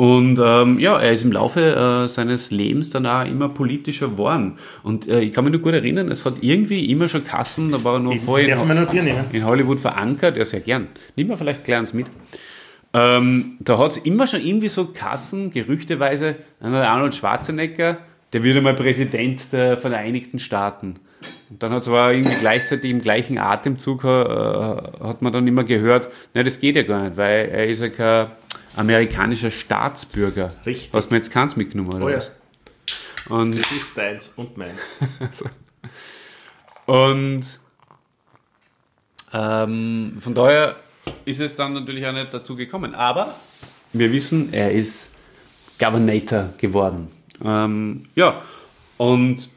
Und 0.00 0.40
ähm, 0.40 0.78
ja, 0.78 0.96
er 0.96 1.12
ist 1.12 1.24
im 1.24 1.32
Laufe 1.32 2.04
äh, 2.04 2.08
seines 2.08 2.52
Lebens 2.52 2.90
dann 2.90 3.04
auch 3.04 3.24
immer 3.24 3.48
politischer 3.48 4.06
geworden. 4.06 4.56
Und 4.84 5.08
äh, 5.08 5.22
ich 5.22 5.32
kann 5.32 5.42
mich 5.42 5.52
nur 5.52 5.60
gut 5.60 5.74
erinnern, 5.74 6.08
es 6.12 6.24
hat 6.24 6.34
irgendwie 6.40 6.88
immer 6.88 7.08
schon 7.08 7.24
Kassen, 7.24 7.72
da 7.72 7.82
war 7.82 7.94
er 7.94 7.98
nur 7.98 8.14
vorher 8.14 8.64
man 8.64 8.80
noch 8.80 8.92
Bier 8.92 9.02
nehmen? 9.02 9.24
in 9.32 9.44
Hollywood 9.44 9.80
verankert, 9.80 10.36
ja 10.36 10.44
sehr 10.44 10.60
gern. 10.60 10.86
Nimm 11.16 11.26
mal 11.26 11.36
vielleicht 11.36 11.64
gleich 11.64 11.78
eins 11.78 11.92
mit. 11.94 12.06
Ähm, 12.94 13.56
da 13.58 13.76
hat 13.78 13.90
es 13.90 13.96
immer 13.96 14.28
schon 14.28 14.40
irgendwie 14.46 14.68
so 14.68 14.84
Kassen, 14.84 15.50
gerüchteweise, 15.50 16.36
Arnold 16.60 17.16
Schwarzenegger, 17.16 17.98
der 18.32 18.44
wird 18.44 18.56
einmal 18.56 18.74
Präsident 18.74 19.52
der 19.52 19.76
Vereinigten 19.76 20.38
Staaten. 20.38 21.00
Und 21.50 21.60
dann 21.60 21.72
hat 21.72 21.82
es 21.82 21.88
aber 21.88 22.12
irgendwie 22.12 22.36
gleichzeitig 22.36 22.88
im 22.88 23.00
gleichen 23.00 23.38
Atemzug, 23.38 24.04
äh, 24.04 24.08
hat 24.08 25.22
man 25.22 25.32
dann 25.32 25.48
immer 25.48 25.64
gehört, 25.64 26.08
na 26.34 26.44
das 26.44 26.60
geht 26.60 26.76
ja 26.76 26.84
gar 26.84 27.02
nicht, 27.02 27.16
weil 27.16 27.48
er 27.48 27.66
ist 27.66 27.80
ja 27.80 27.88
kein 27.88 28.28
amerikanischer 28.78 29.50
Staatsbürger. 29.50 30.52
Richtig. 30.64 30.90
Hast 30.92 31.08
du 31.08 31.14
mir 31.14 31.18
jetzt 31.18 31.32
keins 31.32 31.56
mitgenommen, 31.56 31.94
oder 31.94 32.04
Oh 32.04 32.08
ja. 32.08 32.20
Und 33.28 33.58
Das 33.58 33.72
ist 33.72 33.96
deins 33.96 34.32
und 34.36 34.56
meins. 34.56 34.80
Und 36.86 37.60
ähm, 39.34 40.16
von 40.18 40.34
daher 40.34 40.76
ist 41.26 41.40
es 41.40 41.54
dann 41.54 41.74
natürlich 41.74 42.06
auch 42.06 42.12
nicht 42.12 42.32
dazu 42.32 42.56
gekommen. 42.56 42.94
Aber 42.94 43.34
wir 43.92 44.10
wissen, 44.10 44.52
er 44.54 44.72
ist 44.72 45.12
Governator 45.78 46.54
geworden. 46.56 47.08
Ähm, 47.44 48.06
ja, 48.14 48.40
und 48.96 49.50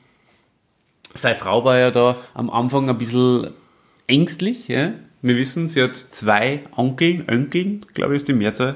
seine 1.14 1.38
Frau 1.38 1.64
war 1.64 1.78
ja 1.78 1.92
da 1.92 2.18
am 2.34 2.50
Anfang 2.50 2.90
ein 2.90 2.98
bisschen 2.98 3.52
ängstlich. 4.08 4.68
Ja? 4.68 4.94
Wir 5.22 5.38
wissen, 5.38 5.68
sie 5.68 5.82
hat 5.82 5.96
zwei 5.96 6.64
Onkeln, 6.76 7.30
Önkeln, 7.30 7.86
glaube 7.94 8.14
ich, 8.14 8.22
ist 8.22 8.28
die 8.28 8.34
Mehrzahl. 8.34 8.76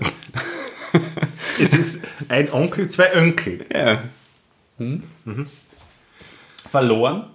Es 1.60 1.74
ist 1.74 2.02
ein 2.28 2.52
Onkel, 2.52 2.90
zwei 2.90 3.16
Onkel. 3.16 3.66
Ja. 3.74 4.04
Hm? 4.78 5.04
Verloren 6.70 7.28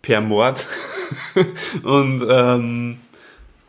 per 0.00 0.20
Mord. 0.20 0.66
und 1.82 2.26
ähm, 2.28 2.96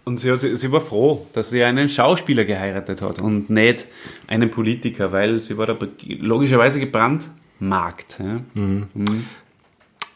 und 0.05 0.19
sie, 0.19 0.31
hat, 0.31 0.41
sie 0.41 0.71
war 0.71 0.81
froh, 0.81 1.27
dass 1.33 1.49
sie 1.49 1.63
einen 1.63 1.87
Schauspieler 1.87 2.43
geheiratet 2.43 3.01
hat 3.01 3.19
und 3.19 3.49
nicht 3.49 3.85
einen 4.27 4.51
Politiker, 4.51 5.11
weil 5.13 5.39
sie 5.39 5.57
war 5.57 5.65
da 5.65 5.77
logischerweise 6.19 6.79
gebrandmarkt. 6.79 8.19
Ja. 8.19 8.41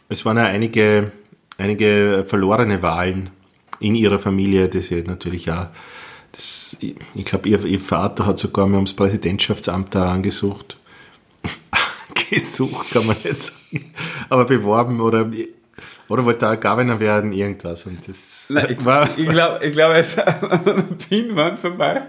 Es 0.10 0.26
waren 0.26 0.38
ja 0.38 0.44
einige, 0.44 1.12
einige 1.58 2.26
verlorene 2.28 2.82
Wahlen 2.82 3.30
in 3.80 3.96
ihrer 3.96 4.20
Familie, 4.20 4.68
das 4.68 4.88
sie 4.88 5.04
natürlich 5.04 5.50
auch, 5.52 5.68
das, 6.32 6.78
ich 6.80 6.96
ich 7.16 7.26
glaube, 7.26 7.50
ihr, 7.50 7.64
ihr 7.66 7.80
Vater 7.80 8.26
hat 8.26 8.40
sogar 8.40 8.68
mal 8.68 8.76
ums 8.76 8.94
Präsidentschaftsamt 8.94 9.96
da 9.96 10.12
angesucht. 10.12 10.78
Gesucht 12.30 12.92
kann 12.92 13.08
man 13.08 13.16
nicht 13.24 13.42
sagen, 13.42 13.94
aber 14.30 14.46
beworben 14.46 15.00
oder, 15.00 15.30
oder 16.10 16.26
wollte 16.26 16.50
auch 16.50 16.60
Governor 16.60 17.00
werden, 17.00 17.32
irgendwas. 17.32 17.86
Und 17.86 18.08
das 18.08 18.52
Ich, 18.70 18.86
war, 18.86 19.10
ich 19.18 19.30
glaube, 19.30 19.66
ich 19.66 19.72
glaub, 19.72 19.92
er 19.92 20.00
ist 20.00 20.20
an 20.28 20.98
Pinwand 21.10 21.60
vorbei. 21.60 22.04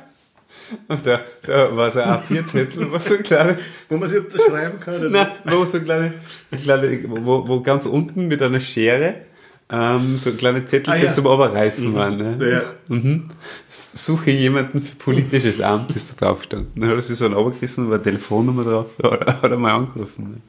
Und 0.86 1.06
da, 1.06 1.20
da 1.42 1.74
war 1.74 1.90
so 1.90 2.00
ein 2.00 2.08
A4-Zettel, 2.10 2.90
wo 2.90 2.98
so 2.98 3.14
ein 3.14 3.22
kleine, 3.22 3.58
wo 3.88 3.96
man 3.96 4.08
sich 4.08 4.18
unterschreiben 4.18 4.80
kann. 4.80 4.96
Oder? 4.96 5.10
nein, 5.10 5.28
wo 5.44 5.64
so 5.64 5.80
kleine, 5.80 6.14
kleine 6.62 7.00
wo, 7.08 7.48
wo 7.48 7.60
ganz 7.62 7.86
unten 7.86 8.28
mit 8.28 8.42
einer 8.42 8.60
Schere 8.60 9.27
ähm, 9.70 10.16
so 10.16 10.32
kleine 10.32 10.64
Zettel 10.64 10.94
Ah, 10.94 10.96
ja. 10.96 11.12
zum 11.12 11.26
Oberreißen 11.26 11.94
waren. 11.94 12.16
Ne? 12.16 12.50
Ja. 12.50 12.62
Mhm. 12.94 13.30
Suche 13.68 14.30
jemanden 14.30 14.80
für 14.80 14.94
politisches 14.96 15.60
Amt, 15.60 15.94
ist 15.94 16.20
da 16.20 16.26
drauf 16.26 16.38
gestanden. 16.40 16.70
Dann 16.76 16.88
hat 16.88 16.96
er 16.96 17.02
sich 17.02 17.18
so 17.18 17.26
ein 17.26 17.34
Obergerissen, 17.34 17.90
war 17.90 18.02
Telefonnummer 18.02 18.64
drauf, 18.64 18.86
oder 18.98 19.40
hat 19.42 19.50
er 19.50 19.56
mal 19.58 19.74
angerufen. 19.74 20.42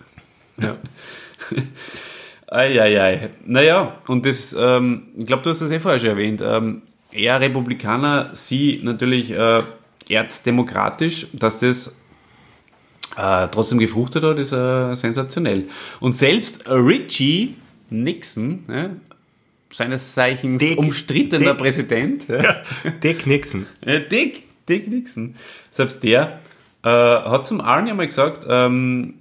Ne? 0.57 0.65
Ja. 0.65 0.77
Eieiei. 2.47 3.29
Naja, 3.45 3.97
und 4.07 4.25
das, 4.25 4.55
ähm, 4.57 5.03
ich 5.17 5.25
glaube, 5.27 5.43
du 5.43 5.49
hast 5.51 5.61
das 5.61 5.71
eh 5.71 5.79
vorher 5.79 5.99
schon 5.99 6.09
erwähnt. 6.09 6.41
Ähm, 6.43 6.81
er 7.11 7.39
Republikaner, 7.39 8.31
sie 8.33 8.79
natürlich 8.83 9.31
äh, 9.31 9.61
erzdemokratisch, 10.09 11.27
dass 11.33 11.59
das 11.59 11.95
äh, 13.17 13.47
trotzdem 13.51 13.77
gefruchtet 13.79 14.23
hat, 14.23 14.39
ist 14.39 14.51
äh, 14.51 14.95
sensationell. 14.95 15.65
Und 15.99 16.15
selbst 16.15 16.67
Richie 16.69 17.55
Nixon, 17.89 18.63
ja, 18.67 18.89
seines 19.71 20.13
Zeichens 20.13 20.59
Dick- 20.61 20.77
umstrittener 20.77 21.51
Dick- 21.53 21.57
Präsident, 21.57 22.27
ja, 22.27 22.57
Dick 23.03 23.25
Nixon. 23.27 23.65
Dick, 23.85 24.43
Dick 24.67 24.87
Nixon. 24.87 25.35
Selbst 25.71 26.03
der 26.03 26.39
äh, 26.83 26.89
hat 26.89 27.47
zum 27.47 27.61
Arne 27.61 27.91
einmal 27.91 28.07
gesagt, 28.07 28.45
ähm, 28.49 29.15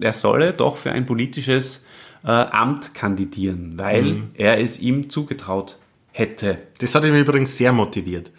er 0.00 0.12
solle 0.12 0.52
doch 0.52 0.76
für 0.78 0.92
ein 0.92 1.06
politisches 1.06 1.84
äh, 2.24 2.28
Amt 2.28 2.94
kandidieren, 2.94 3.74
weil 3.76 4.22
er 4.34 4.58
es 4.60 4.78
ihm 4.80 5.10
zugetraut 5.10 5.76
hätte. 6.12 6.58
Das 6.80 6.94
hat 6.94 7.04
ihn 7.04 7.14
übrigens 7.16 7.56
sehr 7.56 7.72
motiviert. 7.72 8.30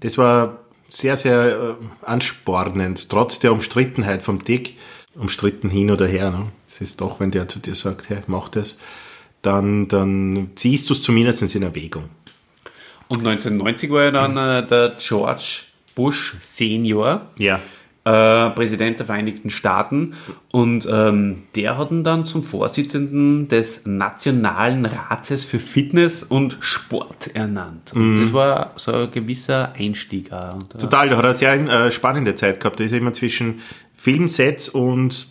Das 0.00 0.18
war 0.18 0.58
sehr, 0.88 1.16
sehr 1.16 1.76
äh, 1.80 2.06
anspornend, 2.06 3.08
trotz 3.08 3.38
der 3.40 3.52
Umstrittenheit 3.52 4.22
vom 4.22 4.44
Dick, 4.44 4.76
umstritten 5.14 5.68
hin 5.70 5.90
oder 5.90 6.06
her. 6.06 6.30
Ne? 6.30 6.46
Es 6.68 6.80
ist 6.80 7.00
doch, 7.00 7.20
wenn 7.20 7.30
der 7.30 7.48
zu 7.48 7.58
dir 7.58 7.74
sagt, 7.74 8.08
hey, 8.08 8.18
mach 8.26 8.48
das, 8.48 8.78
dann, 9.42 9.88
dann 9.88 10.50
ziehst 10.54 10.88
du 10.88 10.94
es 10.94 11.02
zumindest 11.02 11.54
in 11.54 11.62
Erwägung. 11.62 12.04
Und 13.08 13.18
1990 13.26 13.90
war 13.90 14.04
ja 14.04 14.10
dann 14.10 14.36
äh, 14.36 14.66
der 14.66 14.96
George 14.98 15.62
Bush 15.94 16.36
Senior. 16.40 17.26
Ja. 17.36 17.60
äh, 18.04 18.50
Präsident 18.50 18.98
der 18.98 19.06
Vereinigten 19.06 19.50
Staaten 19.50 20.14
und 20.50 20.88
ähm, 20.90 21.42
der 21.54 21.78
hat 21.78 21.90
ihn 21.90 22.02
dann 22.02 22.24
zum 22.26 22.42
Vorsitzenden 22.42 23.48
des 23.48 23.82
Nationalen 23.84 24.86
Rates 24.86 25.44
für 25.44 25.58
Fitness 25.58 26.22
und 26.22 26.56
Sport 26.60 27.30
ernannt. 27.34 27.92
Und 27.94 28.16
das 28.16 28.32
war 28.32 28.72
so 28.76 28.92
ein 28.92 29.10
gewisser 29.12 29.74
Einstieg. 29.78 30.32
auch. 30.32 30.56
Äh, 30.74 30.78
Total, 30.78 31.08
da 31.10 31.16
hat 31.16 31.24
er 31.24 31.28
eine 31.28 31.34
sehr 31.34 31.52
äh, 31.52 31.90
spannende 31.90 32.34
Zeit 32.34 32.58
gehabt. 32.60 32.80
Da 32.80 32.84
ist 32.84 32.92
er 32.92 32.98
immer 32.98 33.12
zwischen 33.12 33.60
Filmsets 33.94 34.68
und 34.68 35.28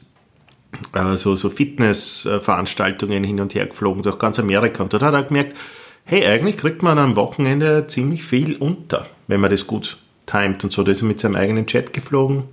äh, 0.94 1.18
so, 1.18 1.36
so 1.36 1.50
Fitnessveranstaltungen 1.50 3.24
hin 3.24 3.40
und 3.40 3.56
her 3.56 3.66
geflogen, 3.66 4.04
durch 4.04 4.20
ganz 4.20 4.40
Amerika. 4.40 4.84
Und 4.84 4.94
dort 4.94 5.04
hat 5.04 5.14
er 5.14 5.24
gemerkt, 5.24 5.56
hey, 6.04 6.26
eigentlich 6.26 6.58
kriegt 6.58 6.84
man 6.84 6.98
am 6.98 7.16
Wochenende 7.16 7.88
ziemlich 7.88 8.24
viel 8.24 8.56
unter, 8.56 9.06
wenn 9.28 9.42
man 9.42 9.52
das 9.52 9.68
gut 9.68 9.98
timet 10.26 10.64
und 10.64 10.72
so. 10.72 10.84
Da 10.84 10.92
ist 10.92 11.02
er 11.02 11.08
mit 11.08 11.20
seinem 11.20 11.36
eigenen 11.36 11.66
Jet 11.68 11.94
geflogen. 11.94 12.46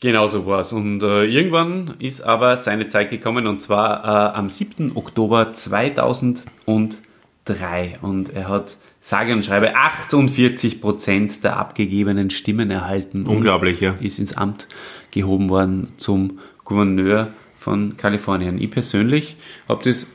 Genau 0.00 0.28
so 0.28 0.46
war's. 0.46 0.72
Und 0.72 1.02
äh, 1.02 1.24
irgendwann 1.24 1.94
ist 1.98 2.22
aber 2.22 2.56
seine 2.56 2.86
Zeit 2.88 3.10
gekommen 3.10 3.48
und 3.48 3.62
zwar 3.62 4.04
äh, 4.04 4.36
am 4.36 4.48
7. 4.48 4.92
Oktober 4.94 5.52
2003. 5.52 7.98
Und 8.00 8.32
er 8.32 8.48
hat 8.48 8.76
sage 9.00 9.32
und 9.32 9.44
schreibe 9.44 9.74
48 9.74 10.80
Prozent 10.80 11.42
der 11.42 11.56
abgegebenen 11.56 12.30
Stimmen 12.30 12.70
erhalten. 12.70 13.26
Unglaublich, 13.26 13.80
ja. 13.80 13.96
Ist 14.00 14.20
ins 14.20 14.36
Amt 14.36 14.68
gehoben 15.10 15.48
worden 15.48 15.94
zum 15.96 16.38
Gouverneur 16.68 17.32
von 17.58 17.96
Kalifornien. 17.96 18.60
Ich 18.60 18.70
persönlich 18.70 19.36
habe 19.68 19.82
das 19.84 20.06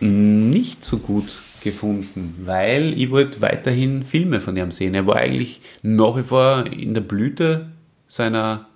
nicht 0.00 0.84
so 0.84 0.98
gut 0.98 1.40
gefunden, 1.64 2.42
weil 2.44 2.92
ich 3.00 3.10
wollte 3.10 3.40
weiterhin 3.40 4.04
Filme 4.04 4.42
von 4.42 4.56
ihm 4.56 4.72
sehen. 4.72 4.94
Er 4.94 5.06
war 5.06 5.16
eigentlich 5.16 5.62
nach 5.82 6.16
wie 6.16 6.22
vor 6.22 6.66
in 6.66 6.92
der 6.92 7.00
Blüte 7.00 7.70
seiner 8.08 8.66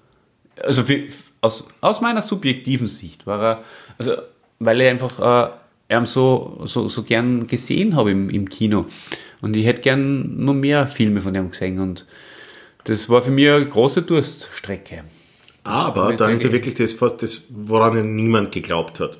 also 0.62 0.82
für, 0.82 1.02
aus, 1.40 1.68
aus 1.80 2.00
meiner 2.00 2.20
subjektiven 2.20 2.88
Sicht 2.88 3.26
war 3.26 3.42
er, 3.42 3.64
also 3.98 4.12
weil 4.58 4.80
ich 4.80 4.88
einfach 4.88 5.48
äh, 5.48 5.50
er 5.88 6.06
so, 6.06 6.62
so, 6.66 6.88
so 6.88 7.02
gern 7.02 7.46
gesehen 7.46 7.96
habe 7.96 8.12
im, 8.12 8.30
im 8.30 8.48
Kino. 8.48 8.86
Und 9.40 9.56
ich 9.56 9.66
hätte 9.66 9.80
gern 9.80 10.44
noch 10.44 10.54
mehr 10.54 10.86
Filme 10.86 11.20
von 11.20 11.34
ihm 11.34 11.50
gesehen. 11.50 11.80
Und 11.80 12.06
das 12.84 13.08
war 13.08 13.22
für 13.22 13.30
mich 13.30 13.50
eine 13.50 13.66
große 13.66 14.02
Durststrecke. 14.02 15.04
Aber 15.64 16.10
ist 16.12 16.20
dann 16.20 16.32
ist 16.32 16.42
ja 16.42 16.52
wirklich- 16.52 16.74
das 16.74 16.92
fast 16.94 17.22
das, 17.22 17.42
woran 17.50 17.96
ja 17.96 18.02
niemand 18.02 18.52
geglaubt 18.52 19.00
hat. 19.00 19.18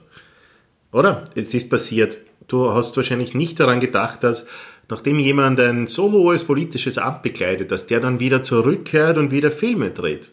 Oder? 0.93 1.25
Es 1.35 1.53
ist 1.55 1.71
passiert. 1.71 2.17
Du 2.49 2.73
hast 2.73 2.97
wahrscheinlich 2.97 3.35
nicht 3.35 3.61
daran 3.61 3.79
gedacht, 3.81 4.25
dass 4.25 4.47
nachdem 4.89 5.19
jemand 5.21 5.61
ein 5.61 5.87
so 5.87 6.11
hohes 6.11 6.43
politisches 6.45 6.99
Amt 6.99 7.23
bekleidet, 7.23 7.71
dass 7.71 7.87
der 7.87 8.01
dann 8.01 8.19
wieder 8.19 8.43
zurückkehrt 8.43 9.19
und 9.19 9.31
wieder 9.31 9.51
Filme 9.53 9.91
dreht. 9.91 10.31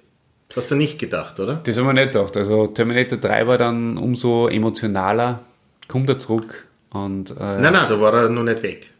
Das 0.50 0.64
hast 0.64 0.72
du 0.72 0.76
nicht 0.76 0.98
gedacht, 0.98 1.40
oder? 1.40 1.60
Das 1.64 1.78
haben 1.78 1.86
wir 1.86 1.94
nicht 1.94 2.14
gedacht. 2.14 2.36
Also 2.38 2.68
Terminator 2.68 3.20
3 3.20 3.46
war 3.48 3.58
dann 3.58 3.98
umso 3.98 4.48
emotionaler, 4.48 5.42
kommt 5.88 6.10
er 6.10 6.18
zurück. 6.18 6.66
Und, 6.90 7.32
äh, 7.32 7.60
Nein, 7.62 7.74
nein, 7.74 7.88
da 7.90 8.00
war 8.00 8.14
er 8.14 8.30
noch 8.30 8.44
nicht 8.44 8.64
weg. 8.64 8.92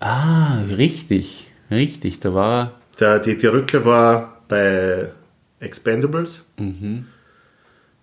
Ah, 0.00 0.58
richtig, 0.76 1.50
richtig. 1.70 2.20
Da 2.20 2.34
war 2.34 2.52
er 2.60 2.72
Der, 3.00 3.18
die, 3.18 3.36
die 3.38 3.46
Rückkehr 3.46 3.84
war 3.84 4.42
bei 4.46 5.10
Expendables. 5.64 6.44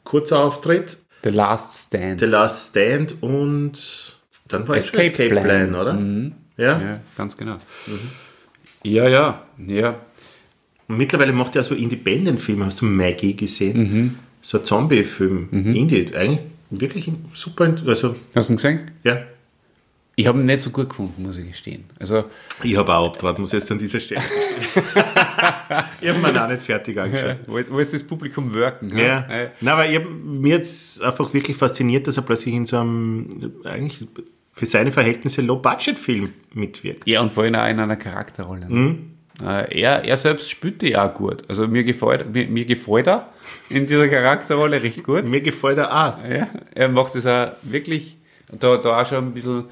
Kurzer 0.03 0.39
Auftritt. 0.39 0.97
The 1.23 1.29
Last 1.29 1.87
Stand. 1.87 2.19
The 2.19 2.25
Last 2.25 2.69
Stand 2.71 3.21
und 3.21 4.15
dann 4.47 4.67
war 4.67 4.75
Escape 4.77 5.05
Escape, 5.05 5.29
Plan. 5.29 5.43
Plan, 5.43 5.75
oder? 5.75 5.99
Ja. 6.57 6.79
Ja, 6.81 6.99
ganz 7.17 7.37
genau. 7.37 7.57
Ja, 8.83 9.07
ja, 9.07 9.45
ja. 9.67 9.95
Und 10.87 10.97
mittlerweile 10.97 11.31
macht 11.31 11.55
er 11.55 11.63
so 11.63 11.75
Independent-Filme. 11.75 12.65
Hast 12.65 12.81
du 12.81 12.85
Maggie 12.85 13.35
gesehen? 13.37 14.17
So 14.41 14.57
ein 14.57 14.65
Zombie-Film. 14.65 15.49
Indie. 15.51 16.13
Eigentlich 16.15 16.41
wirklich 16.71 17.11
super. 17.33 17.73
Also, 17.85 18.15
Hast 18.35 18.49
du 18.49 18.53
ihn 18.53 18.57
gesehen? 18.57 18.91
ja. 19.03 19.21
Ich 20.15 20.27
habe 20.27 20.39
ihn 20.39 20.45
nicht 20.45 20.61
so 20.61 20.69
gut 20.71 20.89
gefunden, 20.89 21.23
muss 21.23 21.37
ich 21.37 21.47
gestehen. 21.47 21.85
Also, 21.99 22.25
Ich 22.63 22.75
habe 22.75 22.93
auch 22.93 23.07
Abtrat, 23.07 23.39
muss 23.39 23.53
ich 23.53 23.59
jetzt 23.59 23.71
an 23.71 23.79
dieser 23.79 23.99
Stelle. 23.99 24.21
ich 26.01 26.09
habe 26.09 26.19
mir 26.19 26.43
auch 26.43 26.49
nicht 26.49 26.61
fertig 26.61 26.99
angeschaut. 26.99 27.37
wo, 27.47 27.59
wo 27.69 27.79
ist 27.79 27.93
das 27.93 28.03
Publikum 28.03 28.53
wirken? 28.53 28.95
Ja. 28.97 29.25
Nein, 29.61 29.73
aber 29.73 29.89
ich 29.89 29.95
hab, 29.95 30.03
mir 30.09 30.57
jetzt 30.57 31.01
einfach 31.01 31.33
wirklich 31.33 31.55
fasziniert, 31.57 32.07
dass 32.07 32.17
er 32.17 32.23
plötzlich 32.23 32.53
in 32.53 32.65
so 32.65 32.77
einem, 32.77 33.53
eigentlich 33.63 34.07
für 34.53 34.65
seine 34.65 34.91
Verhältnisse 34.91 35.41
Low-Budget-Film 35.41 36.29
mitwirkt. 36.53 37.07
Ja, 37.07 37.21
und 37.21 37.31
vor 37.31 37.43
allem 37.43 37.55
auch 37.55 37.67
in 37.67 37.79
einer 37.79 37.95
Charakterrolle. 37.95 38.67
ne? 38.69 38.97
Äh, 39.41 39.81
er, 39.81 40.03
er 40.03 40.17
selbst 40.17 40.51
spürt 40.51 40.81
die 40.81 40.95
auch 40.95 41.13
gut. 41.13 41.43
Also 41.47 41.67
mir 41.67 41.83
gefällt, 41.83 42.31
mir, 42.31 42.47
mir 42.47 42.65
gefällt 42.65 43.07
er 43.07 43.29
in 43.69 43.87
dieser 43.87 44.07
Charakterrolle 44.07 44.83
recht 44.83 45.03
gut. 45.03 45.27
Mir 45.27 45.41
gefällt 45.41 45.77
er 45.79 45.89
auch. 45.91 46.23
Ja, 46.23 46.49
er 46.75 46.89
macht 46.89 47.15
es 47.15 47.25
auch 47.25 47.53
wirklich, 47.63 48.17
da, 48.51 48.77
da 48.77 49.01
auch 49.01 49.05
schon 49.07 49.25
ein 49.29 49.33
bisschen 49.33 49.63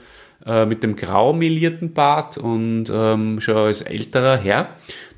äh, 0.45 0.65
mit 0.65 0.83
dem 0.83 0.95
grau 0.95 1.33
melierten 1.33 1.93
Bart 1.93 2.37
und 2.37 2.85
ähm, 2.91 3.41
schon 3.41 3.55
als 3.55 3.81
älterer 3.81 4.37
Herr. 4.37 4.69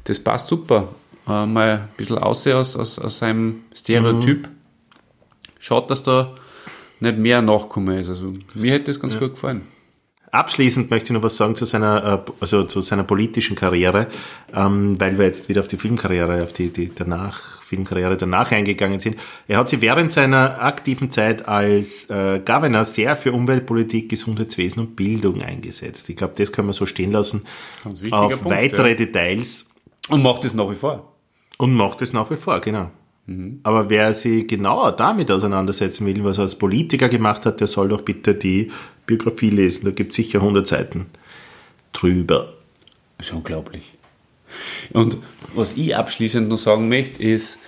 Das 0.05 0.19
passt 0.19 0.47
super. 0.47 0.89
Äh, 1.27 1.45
mal 1.45 1.69
ein 1.69 1.89
bisschen 1.97 2.17
aussehen 2.17 2.57
aus, 2.57 2.75
aus, 2.75 2.97
aus 2.99 3.19
seinem 3.19 3.61
Stereotyp. 3.75 4.49
Schaut, 5.59 5.91
dass 5.91 6.03
da 6.03 6.33
nicht 6.99 7.17
mehr 7.17 7.41
nachkommen 7.41 7.97
ist. 7.97 8.09
Also 8.09 8.33
mir 8.53 8.73
hätte 8.73 8.85
das 8.85 8.99
ganz 8.99 9.17
gut 9.17 9.31
gefallen. 9.31 9.61
Abschließend 10.31 10.89
möchte 10.89 11.07
ich 11.07 11.11
noch 11.11 11.23
was 11.23 11.35
sagen 11.35 11.55
zu 11.55 11.65
seiner, 11.65 12.23
äh, 12.27 12.31
also 12.39 12.63
zu 12.63 12.81
seiner 12.81 13.03
politischen 13.03 13.55
Karriere, 13.55 14.07
ähm, 14.53 14.99
weil 14.99 15.17
wir 15.17 15.25
jetzt 15.25 15.49
wieder 15.49 15.61
auf 15.61 15.67
die 15.67 15.77
Filmkarriere, 15.77 16.43
auf 16.43 16.53
die, 16.53 16.69
die 16.69 16.91
danach, 16.93 17.60
Filmkarriere 17.71 18.17
danach 18.17 18.51
eingegangen 18.51 18.99
sind. 18.99 19.15
Er 19.47 19.57
hat 19.57 19.69
sich 19.69 19.79
während 19.79 20.11
seiner 20.11 20.61
aktiven 20.61 21.09
Zeit 21.09 21.47
als 21.47 22.09
äh, 22.09 22.41
Governor 22.45 22.83
sehr 22.83 23.15
für 23.15 23.31
Umweltpolitik, 23.31 24.09
Gesundheitswesen 24.09 24.81
und 24.81 24.95
Bildung 24.97 25.41
eingesetzt. 25.41 26.09
Ich 26.09 26.17
glaube, 26.17 26.33
das 26.35 26.51
können 26.51 26.67
wir 26.67 26.73
so 26.73 26.85
stehen 26.85 27.11
lassen. 27.11 27.45
Auf 28.11 28.41
Punkt, 28.41 28.45
weitere 28.45 28.89
ja. 28.89 28.95
Details 28.95 29.67
Und 30.09 30.21
macht 30.21 30.43
es 30.43 30.53
nach 30.53 30.69
wie 30.69 30.75
vor. 30.75 31.13
und 31.57 31.73
macht 31.73 32.01
es 32.01 32.11
nach 32.11 32.29
wie 32.29 32.35
vor, 32.35 32.59
genau. 32.59 32.91
Aber 33.63 33.89
wer 33.89 34.13
sich 34.13 34.45
genauer 34.47 34.91
damit 34.91 35.31
auseinandersetzen 35.31 36.05
will, 36.05 36.21
was 36.25 36.37
er 36.37 36.41
als 36.41 36.57
Politiker 36.57 37.07
gemacht 37.07 37.45
hat, 37.45 37.61
der 37.61 37.67
soll 37.67 37.87
doch 37.87 38.01
bitte 38.01 38.35
die 38.35 38.69
Biografie 39.05 39.51
lesen. 39.51 39.85
Da 39.85 39.91
gibt 39.91 40.11
es 40.11 40.17
sicher 40.17 40.39
100 40.39 40.67
Seiten 40.67 41.05
drüber. 41.93 42.53
Das 43.17 43.27
ist 43.27 43.33
unglaublich. 43.33 43.93
Und 44.93 45.17
was 45.53 45.73
ich 45.75 45.95
abschließend 45.95 46.49
noch 46.49 46.57
sagen 46.57 46.89
möchte, 46.89 47.21
ist, 47.23 47.59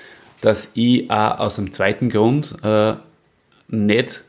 dass 0.41 0.71
ich 0.73 1.09
auch 1.09 1.39
aus 1.39 1.57
einem 1.57 1.71
zweiten 1.71 2.09
Grund 2.09 2.55
äh, 2.63 2.93
nicht 3.69 4.23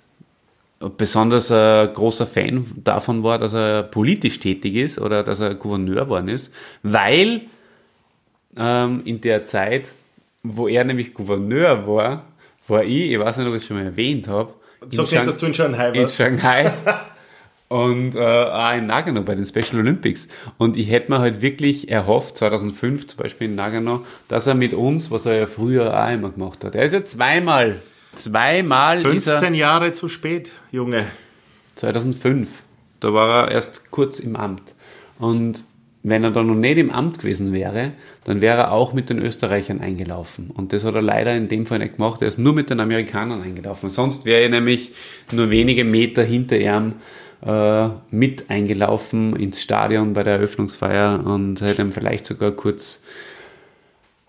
besonders 0.96 1.50
ein 1.50 1.92
großer 1.94 2.26
Fan 2.26 2.66
davon 2.84 3.22
war, 3.22 3.38
dass 3.38 3.55
er 3.55 3.82
politisch 3.84 4.38
tätig 4.40 4.74
ist 4.76 4.98
oder 4.98 5.22
dass 5.22 5.40
er 5.40 5.55
Gouverneur 5.55 6.05
geworden 6.05 6.28
ist, 6.28 6.52
weil 6.82 7.42
ähm, 8.57 9.02
in 9.05 9.20
der 9.20 9.44
Zeit, 9.44 9.90
wo 10.42 10.68
er 10.68 10.84
nämlich 10.84 11.14
Gouverneur 11.14 11.86
war, 11.86 12.24
war 12.68 12.84
ich, 12.84 13.12
ich 13.12 13.18
weiß 13.18 13.38
nicht, 13.38 13.46
ob 13.48 13.55
ich 13.55 13.62
es 13.62 13.66
schon 13.68 13.76
mal 13.78 13.86
erwähnt 13.86 14.28
habe, 14.28 14.52
in 14.90 14.96
Shang- 15.07 15.26
Shanghai 15.28 15.30
in 16.02 16.09
Shanghai 16.09 16.72
und 17.74 18.14
äh, 18.14 18.20
auch 18.20 18.76
in 18.76 18.86
Nagano 18.86 19.22
bei 19.22 19.34
den 19.34 19.46
Special 19.46 19.80
Olympics. 19.80 20.28
Und 20.58 20.76
ich 20.76 20.90
hätte 20.90 21.10
mir 21.10 21.18
halt 21.18 21.42
wirklich 21.42 21.90
erhofft, 21.90 22.36
2005 22.36 23.08
zum 23.08 23.18
Beispiel 23.18 23.48
in 23.48 23.56
Nagano, 23.56 24.06
dass 24.28 24.46
er 24.46 24.54
mit 24.54 24.74
uns, 24.74 25.10
was 25.10 25.26
er 25.26 25.34
ja 25.34 25.46
früher 25.48 25.92
auch 25.92 26.12
immer 26.12 26.30
gemacht 26.30 26.62
hat. 26.62 26.76
Er 26.76 26.84
ist 26.84 26.92
ja 26.92 27.04
zweimal, 27.04 27.82
zweimal 28.14 28.98
ist 28.98 29.26
er, 29.26 29.38
15 29.38 29.54
Jahre 29.54 29.92
zu 29.92 30.08
spät, 30.08 30.52
Junge. 30.70 31.06
2005. 31.74 32.48
Da 33.00 33.12
war 33.12 33.48
er 33.48 33.50
erst 33.50 33.90
kurz 33.90 34.20
im 34.20 34.36
Amt. 34.36 34.76
Und 35.18 35.64
wenn 36.04 36.22
er 36.22 36.30
dann 36.30 36.46
noch 36.46 36.54
nicht 36.54 36.78
im 36.78 36.92
Amt 36.92 37.18
gewesen 37.18 37.52
wäre, 37.52 37.90
dann 38.22 38.40
wäre 38.40 38.58
er 38.58 38.72
auch 38.72 38.92
mit 38.92 39.10
den 39.10 39.18
Österreichern 39.18 39.80
eingelaufen. 39.80 40.50
Und 40.54 40.72
das 40.72 40.84
hat 40.84 40.94
er 40.94 41.02
leider 41.02 41.34
in 41.34 41.48
dem 41.48 41.66
Fall 41.66 41.80
nicht 41.80 41.96
gemacht. 41.96 42.22
Er 42.22 42.28
ist 42.28 42.38
nur 42.38 42.52
mit 42.52 42.70
den 42.70 42.78
Amerikanern 42.78 43.42
eingelaufen. 43.42 43.90
Sonst 43.90 44.26
wäre 44.26 44.42
er 44.42 44.48
nämlich 44.48 44.92
nur 45.32 45.50
wenige 45.50 45.82
Meter 45.82 46.22
hinter 46.22 46.56
ihm 46.56 46.92
äh, 47.45 47.88
mit 48.11 48.51
eingelaufen 48.51 49.36
ins 49.36 49.61
Stadion 49.61 50.12
bei 50.14 50.22
der 50.22 50.34
Eröffnungsfeier 50.34 51.24
und 51.24 51.61
hätte 51.61 51.82
ihm 51.82 51.92
vielleicht 51.92 52.26
sogar 52.26 52.53
kurz 52.53 53.03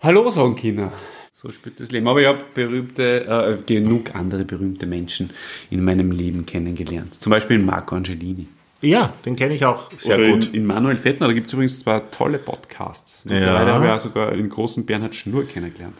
Hallo 0.00 0.28
sagen 0.30 0.56
können. 0.56 0.90
So 1.34 1.48
spielt 1.50 1.80
das 1.80 1.90
Leben. 1.90 2.08
Aber 2.08 2.20
ich 2.20 2.26
habe 2.26 2.44
berühmte, 2.54 3.26
äh, 3.26 3.62
genug 3.66 4.14
andere 4.14 4.44
berühmte 4.44 4.86
Menschen 4.86 5.30
in 5.70 5.84
meinem 5.84 6.10
Leben 6.10 6.46
kennengelernt. 6.46 7.14
Zum 7.14 7.30
Beispiel 7.30 7.58
Marco 7.58 7.94
Angelini. 7.94 8.46
Ja, 8.82 9.14
den 9.24 9.36
kenne 9.36 9.54
ich 9.54 9.64
auch 9.64 9.90
sehr 9.98 10.18
Oder 10.18 10.30
gut. 10.30 10.48
In, 10.48 10.54
in 10.54 10.66
Manuel 10.66 10.98
Fettner, 10.98 11.26
da 11.26 11.32
gibt 11.32 11.46
es 11.46 11.52
übrigens 11.52 11.80
zwei 11.80 12.00
tolle 12.10 12.38
Podcasts. 12.38 13.22
Mittlerweile 13.24 13.72
habe 13.72 13.86
ich 13.86 13.90
auch 13.90 13.98
sogar 13.98 14.30
den 14.32 14.48
großen 14.48 14.84
Bernhard 14.84 15.14
Schnur 15.14 15.46
kennengelernt. 15.46 15.96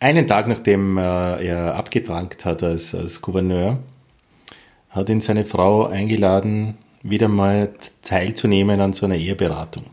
Einen 0.00 0.26
Tag 0.26 0.48
nachdem 0.48 0.98
äh, 0.98 1.46
er 1.46 1.74
abgetrankt 1.76 2.44
hat 2.44 2.62
als, 2.62 2.94
als 2.94 3.20
Gouverneur, 3.20 3.78
hat 4.94 5.08
ihn 5.08 5.20
seine 5.20 5.44
Frau 5.44 5.86
eingeladen, 5.86 6.76
wieder 7.02 7.28
mal 7.28 7.74
teilzunehmen 8.02 8.80
an 8.80 8.92
so 8.94 9.06
einer 9.06 9.16
Eheberatung. 9.16 9.84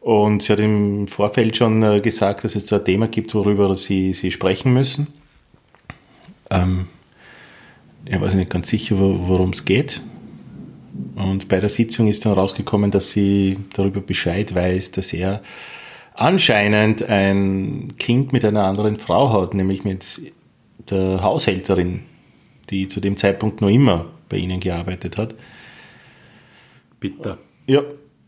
Und 0.00 0.42
sie 0.42 0.52
hat 0.52 0.60
im 0.60 1.06
Vorfeld 1.06 1.56
schon 1.56 1.82
äh, 1.82 2.00
gesagt, 2.00 2.42
dass 2.42 2.56
es 2.56 2.66
da 2.66 2.78
ein 2.78 2.84
Thema 2.84 3.06
gibt, 3.06 3.34
worüber 3.34 3.72
sie, 3.76 4.12
sie 4.14 4.32
sprechen 4.32 4.72
müssen. 4.72 5.06
Ähm, 6.50 6.86
er 8.04 8.20
war 8.20 8.28
sich 8.28 8.38
nicht 8.38 8.50
ganz 8.50 8.68
sicher, 8.68 8.98
wo- 8.98 9.28
worum 9.28 9.50
es 9.50 9.64
geht. 9.64 10.00
Und 11.14 11.48
bei 11.48 11.60
der 11.60 11.68
Sitzung 11.68 12.08
ist 12.08 12.26
dann 12.26 12.32
rausgekommen, 12.32 12.90
dass 12.90 13.12
sie 13.12 13.58
darüber 13.74 14.00
Bescheid 14.00 14.54
weiß, 14.54 14.90
dass 14.90 15.12
er 15.12 15.40
anscheinend 16.14 17.04
ein 17.04 17.94
Kind 17.98 18.32
mit 18.32 18.44
einer 18.44 18.64
anderen 18.64 18.98
Frau 18.98 19.40
hat, 19.40 19.54
nämlich 19.54 19.84
mit 19.84 20.32
der 20.90 21.22
Haushälterin, 21.22 22.02
die 22.72 22.88
zu 22.88 23.00
dem 23.00 23.16
Zeitpunkt 23.16 23.60
noch 23.60 23.68
immer 23.68 24.06
bei 24.28 24.38
ihnen 24.38 24.58
gearbeitet 24.58 25.18
hat. 25.18 25.34
Bitter. 26.98 27.38
Ja, 27.66 27.82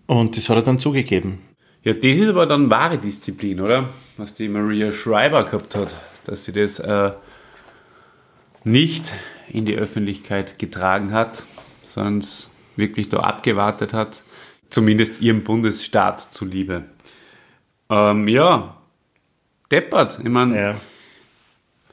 und 0.07 0.36
das 0.36 0.49
hat 0.49 0.57
er 0.57 0.62
dann 0.62 0.78
zugegeben. 0.78 1.40
Ja, 1.82 1.92
das 1.92 2.05
ist 2.05 2.28
aber 2.28 2.47
dann 2.47 2.70
wahre 2.70 2.99
Disziplin, 2.99 3.61
oder? 3.61 3.88
Was 4.16 4.34
die 4.34 4.49
Maria 4.49 4.92
Schreiber 4.92 5.45
gehabt 5.45 5.74
hat, 5.74 5.95
dass 6.24 6.45
sie 6.45 6.53
das 6.53 6.78
äh, 6.78 7.12
nicht 8.64 9.12
in 9.49 9.64
die 9.64 9.76
Öffentlichkeit 9.76 10.59
getragen 10.59 11.12
hat, 11.12 11.42
sondern 11.82 12.18
es 12.18 12.51
wirklich 12.76 13.09
da 13.09 13.18
abgewartet 13.18 13.92
hat, 13.92 14.22
zumindest 14.70 15.20
ihrem 15.20 15.42
Bundesstaat 15.42 16.32
zuliebe. 16.32 16.84
Ähm, 17.90 18.28
ja, 18.28 18.76
deppert. 19.70 20.18
Ich 20.22 20.30
meine, 20.30 20.57
Ja. 20.59 20.80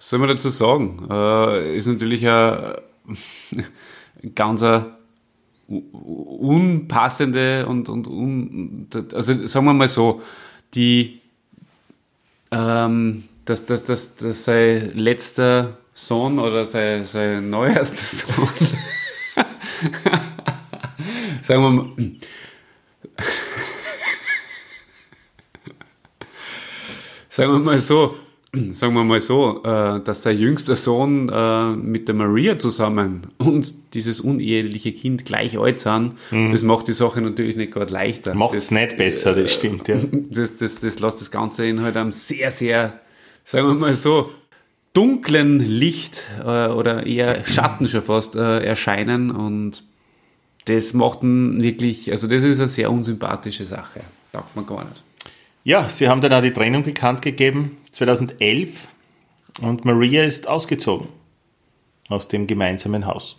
Was 0.02 0.10
soll 0.10 0.18
man 0.18 0.30
dazu 0.30 0.50
sagen? 0.50 1.08
Äh, 1.12 1.78
ist 1.78 1.86
natürlich 1.86 2.28
ein 2.28 2.74
ganz 4.34 4.64
eine 4.64 4.94
unpassende 5.70 7.68
und, 7.68 7.88
und 7.88 8.08
un, 8.08 8.88
also 9.14 9.46
sagen 9.46 9.66
wir 9.68 9.74
mal 9.74 9.88
so, 9.88 10.24
die, 10.74 11.22
ähm, 12.50 13.26
dass, 13.46 13.68
dass, 13.68 13.84
dass, 13.84 14.16
dass 14.16 14.44
sein 14.44 14.92
letzter 14.96 15.78
Sohn 15.94 16.40
oder 16.40 16.66
sein, 16.66 17.06
sein 17.06 17.52
neuerster 17.52 18.26
Sohn, 18.26 18.50
sagen 21.44 21.62
wir 21.62 21.70
mal, 21.70 21.92
sagen 27.30 27.52
wir 27.52 27.60
mal 27.60 27.78
so, 27.78 28.16
sagen 28.72 28.94
wir 28.94 29.04
mal 29.04 29.22
so, 29.22 29.62
äh, 29.64 30.02
dass 30.02 30.24
sein 30.24 30.38
jüngster 30.38 30.76
Sohn 30.76 31.30
äh, 31.30 31.72
mit 31.72 32.08
der 32.08 32.16
Maria 32.16 32.58
zusammen 32.58 33.28
und 33.38 33.94
dieses 33.94 34.20
uneheliche 34.20 34.92
Kind 34.92 35.26
gleich 35.26 35.58
alt 35.58 35.80
sind, 35.80 36.14
das 36.30 36.64
macht 36.64 36.88
die 36.88 36.94
Sache 36.94 37.22
natürlich 37.22 37.56
nicht 37.56 37.72
gerade 37.72 37.92
leichter. 37.92 38.34
Macht 38.34 38.56
es 38.56 38.72
nicht 38.72 38.98
besser, 38.98 39.34
das 39.34 39.54
stimmt, 39.54 39.88
ja. 39.88 39.98
das, 40.30 40.58
das, 40.58 40.80
das 40.80 41.00
lässt 41.00 41.22
das 41.22 41.32
Ganze 41.32 41.66
in 41.66 41.82
halt 41.82 41.96
einem 41.98 42.12
sehr, 42.12 42.52
sehr, 42.52 43.00
sagen 43.44 43.68
wir 43.68 43.74
mal 43.74 43.94
so, 43.94 44.32
dunklen 44.94 45.60
Licht 45.60 46.24
äh, 46.42 46.68
oder 46.68 47.06
eher 47.06 47.46
Schatten 47.46 47.88
schon 47.88 48.02
fast 48.02 48.36
erscheinen 48.36 49.32
und 49.32 49.84
das 50.66 50.94
macht 50.94 51.24
ihn 51.24 51.62
wirklich, 51.62 52.12
also 52.12 52.28
das 52.28 52.44
ist 52.44 52.60
eine 52.60 52.68
sehr 52.68 52.92
unsympathische 52.92 53.66
Sache. 53.66 54.02
Sagt 54.32 54.56
man 54.56 54.66
gar 54.66 54.84
nicht. 54.86 55.04
Ja, 55.64 55.88
sie 55.90 56.08
haben 56.08 56.22
dann 56.22 56.34
auch 56.34 56.42
die 56.42 56.54
Trennung 56.54 56.84
bekannt 56.84 57.22
gegeben, 57.22 57.78
2011, 57.92 58.88
und 59.62 59.86
Maria 59.86 60.24
ist 60.24 60.48
ausgezogen 60.48 61.08
aus 62.10 62.28
dem 62.28 62.48
gemeinsamen 62.48 63.06
Haus. 63.06 63.38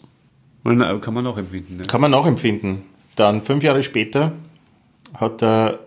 Man, 0.62 1.00
kann 1.00 1.14
man 1.14 1.26
auch 1.26 1.38
empfinden. 1.38 1.78
Ne? 1.78 1.84
Kann 1.84 2.00
man 2.00 2.10
nachempfinden. 2.10 2.82
Dann 3.16 3.42
fünf 3.42 3.62
Jahre 3.62 3.82
später 3.82 4.32
hat 5.14 5.40
der 5.40 5.80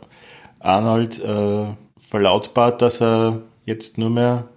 Arnold 0.60 1.20
äh, 1.20 1.68
verlautbart, 2.06 2.82
dass 2.82 3.02
er 3.02 3.42
jetzt 3.66 3.98
nur 3.98 4.10
mehr 4.10 4.50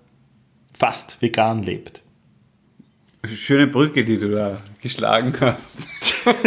fast 0.75 1.23
vegan 1.23 1.63
lebt. 1.63 2.03
Schöne 3.25 3.67
Brücke, 3.67 4.05
die 4.05 4.19
du 4.19 4.31
da 4.31 4.59
geschlagen 4.81 5.35
hast. 5.41 5.79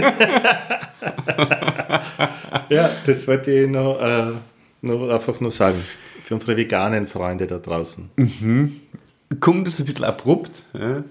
Ja, 2.69 2.89
das 3.05 3.27
wollte 3.27 3.51
ich 3.51 3.69
noch, 3.69 3.99
äh, 3.99 4.31
noch 4.81 5.09
einfach 5.09 5.39
nur 5.41 5.51
sagen. 5.51 5.83
Für 6.31 6.35
unsere 6.35 6.55
veganen 6.55 7.07
Freunde 7.07 7.45
da 7.45 7.57
draußen. 7.57 8.09
Kommt 9.41 9.67
das 9.67 9.79
ein 9.79 9.85
bisschen 9.85 10.05
abrupt, 10.05 10.63
ja? 10.73 11.03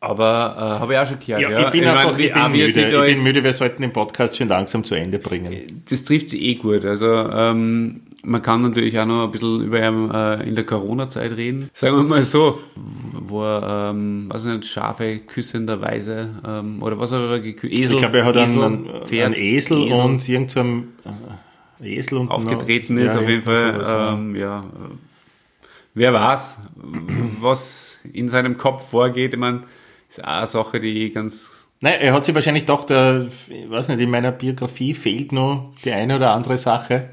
aber 0.00 0.54
äh, 0.56 0.60
habe 0.80 0.92
ich 0.94 0.98
auch 0.98 1.06
schon 1.06 1.18
gehört. 1.24 1.42
Ja, 1.42 1.66
ich 1.66 1.70
bin 1.70 1.84
einfach 1.84 2.12
meine, 2.12 2.24
ich 2.24 2.32
bin 2.32 2.50
müde. 2.52 2.80
ja 2.80 2.86
Ich 2.88 3.06
bin 3.06 3.16
jetzt- 3.18 3.24
müde, 3.24 3.44
wir 3.44 3.52
sollten 3.52 3.82
den 3.82 3.92
Podcast 3.92 4.36
schon 4.36 4.48
langsam 4.48 4.82
zu 4.82 4.96
Ende 4.96 5.18
bringen. 5.20 5.54
das 5.88 6.02
trifft 6.04 6.30
sie 6.30 6.44
eh 6.44 6.54
gut. 6.56 6.84
Also 6.84 7.06
ähm, 7.08 8.00
man 8.24 8.42
kann 8.42 8.62
natürlich 8.62 8.98
auch 8.98 9.06
noch 9.06 9.24
ein 9.26 9.30
bisschen 9.30 9.62
über 9.64 9.78
ihn 9.86 10.10
äh, 10.10 10.42
in 10.48 10.56
der 10.56 10.64
Corona-Zeit 10.66 11.36
reden. 11.36 11.70
Sagen 11.72 11.96
wir 11.96 12.02
mal 12.02 12.22
so, 12.24 12.58
wo 12.74 13.44
er, 13.44 13.90
ähm, 13.90 14.26
weiß 14.28 14.44
ich 14.44 14.52
nicht, 14.54 14.66
Schafe 14.66 15.18
küssenderweise 15.18 16.28
ähm, 16.46 16.82
oder 16.82 16.98
was 16.98 17.12
hat 17.12 17.20
er 17.20 17.28
da 17.28 17.38
geküsst? 17.38 17.72
Esel, 17.78 17.94
Ich 17.94 17.98
glaube, 18.02 18.18
er 18.18 18.24
hat 18.24 18.34
Esel, 18.36 18.62
einen, 18.62 18.88
einen, 18.90 19.06
Pferd, 19.06 19.26
einen 19.26 19.34
Esel, 19.36 19.78
und 19.92 20.28
irgend 20.28 20.50
so 20.50 20.60
äh, 20.60 20.64
Esel 21.82 22.18
und 22.18 22.30
aufgetreten 22.30 22.98
Ja, 22.98 23.06
ist, 23.06 23.16
auf 23.16 23.28
jeden 23.28 23.42
Fall. 23.42 23.72
sowas, 23.74 23.88
ja. 23.88 24.12
ähm, 24.12 24.36
ja, 24.36 24.60
äh, 24.60 24.94
wer 25.94 26.12
weiß, 26.12 26.58
was 27.40 27.98
in 28.12 28.28
seinem 28.28 28.58
Kopf 28.58 28.90
vorgeht. 28.90 29.34
Ich 29.34 29.40
meine, 29.40 29.62
ist 30.08 30.22
auch 30.24 30.28
eine 30.28 30.46
Sache, 30.46 30.80
die 30.80 31.10
ganz 31.12 31.68
Nein, 31.80 32.00
er 32.00 32.12
hat 32.12 32.24
sich 32.24 32.34
wahrscheinlich 32.34 32.66
gedacht, 32.66 32.90
äh, 32.90 33.26
ich 33.26 33.70
weiß 33.70 33.88
nicht, 33.88 34.00
in 34.00 34.10
meiner 34.10 34.32
Biografie 34.32 34.94
fehlt 34.94 35.30
nur 35.30 35.72
die 35.84 35.92
eine 35.92 36.16
oder 36.16 36.32
andere 36.32 36.58
Sache. 36.58 37.10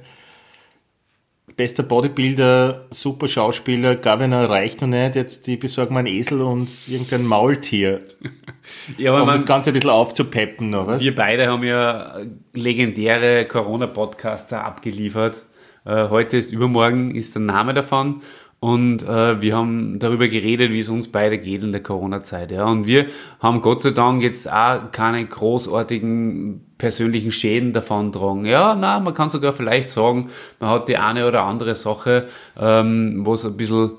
Bester 1.57 1.83
Bodybuilder, 1.83 2.87
super 2.91 3.27
Schauspieler, 3.27 3.95
Governor 3.95 4.49
reicht 4.49 4.81
noch 4.81 4.89
nicht, 4.89 5.15
jetzt 5.15 5.47
die 5.47 5.55
besorgen 5.55 5.93
mir 5.93 5.99
einen 5.99 6.07
Esel 6.07 6.41
und 6.41 6.69
irgendein 6.87 7.25
Maultier, 7.25 8.01
Ja, 8.97 9.11
aber 9.11 9.21
um 9.21 9.27
man, 9.27 9.35
das 9.35 9.45
Ganze 9.45 9.69
ein 9.69 9.73
bisschen 9.73 9.89
aufzupeppen 9.89 10.69
noch, 10.69 10.87
was? 10.87 11.01
wir 11.01 11.15
beide 11.15 11.47
haben 11.47 11.63
ja 11.63 12.17
legendäre 12.53 13.45
Corona-Podcasts 13.45 14.51
auch 14.53 14.57
abgeliefert. 14.59 15.45
Äh, 15.85 16.09
heute 16.09 16.37
ist 16.37 16.51
übermorgen 16.51 17.13
ist 17.13 17.35
der 17.35 17.43
Name 17.43 17.73
davon. 17.73 18.21
Und 18.59 19.03
äh, 19.03 19.41
wir 19.41 19.55
haben 19.55 19.99
darüber 19.99 20.27
geredet, 20.27 20.71
wie 20.71 20.79
es 20.79 20.89
uns 20.89 21.07
beide 21.07 21.37
geht 21.37 21.61
in 21.61 21.71
der 21.71 21.83
Corona-Zeit. 21.83 22.51
Ja. 22.51 22.65
Und 22.65 22.87
wir 22.87 23.07
haben 23.39 23.61
Gott 23.61 23.83
sei 23.83 23.91
Dank 23.91 24.23
jetzt 24.23 24.51
auch 24.51 24.91
keine 24.91 25.23
großartigen 25.25 26.61
persönlichen 26.77 27.31
Schäden 27.31 27.73
davon 27.73 28.11
tragen. 28.11 28.45
Ja, 28.45 28.75
na, 28.75 28.99
man 28.99 29.13
kann 29.13 29.29
sogar 29.29 29.53
vielleicht 29.53 29.91
sagen, 29.91 30.29
man 30.59 30.69
hat 30.69 30.87
die 30.87 30.97
eine 30.97 31.27
oder 31.27 31.43
andere 31.43 31.75
Sache, 31.75 32.27
ähm, 32.59 33.25
wo 33.25 33.33
es 33.35 33.45
ein 33.45 33.55
bisschen 33.55 33.91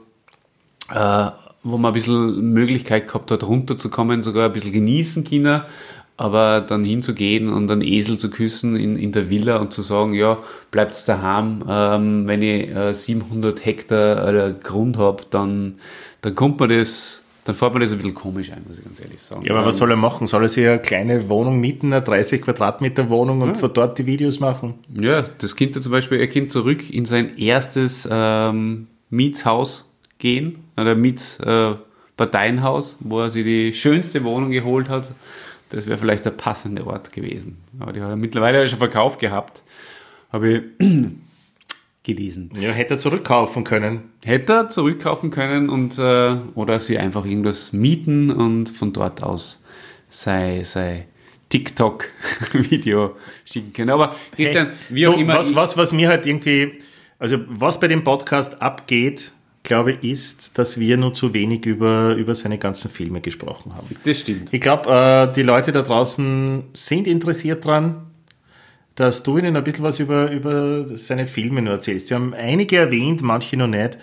äh, 0.92 1.30
wo 1.68 1.78
man 1.78 1.90
ein 1.90 1.94
bisschen 1.94 2.52
Möglichkeit 2.52 3.08
gehabt 3.08 3.30
hat, 3.32 3.42
runterzukommen, 3.42 4.22
sogar 4.22 4.46
ein 4.46 4.52
bisschen 4.52 4.72
genießen 4.72 5.24
können, 5.24 5.62
aber 6.16 6.60
dann 6.62 6.84
hinzugehen 6.84 7.52
und 7.52 7.70
einen 7.70 7.82
Esel 7.82 8.18
zu 8.18 8.30
küssen 8.30 8.76
in, 8.76 8.96
in 8.96 9.12
der 9.12 9.28
Villa 9.28 9.58
und 9.58 9.72
zu 9.72 9.82
sagen, 9.82 10.14
ja, 10.14 10.38
bleibt's 10.70 11.04
daheim, 11.04 11.62
ähm, 11.68 12.26
wenn 12.26 12.40
ich 12.42 12.74
äh, 12.74 12.94
700 12.94 13.64
Hektar 13.64 14.34
äh, 14.34 14.54
Grund 14.62 14.96
habe, 14.96 15.24
dann, 15.30 15.74
dann 16.22 16.34
kommt 16.34 16.58
man 16.58 16.70
das, 16.70 17.22
dann 17.44 17.54
fällt 17.54 17.74
mir 17.74 17.80
das 17.80 17.92
ein 17.92 17.98
bisschen 17.98 18.14
komisch 18.14 18.50
ein, 18.50 18.64
muss 18.66 18.78
ich 18.78 18.84
ganz 18.84 18.98
ehrlich 19.00 19.20
sagen. 19.20 19.44
Ja, 19.44 19.54
aber 19.54 19.66
was 19.66 19.76
soll 19.76 19.90
er 19.90 19.96
machen? 19.96 20.26
Soll 20.26 20.42
er 20.42 20.48
sich 20.48 20.66
eine 20.66 20.78
kleine 20.78 21.28
Wohnung 21.28 21.60
mieten, 21.60 21.92
eine 21.92 22.02
30 22.02 22.40
Quadratmeter 22.42 23.10
Wohnung 23.10 23.42
und 23.42 23.58
von 23.58 23.72
dort 23.74 23.98
die 23.98 24.06
Videos 24.06 24.40
machen? 24.40 24.74
Ja, 24.98 25.22
das 25.22 25.54
Kind 25.54 25.80
zum 25.80 25.92
Beispiel, 25.92 26.18
er 26.18 26.28
kann 26.28 26.48
zurück 26.48 26.88
in 26.90 27.04
sein 27.04 27.36
erstes 27.36 28.08
ähm, 28.10 28.86
Mietshaus 29.10 29.86
gehen, 30.18 30.64
oder 30.76 30.94
Mietsparteienhaus, 30.94 32.92
äh, 32.92 32.96
wo 33.00 33.20
er 33.20 33.30
sich 33.30 33.44
die 33.44 33.72
schönste 33.72 34.24
Wohnung 34.24 34.50
geholt 34.50 34.88
hat. 34.88 35.12
Das 35.70 35.86
wäre 35.86 35.98
vielleicht 35.98 36.24
der 36.24 36.30
passende 36.30 36.86
Ort 36.86 37.12
gewesen. 37.12 37.58
Aber 37.80 37.92
die 37.92 38.00
hat 38.00 38.10
er 38.10 38.16
mittlerweile 38.16 38.66
schon 38.68 38.78
verkauft 38.78 39.18
gehabt. 39.18 39.62
Habe 40.32 40.48
ich 40.78 40.88
gelesen. 42.04 42.50
Ja, 42.60 42.70
hätte 42.70 42.94
er 42.94 43.00
zurückkaufen 43.00 43.64
können. 43.64 44.12
Hätte 44.24 44.52
er 44.52 44.68
zurückkaufen 44.68 45.30
können 45.30 45.68
und 45.68 45.98
äh, 45.98 46.36
oder 46.54 46.78
sie 46.80 46.98
einfach 46.98 47.24
irgendwas 47.24 47.72
mieten 47.72 48.30
und 48.30 48.68
von 48.68 48.92
dort 48.92 49.22
aus 49.22 49.62
sei, 50.08 50.62
sei 50.64 51.06
TikTok-Video 51.48 53.16
schicken 53.44 53.72
können. 53.72 53.90
Aber 53.90 54.14
Christian, 54.34 54.70
wie 54.88 55.06
auch 55.06 55.14
Du, 55.14 55.20
immer. 55.20 55.34
was, 55.34 55.54
was, 55.54 55.76
was 55.76 55.92
mir 55.92 56.08
halt 56.08 56.26
irgendwie, 56.26 56.80
also 57.18 57.38
was 57.48 57.80
bei 57.80 57.88
dem 57.88 58.04
Podcast 58.04 58.60
abgeht, 58.62 59.32
glaube 59.66 59.92
ist, 59.92 60.56
dass 60.58 60.80
wir 60.80 60.96
nur 60.96 61.12
zu 61.12 61.34
wenig 61.34 61.66
über, 61.66 62.14
über 62.14 62.34
seine 62.34 62.56
ganzen 62.56 62.90
Filme 62.90 63.20
gesprochen 63.20 63.74
haben. 63.74 63.86
das 64.04 64.20
stimmt. 64.20 64.48
Ich 64.52 64.60
glaube, 64.62 64.90
äh, 64.90 65.32
die 65.34 65.42
Leute 65.42 65.72
da 65.72 65.82
draußen 65.82 66.64
sind 66.72 67.06
interessiert 67.06 67.64
dran, 67.66 68.06
dass 68.94 69.22
du 69.22 69.36
ihnen 69.36 69.54
ein 69.54 69.64
bisschen 69.64 69.84
was 69.84 69.98
über, 69.98 70.30
über 70.30 70.86
seine 70.96 71.26
Filme 71.26 71.60
nur 71.60 71.74
erzählst. 71.74 72.08
Wir 72.08 72.16
haben 72.16 72.32
einige 72.32 72.78
erwähnt, 72.78 73.20
manche 73.20 73.58
noch 73.58 73.66
nicht. 73.66 73.98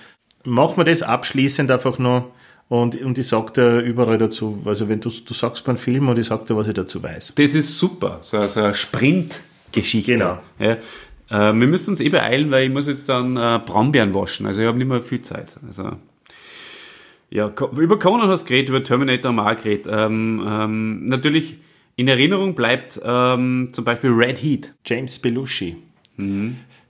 Machen 0.46 0.78
wir 0.78 0.84
das 0.84 1.02
abschließend 1.02 1.72
einfach 1.72 1.98
nur 1.98 2.32
und, 2.70 3.00
und 3.02 3.18
ich 3.18 3.28
sag 3.28 3.54
dir 3.54 3.80
überall 3.80 4.18
dazu, 4.18 4.62
also 4.66 4.90
wenn 4.90 5.00
du, 5.00 5.10
du 5.10 5.34
sagst 5.34 5.66
beim 5.66 5.78
Film 5.78 6.10
und 6.10 6.18
ich 6.18 6.28
sag 6.28 6.46
dir, 6.46 6.56
was 6.56 6.68
ich 6.68 6.74
dazu 6.74 7.02
weiß. 7.02 7.34
Das 7.36 7.54
ist 7.54 7.78
super, 7.78 8.20
so, 8.24 8.42
so 8.42 8.62
eine 8.62 8.74
Sprintgeschichte. 8.74 10.14
Genau. 10.14 10.40
Ja. 10.60 10.78
Äh, 11.30 11.54
wir 11.54 11.68
müssen 11.68 11.92
uns 11.92 12.02
eh 12.02 12.10
beeilen, 12.10 12.52
weil 12.52 12.66
ich 12.68 12.74
muss 12.74 12.88
jetzt 12.88 13.10
dann 13.10 13.38
äh, 13.38 13.60
Brombeeren 13.66 14.14
waschen. 14.14 14.46
Also 14.46 14.62
ich 14.62 14.68
habe 14.68 14.78
nicht 14.78 14.88
mehr 14.88 15.02
viel 15.02 15.22
Zeit. 15.22 15.56
Also 15.66 15.92
ja, 17.30 17.52
über 17.78 17.98
Conan 17.98 18.30
hast 18.30 18.44
du 18.44 18.50
geredet, 18.50 18.70
über 18.70 18.84
Terminator 18.84 19.30
haben 19.30 19.36
wir 19.38 19.52
auch 19.52 19.56
geredet. 19.56 19.88
Ähm, 19.90 20.46
ähm, 20.48 21.08
natürlich 21.08 21.58
in 21.96 22.08
Erinnerung 22.08 22.54
bleibt 22.54 23.00
ähm, 23.04 23.70
zum 23.72 23.86
Beispiel 23.86 24.12
Red 24.12 24.44
Heat. 24.44 24.74
James 24.86 25.18
Belushi 25.20 25.78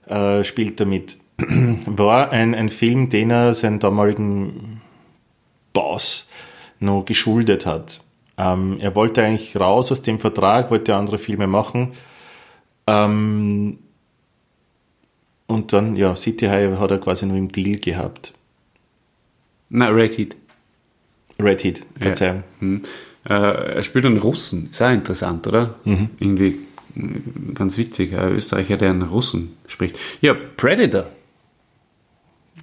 äh, 0.06 0.44
spielt 0.44 0.80
damit. 0.80 1.16
War 1.86 2.30
ein, 2.30 2.54
ein 2.54 2.68
Film, 2.68 3.10
den 3.10 3.30
er 3.30 3.54
seinen 3.54 3.80
damaligen 3.80 4.80
Boss 5.72 6.30
noch 6.78 7.04
geschuldet 7.04 7.66
hat. 7.66 8.00
Ähm, 8.36 8.78
er 8.80 8.94
wollte 8.94 9.22
eigentlich 9.22 9.56
raus 9.56 9.92
aus 9.92 10.02
dem 10.02 10.18
Vertrag, 10.18 10.70
wollte 10.70 10.94
andere 10.94 11.18
Filme 11.18 11.46
machen. 11.46 11.92
Ähm, 12.86 13.78
und 15.46 15.72
dann, 15.72 15.96
ja, 15.96 16.16
City 16.16 16.46
High 16.46 16.78
hat 16.78 16.90
er 16.90 16.98
quasi 16.98 17.26
nur 17.26 17.36
im 17.36 17.50
Deal 17.50 17.78
gehabt. 17.78 18.32
Na, 19.68 19.88
Red 19.88 20.16
Heat. 20.18 20.36
Red 21.40 21.64
Heat, 21.64 21.82
Verzeihung. 21.98 22.44
Hm. 22.60 22.82
Äh, 23.28 23.32
er 23.32 23.82
spielt 23.82 24.06
einen 24.06 24.18
Russen. 24.18 24.68
Ist 24.70 24.82
auch 24.82 24.90
interessant, 24.90 25.46
oder? 25.46 25.74
Irgendwie 26.20 26.60
mm, 26.94 27.54
ganz 27.54 27.76
witzig. 27.76 28.14
Ein 28.16 28.32
Österreicher, 28.32 28.76
der 28.76 28.90
einen 28.90 29.02
Russen 29.02 29.56
spricht. 29.66 29.98
Ja, 30.20 30.34
Predator. 30.34 31.06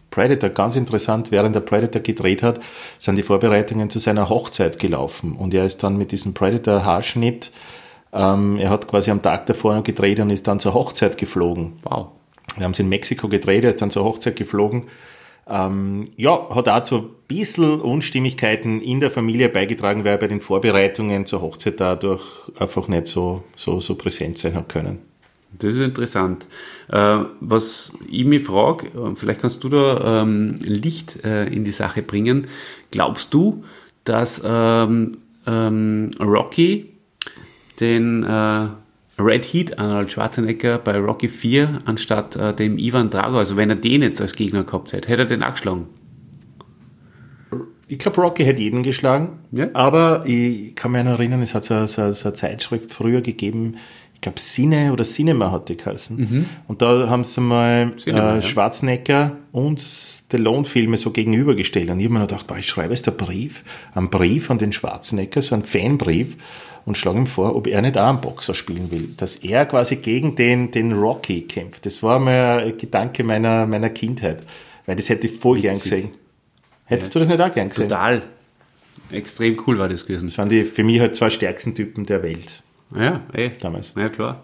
Predator, 0.09 0.49
ganz 0.49 0.75
interessant, 0.75 1.31
während 1.31 1.55
der 1.55 1.61
Predator 1.61 2.01
gedreht 2.01 2.43
hat, 2.43 2.59
sind 2.99 3.15
die 3.15 3.23
Vorbereitungen 3.23 3.89
zu 3.89 3.99
seiner 3.99 4.29
Hochzeit 4.29 4.77
gelaufen. 4.77 5.35
Und 5.35 5.53
er 5.53 5.65
ist 5.65 5.83
dann 5.83 5.97
mit 5.97 6.11
diesem 6.11 6.33
Predator-Haarschnitt, 6.33 7.51
ähm, 8.13 8.57
er 8.57 8.69
hat 8.69 8.87
quasi 8.87 9.09
am 9.09 9.21
Tag 9.21 9.45
davor 9.45 9.73
noch 9.75 9.83
gedreht 9.83 10.19
und 10.19 10.29
ist 10.29 10.47
dann 10.47 10.59
zur 10.59 10.73
Hochzeit 10.73 11.17
geflogen. 11.17 11.79
Wow. 11.83 12.07
Wir 12.55 12.65
haben 12.65 12.71
es 12.71 12.79
in 12.79 12.89
Mexiko 12.89 13.27
gedreht, 13.29 13.63
er 13.63 13.69
ist 13.71 13.81
dann 13.81 13.91
zur 13.91 14.03
Hochzeit 14.03 14.35
geflogen. 14.35 14.83
Ähm, 15.47 16.09
ja, 16.17 16.49
hat 16.53 16.69
auch 16.69 16.83
zu 16.83 16.97
ein 16.97 17.09
bisschen 17.27 17.81
Unstimmigkeiten 17.81 18.81
in 18.81 18.99
der 18.99 19.11
Familie 19.11 19.49
beigetragen, 19.49 20.03
weil 20.03 20.13
er 20.13 20.17
bei 20.17 20.27
den 20.27 20.41
Vorbereitungen 20.41 21.25
zur 21.25 21.41
Hochzeit 21.41 21.79
dadurch 21.79 22.21
einfach 22.59 22.87
nicht 22.87 23.07
so, 23.07 23.43
so, 23.55 23.79
so 23.79 23.95
präsent 23.95 24.37
sein 24.37 24.55
hat 24.55 24.69
können. 24.69 24.99
Das 25.59 25.73
ist 25.73 25.81
interessant. 25.81 26.47
Äh, 26.89 27.19
was 27.39 27.93
ich 28.09 28.23
mich 28.23 28.43
frage, 28.43 28.87
vielleicht 29.15 29.41
kannst 29.41 29.63
du 29.63 29.69
da 29.69 30.21
ähm, 30.21 30.59
Licht 30.61 31.23
äh, 31.25 31.45
in 31.47 31.65
die 31.65 31.71
Sache 31.71 32.01
bringen. 32.01 32.47
Glaubst 32.91 33.33
du, 33.33 33.63
dass 34.05 34.41
ähm, 34.45 35.17
ähm, 35.45 36.11
Rocky 36.19 36.93
den 37.79 38.23
äh, 38.23 38.67
Red 39.21 39.45
Heat 39.45 39.79
Arnold 39.79 40.11
Schwarzenegger 40.11 40.77
bei 40.77 40.97
Rocky 40.97 41.27
4 41.27 41.81
anstatt 41.85 42.35
äh, 42.35 42.53
dem 42.53 42.77
Ivan 42.77 43.09
Drago, 43.09 43.37
also 43.37 43.55
wenn 43.55 43.69
er 43.69 43.75
den 43.75 44.01
jetzt 44.01 44.21
als 44.21 44.33
Gegner 44.33 44.63
gehabt 44.63 44.93
hätte, 44.93 45.09
hätte 45.09 45.23
er 45.23 45.27
den 45.27 45.43
auch 45.43 45.51
geschlagen? 45.51 45.87
Ich 47.87 47.99
glaube, 47.99 48.21
Rocky 48.21 48.45
hätte 48.45 48.61
jeden 48.61 48.83
geschlagen. 48.83 49.39
Ja. 49.51 49.67
Aber 49.73 50.25
ich 50.25 50.75
kann 50.75 50.93
mich 50.93 51.03
noch 51.03 51.19
erinnern, 51.19 51.41
es 51.41 51.53
hat 51.53 51.65
so, 51.65 51.85
so, 51.87 52.13
so 52.13 52.29
eine 52.29 52.35
Zeitschrift 52.35 52.93
früher 52.93 53.19
gegeben, 53.19 53.75
ich 54.21 54.23
glaube 54.23 54.39
Cine 54.39 54.93
oder 54.93 55.03
Cinema 55.03 55.49
hat 55.51 55.67
die 55.69 55.77
geheißen. 55.77 56.47
Und 56.67 56.81
da 56.83 57.09
haben 57.09 57.23
sie 57.23 57.41
mal 57.41 57.87
Mhm. 57.87 57.97
Cinema, 57.97 58.31
äh, 58.33 58.35
ja. 58.35 58.41
Schwarzenegger 58.43 59.37
und 59.51 59.81
Stallone-Filme 59.81 60.95
so 60.97 61.09
gegenübergestellt. 61.09 61.89
Und 61.89 61.99
ich 61.99 62.05
habe 62.05 62.13
mir 62.13 62.19
gedacht, 62.21 62.45
boah, 62.45 62.55
ich 62.59 62.67
schreibe 62.67 62.93
jetzt 62.93 63.07
einen 63.07 63.17
Brief, 63.17 63.63
einen 63.95 64.11
Brief 64.11 64.51
an 64.51 64.59
den 64.59 64.73
Schwarzenegger, 64.73 65.41
so 65.41 65.55
einen 65.55 65.63
Fanbrief, 65.63 66.35
und 66.85 66.97
schlage 66.99 67.17
ihm 67.17 67.25
vor, 67.25 67.55
ob 67.55 67.65
er 67.65 67.81
nicht 67.81 67.97
auch 67.97 68.07
einen 68.09 68.21
Boxer 68.21 68.53
spielen 68.53 68.91
will. 68.91 69.09
Dass 69.17 69.37
er 69.37 69.65
quasi 69.65 69.95
gegen 69.95 70.35
den, 70.35 70.69
den 70.69 70.93
Rocky 70.93 71.41
kämpft. 71.41 71.87
Das 71.87 72.03
war 72.03 72.19
mal 72.19 72.59
ein 72.59 72.77
Gedanke 72.77 73.23
meiner, 73.23 73.65
meiner 73.65 73.89
Kindheit. 73.89 74.43
Weil 74.85 74.97
das 74.97 75.09
hätte 75.09 75.25
ich 75.25 75.33
voll 75.39 75.59
gern 75.61 75.75
Witzig. 75.77 75.91
gesehen. 75.91 76.09
Hättest 76.85 77.15
du 77.15 77.19
das 77.19 77.27
nicht 77.27 77.41
auch 77.41 77.51
gern 77.51 77.69
gesehen? 77.69 77.89
Total. 77.89 78.21
Extrem 79.11 79.59
cool 79.65 79.79
war 79.79 79.89
das 79.89 80.05
gewesen. 80.05 80.29
Das 80.29 80.37
waren 80.37 80.49
die 80.49 80.63
für 80.63 80.83
mich 80.83 80.99
halt 80.99 81.15
zwei 81.15 81.31
stärksten 81.31 81.73
Typen 81.73 82.05
der 82.05 82.21
Welt. 82.21 82.61
Ja, 82.97 83.21
eh. 83.33 83.51
Damals. 83.59 83.93
Ja, 83.95 84.09
klar. 84.09 84.43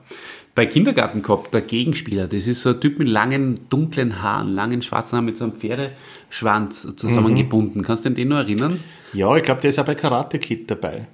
Bei 0.55 0.65
Kindergarten 0.65 1.21
gehabt, 1.21 1.53
der 1.53 1.61
Gegenspieler, 1.61 2.27
das 2.27 2.47
ist 2.47 2.61
so 2.63 2.69
ein 2.69 2.81
Typ 2.81 2.97
mit 2.97 3.07
langen, 3.07 3.59
dunklen 3.69 4.23
Haaren, 4.23 4.53
langen 4.53 4.81
schwarzen 4.81 5.13
Haaren 5.17 5.25
mit 5.25 5.37
so 5.37 5.43
einem 5.43 5.53
Pferdeschwanz 5.53 6.95
zusammengebunden. 6.95 7.83
Kannst 7.83 8.05
du 8.05 8.09
dich 8.09 8.13
an 8.13 8.15
den 8.15 8.27
noch 8.29 8.37
erinnern? 8.37 8.79
Ja, 9.13 9.35
ich 9.35 9.43
glaube, 9.43 9.61
der 9.61 9.69
ist 9.69 9.77
auch 9.79 9.85
bei 9.85 9.93
Karate 9.93 10.39
Kid 10.39 10.69
dabei. 10.71 11.07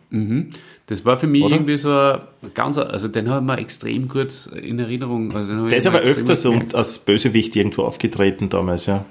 Das 0.87 1.03
war 1.03 1.17
für 1.17 1.27
mich 1.27 1.43
Oder? 1.43 1.55
irgendwie 1.55 1.77
so 1.77 1.89
ein 1.91 2.19
ganz, 2.53 2.77
also 2.77 3.09
den 3.09 3.29
habe 3.29 3.41
ich 3.41 3.45
mir 3.45 3.57
extrem 3.61 4.07
gut 4.07 4.47
in 4.61 4.79
Erinnerung. 4.79 5.35
Also 5.35 5.67
Der 5.67 5.77
ist 5.77 5.87
aber 5.87 5.99
gemerkt. 5.99 6.45
und 6.45 6.75
als 6.75 6.99
Bösewicht 6.99 7.55
irgendwo 7.55 7.83
aufgetreten 7.83 8.49
damals, 8.49 8.85
ja. 8.85 9.03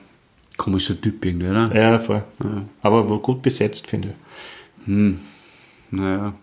Komischer 0.57 0.99
Typ 0.99 1.25
irgendwie, 1.25 1.49
oder? 1.49 1.71
Ja, 1.75 1.99
voll. 1.99 2.23
Aber 2.81 3.09
wohl 3.09 3.19
gut 3.21 3.43
besetzt, 3.43 3.87
finde 3.87 4.15
ich. 4.87 5.15
Naja. 5.91 6.35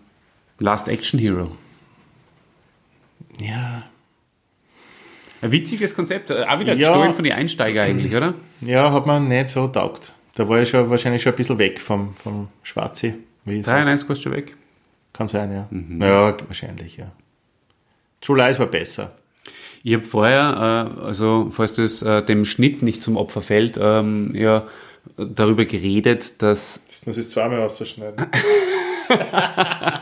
Last 0.60 0.88
Action 0.88 1.18
Hero. 1.18 1.50
Ja. 3.40 3.82
Ein 5.42 5.52
witziges 5.52 5.94
Konzept, 5.94 6.30
äh, 6.30 6.44
auch 6.44 6.60
wieder 6.60 6.74
Ja. 6.74 6.88
gestohlen 6.90 7.12
von 7.14 7.24
den 7.24 7.32
Einsteiger 7.32 7.82
eigentlich, 7.82 8.14
oder? 8.14 8.34
Ja, 8.60 8.92
hat 8.92 9.06
man 9.06 9.28
nicht 9.28 9.48
so 9.48 9.68
taugt. 9.68 10.12
Da 10.34 10.48
war 10.48 10.60
ich 10.60 10.68
schon 10.68 10.88
wahrscheinlich 10.90 11.22
schon 11.22 11.32
ein 11.32 11.36
bisschen 11.36 11.58
weg 11.58 11.80
vom, 11.80 12.14
vom 12.14 12.48
Schwarzi. 12.62 13.14
Wie 13.44 13.60
ich 13.60 13.66
sag. 13.66 13.74
93 13.76 14.08
warst 14.08 14.20
du 14.20 14.22
schon 14.24 14.32
weg. 14.32 14.54
Kann 15.12 15.28
sein, 15.28 15.50
ja. 15.52 15.68
Ja, 16.06 16.36
wahrscheinlich, 16.46 16.96
ja. 16.98 17.10
True 18.20 18.36
Lies 18.38 18.58
war 18.58 18.66
besser. 18.66 19.12
Ich 19.82 19.94
habe 19.94 20.04
vorher, 20.04 20.94
äh, 21.00 21.02
also 21.06 21.48
falls 21.50 21.72
das 21.72 22.02
äh, 22.02 22.22
dem 22.22 22.44
Schnitt 22.44 22.82
nicht 22.82 23.02
zum 23.02 23.16
Opfer 23.16 23.40
fällt, 23.40 23.78
ähm, 23.80 24.34
ja, 24.34 24.66
darüber 25.16 25.64
geredet, 25.64 26.42
dass, 26.42 26.82
Das 26.86 27.06
muss 27.06 27.16
ich 27.16 27.28
zweimal 27.30 27.60
ausschneiden. 27.62 28.26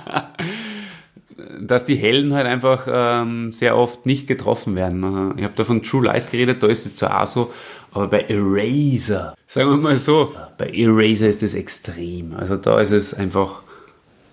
dass 1.70 1.85
die 1.85 1.97
Helden 1.97 2.35
halt 2.35 2.47
einfach 2.47 2.86
ähm, 2.90 3.53
sehr 3.53 3.77
oft 3.77 4.07
nicht 4.07 4.27
getroffen 4.27 4.74
werden. 4.74 5.35
Ich 5.36 5.45
habe 5.45 5.55
da 5.55 5.65
von 5.65 5.82
True 5.82 6.07
Lies 6.07 6.31
geredet, 6.31 6.62
da 6.62 6.66
ist 6.66 6.86
es 6.86 6.95
zwar 6.95 7.23
auch 7.23 7.27
so, 7.27 7.53
aber 7.93 8.09
bei 8.09 8.20
Eraser, 8.23 9.35
sagen 9.47 9.70
wir 9.70 9.77
mal 9.77 9.97
so, 9.97 10.35
bei 10.59 10.70
Eraser 10.70 11.28
ist 11.28 11.43
es 11.43 11.55
extrem. 11.55 12.35
Also 12.35 12.57
da 12.57 12.81
ist 12.81 12.90
es 12.90 13.15
einfach, 13.15 13.62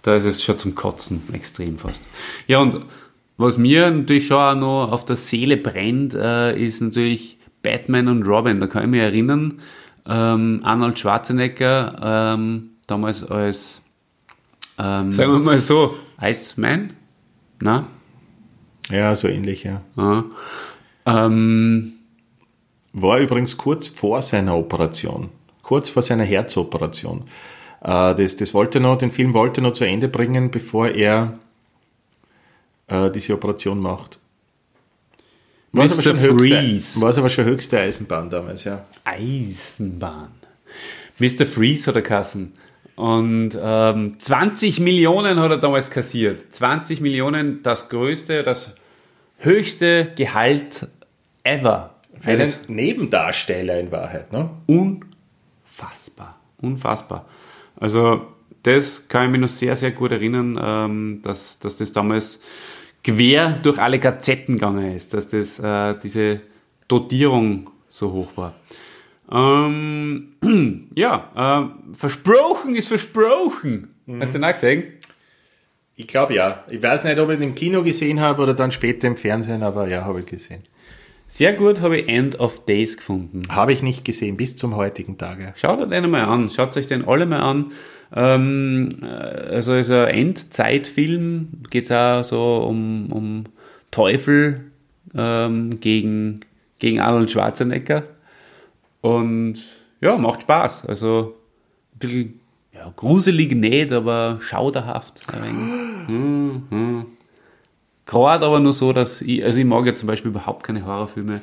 da 0.02 0.16
ist 0.16 0.26
es 0.26 0.44
schon 0.44 0.57
zum 0.57 0.76
Kotzen 0.76 1.24
extrem 1.34 1.78
fast. 1.78 2.02
Ja, 2.48 2.60
und 2.60 2.82
was 3.38 3.57
mir 3.57 3.91
natürlich 3.91 4.28
schon 4.28 4.38
auch 4.38 4.56
noch 4.56 4.91
auf 4.91 5.06
der 5.06 5.18
Seele 5.18 5.57
brennt, 5.57 6.14
äh, 6.14 6.57
ist 6.57 6.82
natürlich 6.82 7.38
Batman 7.64 8.07
und 8.07 8.28
Robin. 8.28 8.60
Da 8.60 8.68
kann 8.68 8.84
ich 8.84 8.90
mich 8.90 9.02
erinnern, 9.02 9.60
ähm, 10.07 10.62
Arnold 10.64 10.99
Schwarzenegger, 10.99 12.36
ähm, 12.36 12.70
damals 12.88 13.24
als, 13.24 13.82
ähm, 14.78 15.12
sagen 15.12 15.32
wir 15.32 15.40
mal 15.40 15.60
so, 15.60 15.95
Iceman, 16.22 16.94
na? 17.60 17.88
Ja, 18.90 19.15
so 19.15 19.27
ähnlich, 19.27 19.64
ja. 19.64 19.82
Ja. 19.98 20.23
Ähm, 21.06 21.94
War 22.94 23.19
übrigens 23.19 23.57
kurz 23.57 23.88
vor 23.88 24.22
seiner 24.22 24.56
Operation. 24.56 25.30
Kurz 25.64 25.90
vor 25.90 26.02
seiner 26.02 26.23
Herzoperation. 26.23 27.23
Äh, 27.82 28.15
das, 28.15 28.36
das 28.38 28.53
wollte 28.53 28.80
noch, 28.80 28.98
den 28.98 29.11
Film 29.11 29.34
wollte 29.34 29.61
er 29.61 29.64
noch 29.64 29.73
zu 29.73 29.86
Ende 29.86 30.07
bringen, 30.07 30.52
bevor 30.52 30.90
er 30.90 31.40
äh, 32.88 33.10
diese 33.11 33.34
Operation 33.34 33.80
macht. 33.80 34.19
War 35.72 35.86
es 35.86 35.94
aber, 35.94 36.02
Mr. 36.14 36.19
schon 36.19 36.38
Freeze. 36.38 36.56
höchste, 36.56 37.02
war 37.02 37.10
es 37.10 37.18
aber 37.18 37.30
schon 37.30 37.45
höchste 37.45 37.80
Eisenbahn 37.80 38.30
damals, 38.30 38.64
ja. 38.64 38.86
Eisenbahn. 39.03 40.32
Mr. 41.19 41.45
Freeze 41.45 41.88
hat 41.88 41.95
er 41.95 42.02
kassen. 42.02 42.53
Und 42.96 43.58
ähm, 43.62 44.16
20 44.20 44.80
Millionen 44.80 45.40
hat 45.40 45.52
er 45.52 45.58
damals 45.58 45.90
kassiert. 45.90 46.54
20 46.54 47.02
Millionen, 47.02 47.62
das 47.62 47.90
größte, 47.90 48.44
das 48.44 48.74
höchste 49.40 50.14
Gehalt 50.16 50.88
ever. 51.44 51.96
Für 52.20 52.32
einen 52.32 52.54
Nebendarsteller 52.68 53.80
in 53.80 53.92
Wahrheit, 53.92 54.32
ne? 54.32 54.50
unfassbar. 54.68 56.40
Unfassbar. 56.62 57.26
Also, 57.78 58.28
das 58.64 59.10
kann 59.10 59.26
ich 59.26 59.32
mich 59.32 59.42
noch 59.42 59.50
sehr, 59.50 59.76
sehr 59.76 59.92
gut 59.92 60.12
erinnern, 60.12 60.60
ähm, 60.62 61.20
dass, 61.22 61.60
dass 61.60 61.78
das 61.78 61.92
damals 61.92 62.40
quer 63.04 63.60
durch 63.62 63.78
alle 63.78 64.00
Gazetten 64.00 64.56
gegangen 64.56 64.96
ist, 64.96 65.14
dass 65.14 65.28
das, 65.28 65.60
äh, 65.60 65.96
diese 66.02 66.42
Dotierung 66.88 67.70
so 67.90 68.12
hoch 68.12 68.32
war. 68.36 68.56
Ähm, 69.32 70.90
ja, 70.96 71.32
äh, 71.36 71.96
versprochen 71.96 72.76
ist 72.76 72.90
versprochen. 72.90 73.96
Hast 74.20 74.34
du 74.34 74.40
den 74.40 74.46
auch 74.46 74.54
gesehen? 74.54 74.84
Ich 75.96 76.08
glaube 76.08 76.36
ja. 76.36 76.64
Ich 76.70 76.82
weiß 76.84 77.06
nicht, 77.06 77.20
ob 77.20 77.30
ich 77.30 77.38
ihn 77.38 77.44
im 77.44 77.56
Kino 77.56 77.82
gesehen 77.82 78.20
habe 78.20 78.44
oder 78.44 78.54
dann 78.54 78.72
später 78.72 79.08
im 79.08 79.18
Fernsehen, 79.18 79.64
aber 79.64 79.88
ja, 79.88 80.04
habe 80.04 80.20
ich 80.20 80.26
gesehen. 80.26 80.64
Sehr 81.28 81.54
gut 81.54 81.82
habe 81.82 81.98
ich 81.98 82.08
End 82.08 82.40
of 82.40 82.66
Days 82.66 82.98
gefunden. 82.98 83.44
Habe 83.50 83.74
ich 83.74 83.82
nicht 83.82 84.06
gesehen, 84.06 84.38
bis 84.38 84.58
zum 84.58 84.76
heutigen 84.76 85.18
Tage. 85.18 85.54
Schaut 85.56 85.80
euch 85.80 85.90
den 85.90 86.10
mal 86.10 86.26
an, 86.26 86.50
schaut 86.50 86.78
euch 86.78 86.88
den 86.88 87.08
alle 87.08 87.26
mal 87.26 87.40
an. 87.40 87.72
Ähm, 88.16 88.90
äh, 89.02 89.06
also 89.06 89.74
ist 89.74 89.90
ein 89.90 90.08
Endzeitfilm, 90.08 91.64
geht 91.70 91.86
es 91.86 91.92
auch 91.92 92.24
so 92.24 92.58
um, 92.70 93.12
um 93.12 93.46
Teufel 93.90 94.72
ähm, 95.16 95.80
gegen, 95.80 96.42
gegen 96.80 97.00
Arnold 97.00 97.32
Schwarzenegger. 97.32 98.04
Und 99.06 99.60
ja, 100.02 100.18
macht 100.18 100.41
Spaß. 100.41 100.86
Also 100.86 101.36
ein 101.94 101.99
bisschen 101.99 102.40
ja, 102.73 102.91
gruselig 102.95 103.56
nicht, 103.56 103.91
aber 103.91 104.40
schauderhaft. 104.41 105.22
Hm, 105.32 106.64
hm. 106.69 107.06
Gerade 108.07 108.45
aber 108.45 108.60
nur 108.60 108.73
so, 108.73 108.94
dass 108.94 109.22
ich, 109.22 109.44
also 109.44 109.60
ich 109.60 109.65
mag 109.65 109.86
ja 109.86 109.94
zum 109.94 110.07
Beispiel 110.07 110.32
überhaupt 110.32 110.64
keine 110.64 110.86
Horrorfilme, 110.86 111.41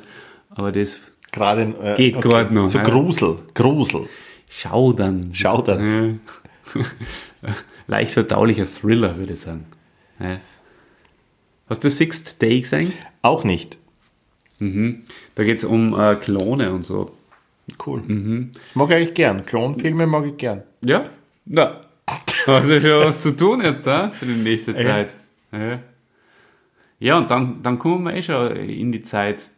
aber 0.49 0.73
das 0.73 0.99
Gerade 1.31 1.73
äh, 1.81 1.95
Geht 1.95 2.21
gerade 2.21 2.53
noch, 2.53 2.67
So 2.67 2.77
ja. 2.77 2.83
Grusel, 2.83 3.37
Grusel. 3.53 4.07
Schaudern. 4.49 5.33
Schaudern. 5.33 6.19
Ja. 6.75 6.83
Leicht 7.87 8.11
verdaulicher 8.11 8.65
Thriller, 8.65 9.17
würde 9.17 9.33
ich 9.33 9.39
sagen. 9.39 9.65
Ja. 10.19 10.39
Hast 11.69 11.83
du 11.83 11.89
Sixth 11.89 12.41
Day 12.41 12.61
gesehen? 12.61 12.93
Auch 13.23 13.45
nicht. 13.45 13.77
Da 15.35 15.43
geht 15.43 15.57
es 15.57 15.63
um 15.63 15.99
äh, 15.99 16.15
Klone 16.17 16.71
und 16.71 16.83
so. 16.83 17.13
Cool. 17.85 18.01
Mag 18.73 18.89
ich 18.89 18.95
eigentlich 18.95 19.13
gern. 19.13 19.45
Klonfilme 19.45 20.05
mag 20.05 20.25
ich 20.25 20.37
gern. 20.37 20.63
Ja? 20.81 21.05
Na. 21.45 21.81
Hast 22.45 22.67
du 22.67 22.79
ja 22.79 22.99
was 22.99 23.21
zu 23.21 23.35
tun 23.35 23.61
jetzt 23.61 23.87
da 23.87 24.09
für 24.09 24.25
die 24.25 24.33
nächste 24.33 24.75
Zeit. 24.75 25.13
Ja, 25.51 25.79
ja 26.99 27.17
und 27.17 27.31
dann, 27.31 27.63
dann 27.63 27.79
kommen 27.79 28.03
wir 28.03 28.13
eh 28.13 28.21
schon 28.21 28.55
in 28.57 28.91
die 28.91 29.01
Zeit. 29.01 29.49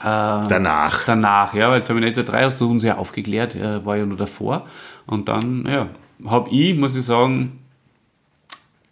Äh, 0.00 0.04
Danach. 0.04 1.04
Danach, 1.04 1.54
ja, 1.54 1.70
weil 1.70 1.82
Terminator 1.82 2.22
3 2.22 2.44
hast 2.44 2.60
du 2.60 2.70
uns 2.70 2.84
ja 2.84 2.96
aufgeklärt, 2.96 3.56
äh, 3.56 3.84
war 3.84 3.96
ja 3.96 4.06
nur 4.06 4.16
davor. 4.16 4.66
Und 5.06 5.28
dann, 5.28 5.66
ja, 5.66 5.88
habe 6.26 6.50
ich, 6.50 6.76
muss 6.76 6.94
ich 6.94 7.04
sagen, 7.04 7.60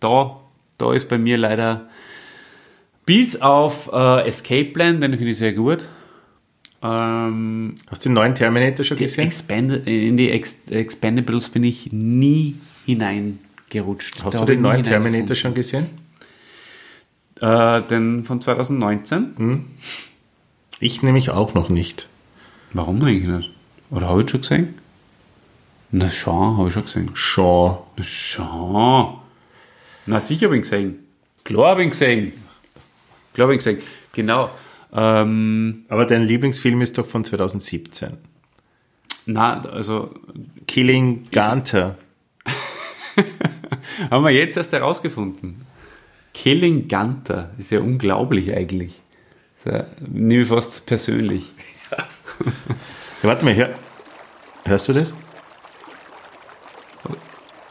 da, 0.00 0.40
da 0.78 0.92
ist 0.92 1.08
bei 1.08 1.18
mir 1.18 1.38
leider 1.38 1.88
bis 3.06 3.40
auf 3.40 3.90
äh, 3.92 4.26
Escape 4.26 4.66
Plan, 4.66 5.00
den 5.00 5.12
finde 5.12 5.32
ich 5.32 5.38
sehr 5.38 5.52
gut. 5.52 5.88
Ähm, 6.82 7.74
Hast 7.88 8.04
du 8.04 8.08
den 8.08 8.14
neuen 8.14 8.34
Terminator 8.34 8.84
schon 8.84 8.96
gesehen? 8.96 9.24
Expand 9.26 9.86
in 9.86 10.16
die 10.16 10.30
Ex 10.30 10.56
Expendables 10.68 11.48
bin 11.48 11.62
ich 11.64 11.92
nie 11.92 12.56
hineingerutscht. 12.86 14.22
Hast 14.24 14.34
Da 14.34 14.40
du 14.40 14.44
den 14.46 14.62
neuen 14.62 14.82
Terminator 14.82 15.36
schon 15.36 15.54
gesehen? 15.54 15.86
Äh, 17.40 17.82
den 17.82 18.24
von 18.24 18.40
2019. 18.40 19.34
Hm. 19.36 19.64
Ich 20.80 21.02
nämlich 21.02 21.30
auch 21.30 21.54
noch 21.54 21.68
nicht. 21.68 22.08
Warum 22.72 23.02
eigentlich 23.02 23.28
nicht? 23.28 23.50
Oder 23.90 24.08
habe 24.08 24.22
ich 24.22 24.30
schon 24.30 24.40
gesehen? 24.40 24.74
Na 25.92 26.08
schon, 26.08 26.56
habe 26.56 26.68
ich 26.68 26.74
schon 26.74 26.84
gesehen. 26.84 27.10
Schon. 27.14 27.76
Na 27.96 28.02
schon. 28.04 29.18
Na 30.06 30.20
sicher 30.20 30.46
habe 30.46 30.56
ich 30.56 30.60
ihn 30.60 30.62
gesehen. 30.62 30.98
Klar 31.44 31.70
habe 31.70 31.82
ich 31.82 31.86
ihn 31.86 31.90
gesehen. 31.90 32.32
Klar 33.34 33.46
habe 33.46 33.54
ich 33.54 33.64
ihn 33.64 33.76
gesehen. 33.76 33.88
Genau. 34.14 34.50
Ähm, 34.92 35.84
Aber 35.88 36.04
dein 36.06 36.22
Lieblingsfilm 36.22 36.80
ist 36.82 36.98
doch 36.98 37.06
von 37.06 37.24
2017. 37.24 38.18
na, 39.26 39.60
also 39.62 40.14
Killing 40.66 41.28
Gunter. 41.32 41.96
haben 44.10 44.24
wir 44.24 44.30
jetzt 44.30 44.56
erst 44.56 44.72
herausgefunden. 44.72 45.64
Killing 46.34 46.88
Gunter 46.88 47.50
ist 47.58 47.70
ja 47.70 47.80
unglaublich 47.80 48.54
eigentlich. 48.54 49.00
Ja, 49.64 49.86
ich 50.12 50.48
fast 50.48 50.86
persönlich. 50.86 51.52
Ja, 51.90 53.28
warte 53.28 53.44
mal, 53.44 53.54
hör, 53.54 53.70
hörst 54.64 54.88
du 54.88 54.92
das? 54.92 55.14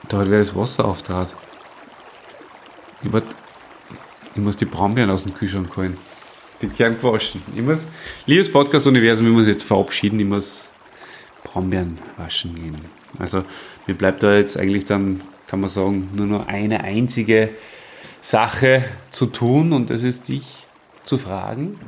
Da 0.07 0.19
hat 0.19 0.29
wer 0.29 0.39
das 0.39 0.55
Wasser 0.55 0.85
auftrat. 0.85 1.33
Ich, 3.01 3.09
ich 4.35 4.41
muss 4.41 4.57
die 4.57 4.65
Brombeeren 4.65 5.09
aus 5.09 5.23
dem 5.23 5.33
Kühlschrank 5.33 5.75
holen. 5.75 5.97
Die 6.61 6.67
Kern 6.67 6.93
gewaschen. 6.93 7.41
Ich 7.55 7.61
muss, 7.61 7.87
liebes 8.25 8.51
Podcast-Universum, 8.51 9.25
ich 9.25 9.33
muss 9.33 9.47
jetzt 9.47 9.63
verabschieden, 9.63 10.19
ich 10.19 10.27
muss 10.27 10.69
Brombeeren 11.43 11.97
waschen 12.17 12.55
gehen. 12.55 12.77
Also 13.17 13.43
mir 13.87 13.95
bleibt 13.95 14.23
da 14.23 14.35
jetzt 14.35 14.57
eigentlich 14.57 14.85
dann, 14.85 15.21
kann 15.47 15.59
man 15.59 15.69
sagen, 15.69 16.09
nur 16.13 16.27
noch 16.27 16.47
eine 16.47 16.83
einzige 16.83 17.49
Sache 18.21 18.85
zu 19.09 19.25
tun 19.25 19.73
und 19.73 19.89
das 19.89 20.03
ist 20.03 20.27
dich 20.27 20.67
zu 21.03 21.17
fragen. 21.17 21.79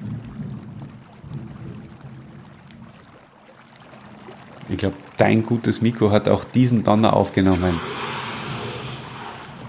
Ich 4.69 4.77
glaube, 4.77 4.95
dein 5.17 5.45
gutes 5.45 5.81
Mikro 5.81 6.09
hat 6.09 6.27
auch 6.27 6.43
diesen 6.43 6.83
Donner 6.83 7.13
aufgenommen. 7.13 7.79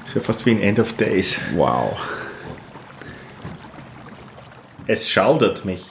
Ist 0.06 0.14
ja 0.14 0.20
fast 0.20 0.46
wie 0.46 0.52
ein 0.52 0.60
End 0.60 0.80
of 0.80 0.94
Days. 0.94 1.40
Wow. 1.54 2.00
Es 4.86 5.08
schaudert 5.08 5.64
mich. 5.64 5.82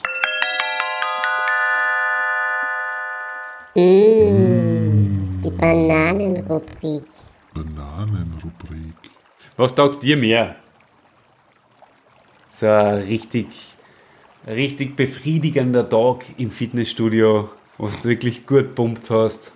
Die 3.74 5.50
Bananenrubrik. 5.58 7.02
Bananenrubrik. 7.52 8.94
Was 9.56 9.74
taugt 9.74 10.04
dir 10.04 10.16
mehr? 10.16 10.54
So 12.50 12.68
ein 12.68 12.98
richtig, 12.98 13.46
richtig 14.46 14.94
befriedigender 14.94 15.88
Tag 15.88 16.24
im 16.36 16.52
Fitnessstudio, 16.52 17.50
wo 17.78 17.88
du 17.88 18.04
wirklich 18.04 18.46
gut 18.46 18.76
pumpt 18.76 19.10
hast. 19.10 19.54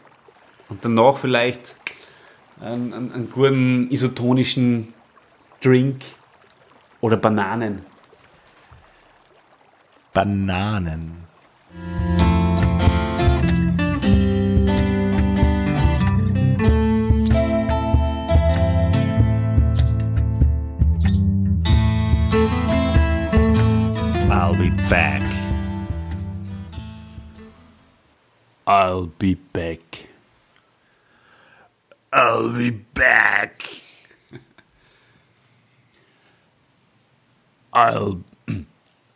Und 0.68 0.84
danach 0.84 1.16
vielleicht 1.16 1.76
einen, 2.60 2.92
einen, 2.92 3.12
einen 3.12 3.30
guten 3.30 3.88
isotonischen 3.92 4.92
Drink 5.60 6.02
oder 7.00 7.16
Bananen? 7.16 7.86
Bananen. 10.18 11.14
I'll 24.28 24.54
be 24.54 24.70
back. 24.90 25.22
I'll 28.66 29.06
be 29.06 29.34
back. 29.34 30.08
I'll 32.12 32.52
be 32.52 32.70
back. 32.72 33.62
I'll 37.72 38.24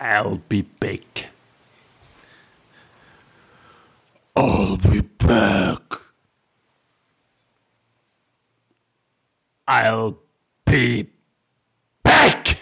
I'll 0.02 0.40
be 0.48 0.62
back. 0.62 1.30
I'll 4.34 4.76
be 4.76 5.00
back. 5.00 5.94
I'll 9.68 10.18
be 10.66 11.08
back. 12.02 12.58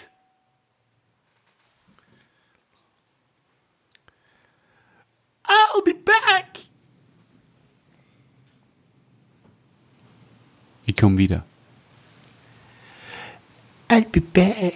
I'll 5.45 5.81
be 5.83 5.93
back. 5.93 6.59
Ich 10.85 10.95
komme 10.95 11.17
wieder. 11.17 11.43
I'll 13.89 14.03
be 14.03 14.19
back. 14.19 14.75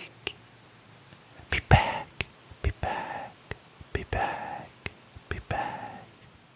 Be 1.51 1.59
back. 1.69 2.07
Be 2.63 2.71
back. 2.81 3.31
Be 3.93 4.03
back. 4.11 4.67
Be 5.29 5.39
back. 5.49 6.03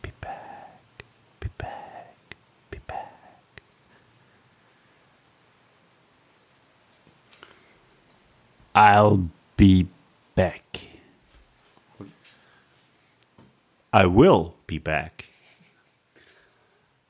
Be 0.02 0.12
back. 0.22 1.04
Be 1.40 1.50
back. 1.58 2.36
Be 2.72 2.80
back. 2.88 3.62
I'll 8.80 9.28
be 9.58 9.88
back. 10.36 10.80
I 13.92 14.06
will 14.06 14.56
be 14.68 14.78
back. 14.78 15.26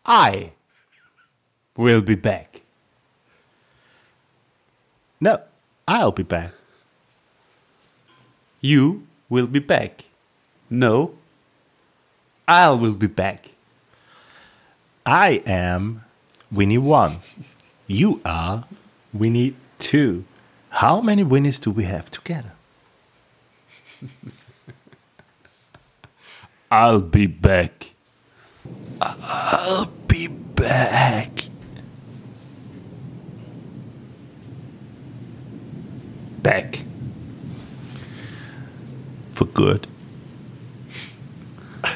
I 0.04 0.54
will 1.78 2.02
be 2.02 2.16
back. 2.16 2.62
No, 5.22 5.44
I'll 5.88 6.12
be 6.12 6.24
back. 6.24 6.54
You 8.62 9.06
will 9.30 9.46
be 9.46 9.60
back. 9.60 10.06
No, 10.72 11.14
I 12.48 12.72
will 12.72 12.96
be 12.96 13.06
back. 13.06 13.52
I 15.06 15.44
am 15.46 16.04
Winnie 16.52 16.80
1. 16.80 17.18
You 17.86 18.22
are 18.26 18.66
Winnie 19.14 19.56
2. 19.78 20.26
How 20.70 21.02
many 21.02 21.24
Winnies 21.24 21.60
do 21.60 21.72
we 21.72 21.84
have 21.86 22.10
together? 22.12 22.52
I'll 26.72 27.02
be 27.02 27.26
back. 27.26 27.92
I'll 29.02 29.92
be 30.08 30.28
back. 30.28 31.46
Back. 36.44 36.84
For 39.32 39.46
good. 39.46 39.88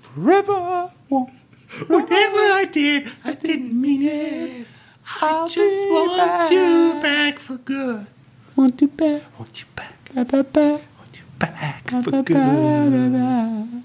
Forever. 0.00 0.92
Whatever 1.08 2.38
I 2.38 2.68
did, 2.70 3.10
I 3.24 3.34
didn't 3.34 3.78
mean 3.78 4.02
it. 4.02 4.66
I 5.08 5.46
just 5.48 5.78
want 5.88 6.50
you 6.50 7.00
back 7.00 7.38
for 7.38 7.56
good. 7.58 8.06
Want 8.56 8.80
you 8.80 8.88
back. 8.88 9.22
Want 9.38 9.60
you 9.60 9.66
back. 9.76 9.94
Ba, 10.14 10.24
ba, 10.24 10.42
ba. 10.42 10.80
Want 10.98 11.16
you 11.16 11.24
back 11.38 11.90
for 12.02 12.22
good. 12.22 13.82